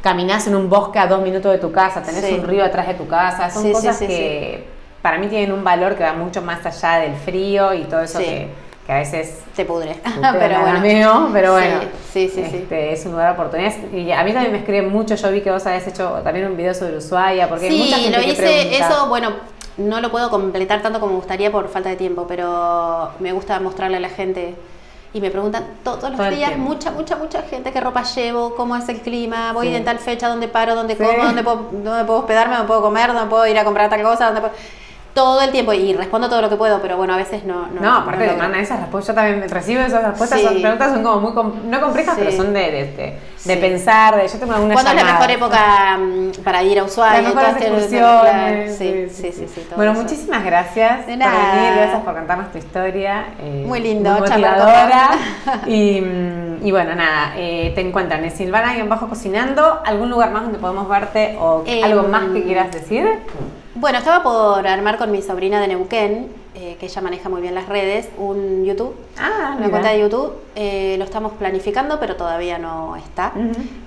caminás 0.03 0.47
en 0.49 0.55
un 0.55 0.69
bosque 0.69 0.99
a 0.99 1.07
dos 1.07 1.23
minutos 1.23 1.51
de 1.51 1.59
tu 1.59 1.73
casa, 1.73 2.03
tenés 2.03 2.25
Sí. 2.25 2.35
un 2.35 2.47
río 2.47 2.63
atrás 2.65 2.87
de 2.87 2.95
tu 2.95 3.07
casa, 3.09 3.51
son 3.51 3.63
Sí, 3.65 3.73
cosas 3.73 3.97
sí, 3.97 4.07
que 4.07 4.65
para 5.01 5.17
mí 5.19 5.29
tienen 5.29 5.53
un 5.53 5.65
valor 5.65 5.95
que 5.97 6.03
va 6.05 6.13
mucho 6.13 6.43
más 6.43 6.65
allá 6.67 7.01
del 7.01 7.15
frío 7.15 7.73
y 7.73 7.85
todo 7.85 8.03
eso 8.03 8.19
que, 8.19 8.49
que 8.91 8.95
a 8.95 8.99
veces... 8.99 9.39
Te 9.55 9.65
pudre. 9.65 9.95
pero 10.39 10.61
bueno. 10.63 10.81
mío, 10.81 11.29
pero 11.33 11.53
bueno, 11.53 11.81
Sí, 12.13 12.29
sí, 12.29 12.43
sí. 12.43 12.51
sí. 12.51 12.57
este, 12.57 12.93
es 12.93 13.07
un 13.07 13.13
lugar 13.13 13.29
de 13.29 13.33
oportunidades. 13.35 13.79
Y 13.95 14.11
a 14.11 14.25
mí 14.25 14.33
también 14.33 14.51
me 14.51 14.59
escriben 14.59 14.91
mucho, 14.91 15.15
yo 15.15 15.31
vi 15.31 15.43
que 15.43 15.51
vos 15.53 15.65
habías 15.65 15.87
hecho 15.87 16.11
también 16.25 16.47
un 16.47 16.57
video 16.57 16.75
sobre 16.75 16.97
Ushuaia, 16.97 17.49
porque 17.49 17.69
hay 17.69 17.79
mucha 17.79 17.97
Sí, 17.97 18.03
gente 18.03 18.19
lo 18.19 18.25
hice, 18.25 18.77
eso, 18.77 19.07
bueno, 19.09 19.31
no 19.77 20.01
lo 20.01 20.11
puedo 20.11 20.29
completar 20.29 20.83
tanto 20.83 20.99
como 20.99 21.13
me 21.13 21.19
gustaría 21.19 21.53
por 21.53 21.69
falta 21.69 21.89
de 21.89 21.95
tiempo, 21.97 22.27
pero 22.27 23.11
me 23.21 23.31
gusta 23.33 23.61
mostrarle 23.61 23.99
a 23.99 24.01
la 24.01 24.09
gente. 24.09 24.57
Y 25.13 25.21
me 25.21 25.31
preguntan 25.31 25.65
todos 25.85 26.03
los 26.11 26.17
Todo 26.17 26.31
días, 26.31 26.57
mucha, 26.57 26.91
mucha, 26.91 27.15
mucha 27.17 27.43
gente, 27.43 27.73
qué 27.73 27.81
ropa 27.81 28.03
llevo, 28.03 28.55
cómo 28.57 28.75
es 28.77 28.89
el 28.89 29.01
clima, 29.01 29.53
voy 29.53 29.69
Sí. 29.69 29.75
en 29.77 29.85
tal 29.85 29.99
fecha, 30.01 30.27
dónde 30.29 30.49
paro, 30.49 30.75
dónde 30.75 30.97
Sí. 30.97 31.03
como, 31.05 31.25
dónde 31.25 31.43
puedo, 31.45 31.69
dónde 31.73 32.05
puedo 32.05 32.19
hospedarme, 32.21 32.55
dónde 32.55 32.67
puedo 32.69 32.83
comer, 32.83 33.13
dónde 33.13 33.29
puedo 33.31 33.47
ir 33.47 33.57
a 33.59 33.65
comprar 33.65 33.89
tal 33.89 34.03
cosa, 34.03 34.27
dónde 34.27 34.41
puedo... 34.41 34.53
Todo 35.13 35.41
el 35.41 35.51
tiempo, 35.51 35.73
y 35.73 35.93
respondo 35.93 36.29
todo 36.29 36.41
lo 36.41 36.49
que 36.49 36.55
puedo, 36.55 36.81
pero 36.81 36.97
bueno, 36.97 37.15
a 37.15 37.17
veces 37.17 37.45
no... 37.45 37.67
No, 37.75 37.81
No, 37.81 37.95
aparte 37.97 38.13
no 38.19 38.21
de 38.21 38.27
logro. 38.29 38.43
mandan 38.45 38.61
esas 38.61 38.79
respuestas, 38.79 39.17
yo 39.17 39.21
también 39.21 39.51
recibo 39.51 39.81
esas 39.83 40.05
respuestas, 40.05 40.39
Sí. 40.41 40.47
son 40.47 40.61
preguntas 40.63 40.93
son 40.93 41.03
como 41.03 41.21
muy, 41.21 41.33
com- 41.33 41.53
no 41.69 41.81
complejas, 41.81 42.15
Sí. 42.15 42.21
pero 42.25 42.37
son 42.37 42.53
de, 42.53 42.61
de, 42.61 42.85
de- 42.93 43.19
Sí. 43.37 43.49
de 43.49 43.57
pensar, 43.57 44.15
de 44.17 44.29
yo 44.29 44.39
tengo 44.39 44.53
alguna 44.53 44.75
¿Cuándo 44.75 44.93
es 44.93 44.97
la 45.05 45.13
mejor 45.13 45.31
época 45.33 45.99
mm, 45.99 46.31
para 46.45 46.63
ir 46.63 46.79
a 46.79 46.85
Ushuaia? 46.85 47.23
Las 47.23 47.35
mejores 47.35 47.63
Entonces, 47.67 47.93
excursiones. 47.93 48.77
Sí, 48.79 49.07
sí, 49.11 49.33
sí. 49.33 49.47
sí, 49.53 49.67
bueno, 49.75 49.93
eso. 49.93 50.03
muchísimas 50.03 50.45
gracias 50.45 51.07
De 51.09 51.15
por 51.17 51.25
venir, 51.27 51.73
gracias 51.77 52.03
por 52.05 52.15
contarnos 52.15 52.53
tu 52.53 52.59
historia. 52.59 53.25
eh, 53.41 53.65
Muy 53.67 53.81
lindo, 53.81 54.11
muy 54.13 54.21
motivadora. 54.21 55.11
y, 55.67 56.01
mm, 56.03 56.67
y 56.67 56.71
bueno, 56.71 56.95
nada, 56.95 57.33
eh, 57.37 57.73
te 57.75 57.81
encuentran 57.81 58.23
en 58.25 58.31
Silvana-Bajo 58.31 59.09
Cocinando, 59.09 59.81
algún 59.85 60.09
lugar 60.11 60.31
más 60.31 60.43
donde 60.45 60.59
podemos 60.59 60.89
verte 60.89 61.37
o 61.41 61.65
Em, 61.67 61.83
algo 61.83 62.05
más 62.09 62.25
que 62.33 62.45
quieras 62.45 62.71
decir. 62.71 63.09
Bueno, 63.75 63.99
estaba 63.99 64.23
por 64.25 64.67
armar 64.67 64.99
con 64.99 65.13
mi 65.13 65.23
sobrina 65.23 65.61
de 65.61 65.69
Neuquén, 65.69 66.27
eh, 66.57 66.77
que 66.81 66.87
ella 66.87 67.01
maneja 67.03 67.29
muy 67.29 67.41
bien 67.41 67.55
las 67.55 67.69
redes, 67.69 68.09
un 68.19 68.65
YouTube, 68.65 68.95
Ah, 69.17 69.51
una 69.53 69.57
mira. 69.59 69.71
cuenta 69.71 69.91
de 69.91 70.01
YouTube. 70.01 70.33
Eh, 70.57 70.97
lo 70.99 71.05
estamos 71.05 71.33
planificando, 71.35 72.01
pero 72.01 72.17
todavía 72.17 72.59
no 72.59 72.97
está. 72.97 73.33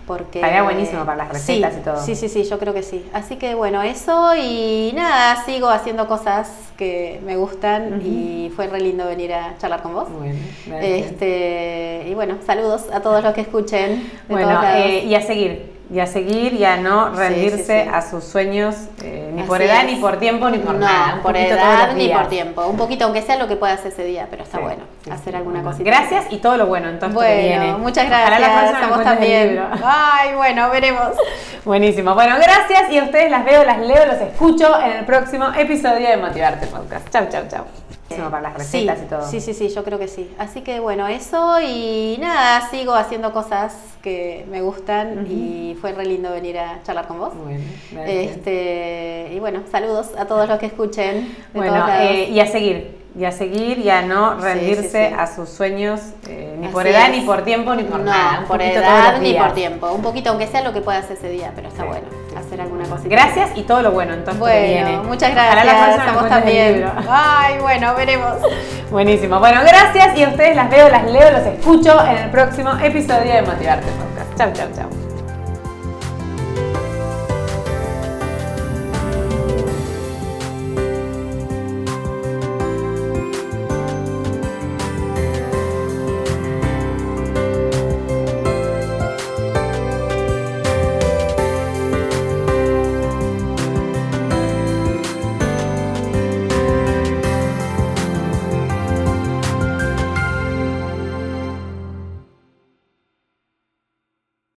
Porque 0.07 0.39
Estaría 0.39 0.63
buenísimo 0.63 1.03
para 1.05 1.17
las 1.17 1.29
recetas 1.29 1.73
sí, 1.73 1.79
y 1.79 1.83
todo. 1.83 1.97
Sí, 2.01 2.15
sí, 2.15 2.29
sí, 2.29 2.43
yo 2.45 2.57
creo 2.59 2.73
que 2.73 2.81
sí. 2.81 3.03
Así 3.13 3.35
que 3.35 3.55
bueno, 3.55 3.81
eso 3.81 4.33
y 4.35 4.93
nada, 4.95 5.43
sigo 5.43 5.67
haciendo 5.67 6.07
cosas 6.07 6.49
que 6.77 7.19
me 7.25 7.35
gustan 7.35 8.01
y 8.05 8.51
fue 8.55 8.67
re 8.67 8.79
lindo 8.79 9.05
venir 9.05 9.33
a 9.33 9.57
charlar 9.57 9.81
con 9.81 9.93
vos. 9.93 10.07
Bueno. 10.09 10.39
Este, 10.81 12.05
y 12.09 12.13
bueno, 12.13 12.37
saludos 12.45 12.85
a 12.93 13.01
todos 13.01 13.21
los 13.21 13.33
que 13.33 13.41
escuchen. 13.41 14.03
de 14.03 14.09
Bueno, 14.29 14.47
todos 14.49 14.63
lados. 14.63 14.79
eh, 14.85 15.03
y 15.05 15.15
a 15.15 15.21
seguir, 15.21 15.73
y 15.93 15.99
a 15.99 16.07
seguir 16.07 16.53
y 16.53 16.65
a 16.65 16.77
no 16.77 17.11
rendirse 17.13 17.57
sí, 17.57 17.83
sí. 17.83 17.89
a 17.93 18.01
sus 18.01 18.23
sueños, 18.23 18.75
eh, 19.03 19.29
ni 19.31 19.41
Así 19.41 19.47
por 19.47 19.61
edad, 19.61 19.81
es. 19.85 19.93
ni 19.93 19.95
por 20.01 20.17
tiempo, 20.17 20.49
ni 20.49 20.57
por 20.57 20.73
no, 20.73 20.79
nada. 20.79 21.15
un 21.15 21.21
por 21.21 21.37
edad 21.37 21.93
ni 21.93 22.09
por 22.09 22.27
tiempo. 22.29 22.65
Un 22.65 22.77
poquito, 22.77 23.05
aunque 23.05 23.21
sea 23.21 23.37
lo 23.37 23.47
que 23.47 23.55
puedas 23.55 23.85
ese 23.85 24.03
día, 24.03 24.27
pero 24.31 24.41
está 24.41 24.57
bueno 24.57 24.83
hacer 25.11 25.35
alguna 25.35 25.61
bueno. 25.61 25.69
cosita. 25.69 25.89
Gracias 25.89 26.25
y 26.31 26.37
todo 26.37 26.57
lo 26.57 26.65
bueno 26.65 26.89
entonces 26.89 27.21
que 27.21 27.37
viene. 27.37 27.57
Bueno, 27.57 27.77
muchas 27.77 28.07
Ojalá 28.07 28.25
gracias. 28.25 28.71
la 28.71 28.87
cuentes 28.87 28.97
el 28.97 29.03
también. 29.03 29.63
Ay, 29.83 30.33
bueno, 30.35 30.69
veremos. 30.71 31.09
Buenísimo. 31.65 32.15
Bueno, 32.15 32.37
gracias 32.37 32.91
y 32.91 32.97
a 32.97 33.03
ustedes 33.03 33.29
las 33.29 33.45
veo, 33.45 33.63
las 33.63 33.77
leo, 33.77 34.05
los 34.07 34.19
escucho 34.19 34.81
en 34.81 34.93
el 34.93 35.05
próximo 35.05 35.53
episodio 35.55 36.09
de 36.09 36.17
Motivarte 36.17 36.65
Podcast. 36.67 37.07
Chau, 37.11 37.27
chau, 37.29 37.43
chau. 37.47 37.82
Buenísimo 38.13 38.31
para 38.31 38.43
las 38.43 38.53
recetas 38.53 38.99
sí, 38.99 39.05
y 39.05 39.09
todo. 39.09 39.27
Sí, 39.27 39.41
sí, 39.41 39.53
sí, 39.53 39.69
yo 39.69 39.83
creo 39.83 39.99
que 39.99 40.07
sí. 40.07 40.29
Así 40.37 40.61
que 40.61 40.79
bueno, 40.79 41.07
eso 41.07 41.59
y 41.61 42.17
nada, 42.19 42.69
sigo 42.69 42.93
haciendo 42.93 43.33
cosas 43.33 43.75
que 44.01 44.45
me 44.49 44.61
gustan 44.61 45.25
y 45.29 45.77
fue 45.79 45.93
re 45.93 46.05
lindo 46.05 46.31
venir 46.31 46.57
a 46.59 46.81
charlar 46.83 47.07
con 47.07 47.19
vos. 47.19 47.33
Bueno. 47.35 47.63
Este, 48.05 49.31
y 49.33 49.39
bueno, 49.39 49.63
saludos 49.71 50.11
a 50.17 50.25
todos 50.25 50.47
los 50.47 50.59
que 50.59 50.67
escuchen. 50.67 51.35
Bueno, 51.53 51.85
eh, 51.99 52.29
y 52.29 52.39
a 52.39 52.47
seguir, 52.47 52.97
y 53.17 53.25
a 53.25 53.31
seguir 53.31 53.79
y 53.79 53.89
a 53.89 54.01
no 54.01 54.39
rendirse 54.39 54.83
sí, 54.83 54.89
sí. 55.09 55.15
a 55.17 55.27
sus 55.27 55.49
sueños, 55.49 56.01
eh, 56.27 56.55
ni 56.59 56.67
por 56.67 56.85
edad, 56.87 57.09
es. 57.09 57.19
ni 57.19 57.25
por 57.25 57.43
tiempo, 57.43 57.73
ni 57.75 57.83
por 57.83 57.99
no, 57.99 58.05
nada. 58.05 58.45
por 58.47 58.61
edad 58.61 59.19
ni 59.19 59.33
por 59.33 59.53
tiempo. 59.53 59.91
Un 59.91 60.01
poquito, 60.01 60.29
aunque 60.29 60.47
sea 60.47 60.61
lo 60.61 60.73
que 60.73 60.81
puedas 60.81 61.09
ese 61.09 61.29
día, 61.29 61.51
pero 61.55 61.69
está 61.69 61.83
bueno 61.85 62.22
hacer 62.53 62.61
alguna 62.61 62.85
cosita. 62.85 63.09
Gracias 63.09 63.51
y 63.55 63.63
todo 63.63 63.81
lo 63.81 63.91
bueno 63.91 64.13
entonces 64.13 64.43
que 64.43 64.63
viene. 64.63 64.83
Bueno, 64.83 65.03
muchas 65.03 65.31
Ojalá 65.31 65.63
gracias. 65.63 65.97
la 65.97 66.03
próxima 66.03 66.21
el 66.23 66.29
también. 66.29 66.73
libro. 66.73 66.91
Ay, 67.09 67.57
bueno, 67.59 67.95
veremos. 67.95 68.33
Buenísimo. 68.91 69.39
Bueno, 69.39 69.61
gracias 69.61 70.17
y 70.17 70.23
a 70.23 70.29
ustedes 70.29 70.55
las 70.55 70.69
veo, 70.69 70.89
las 70.89 71.05
leo, 71.05 71.31
los 71.31 71.45
escucho 71.45 72.05
en 72.05 72.17
el 72.17 72.29
próximo 72.29 72.71
episodio 72.81 73.33
de 73.33 73.41
Motivarte 73.41 73.87
Podcast. 73.91 74.37
Chau, 74.37 74.53
chau, 74.53 74.67
chau. 74.75 75.02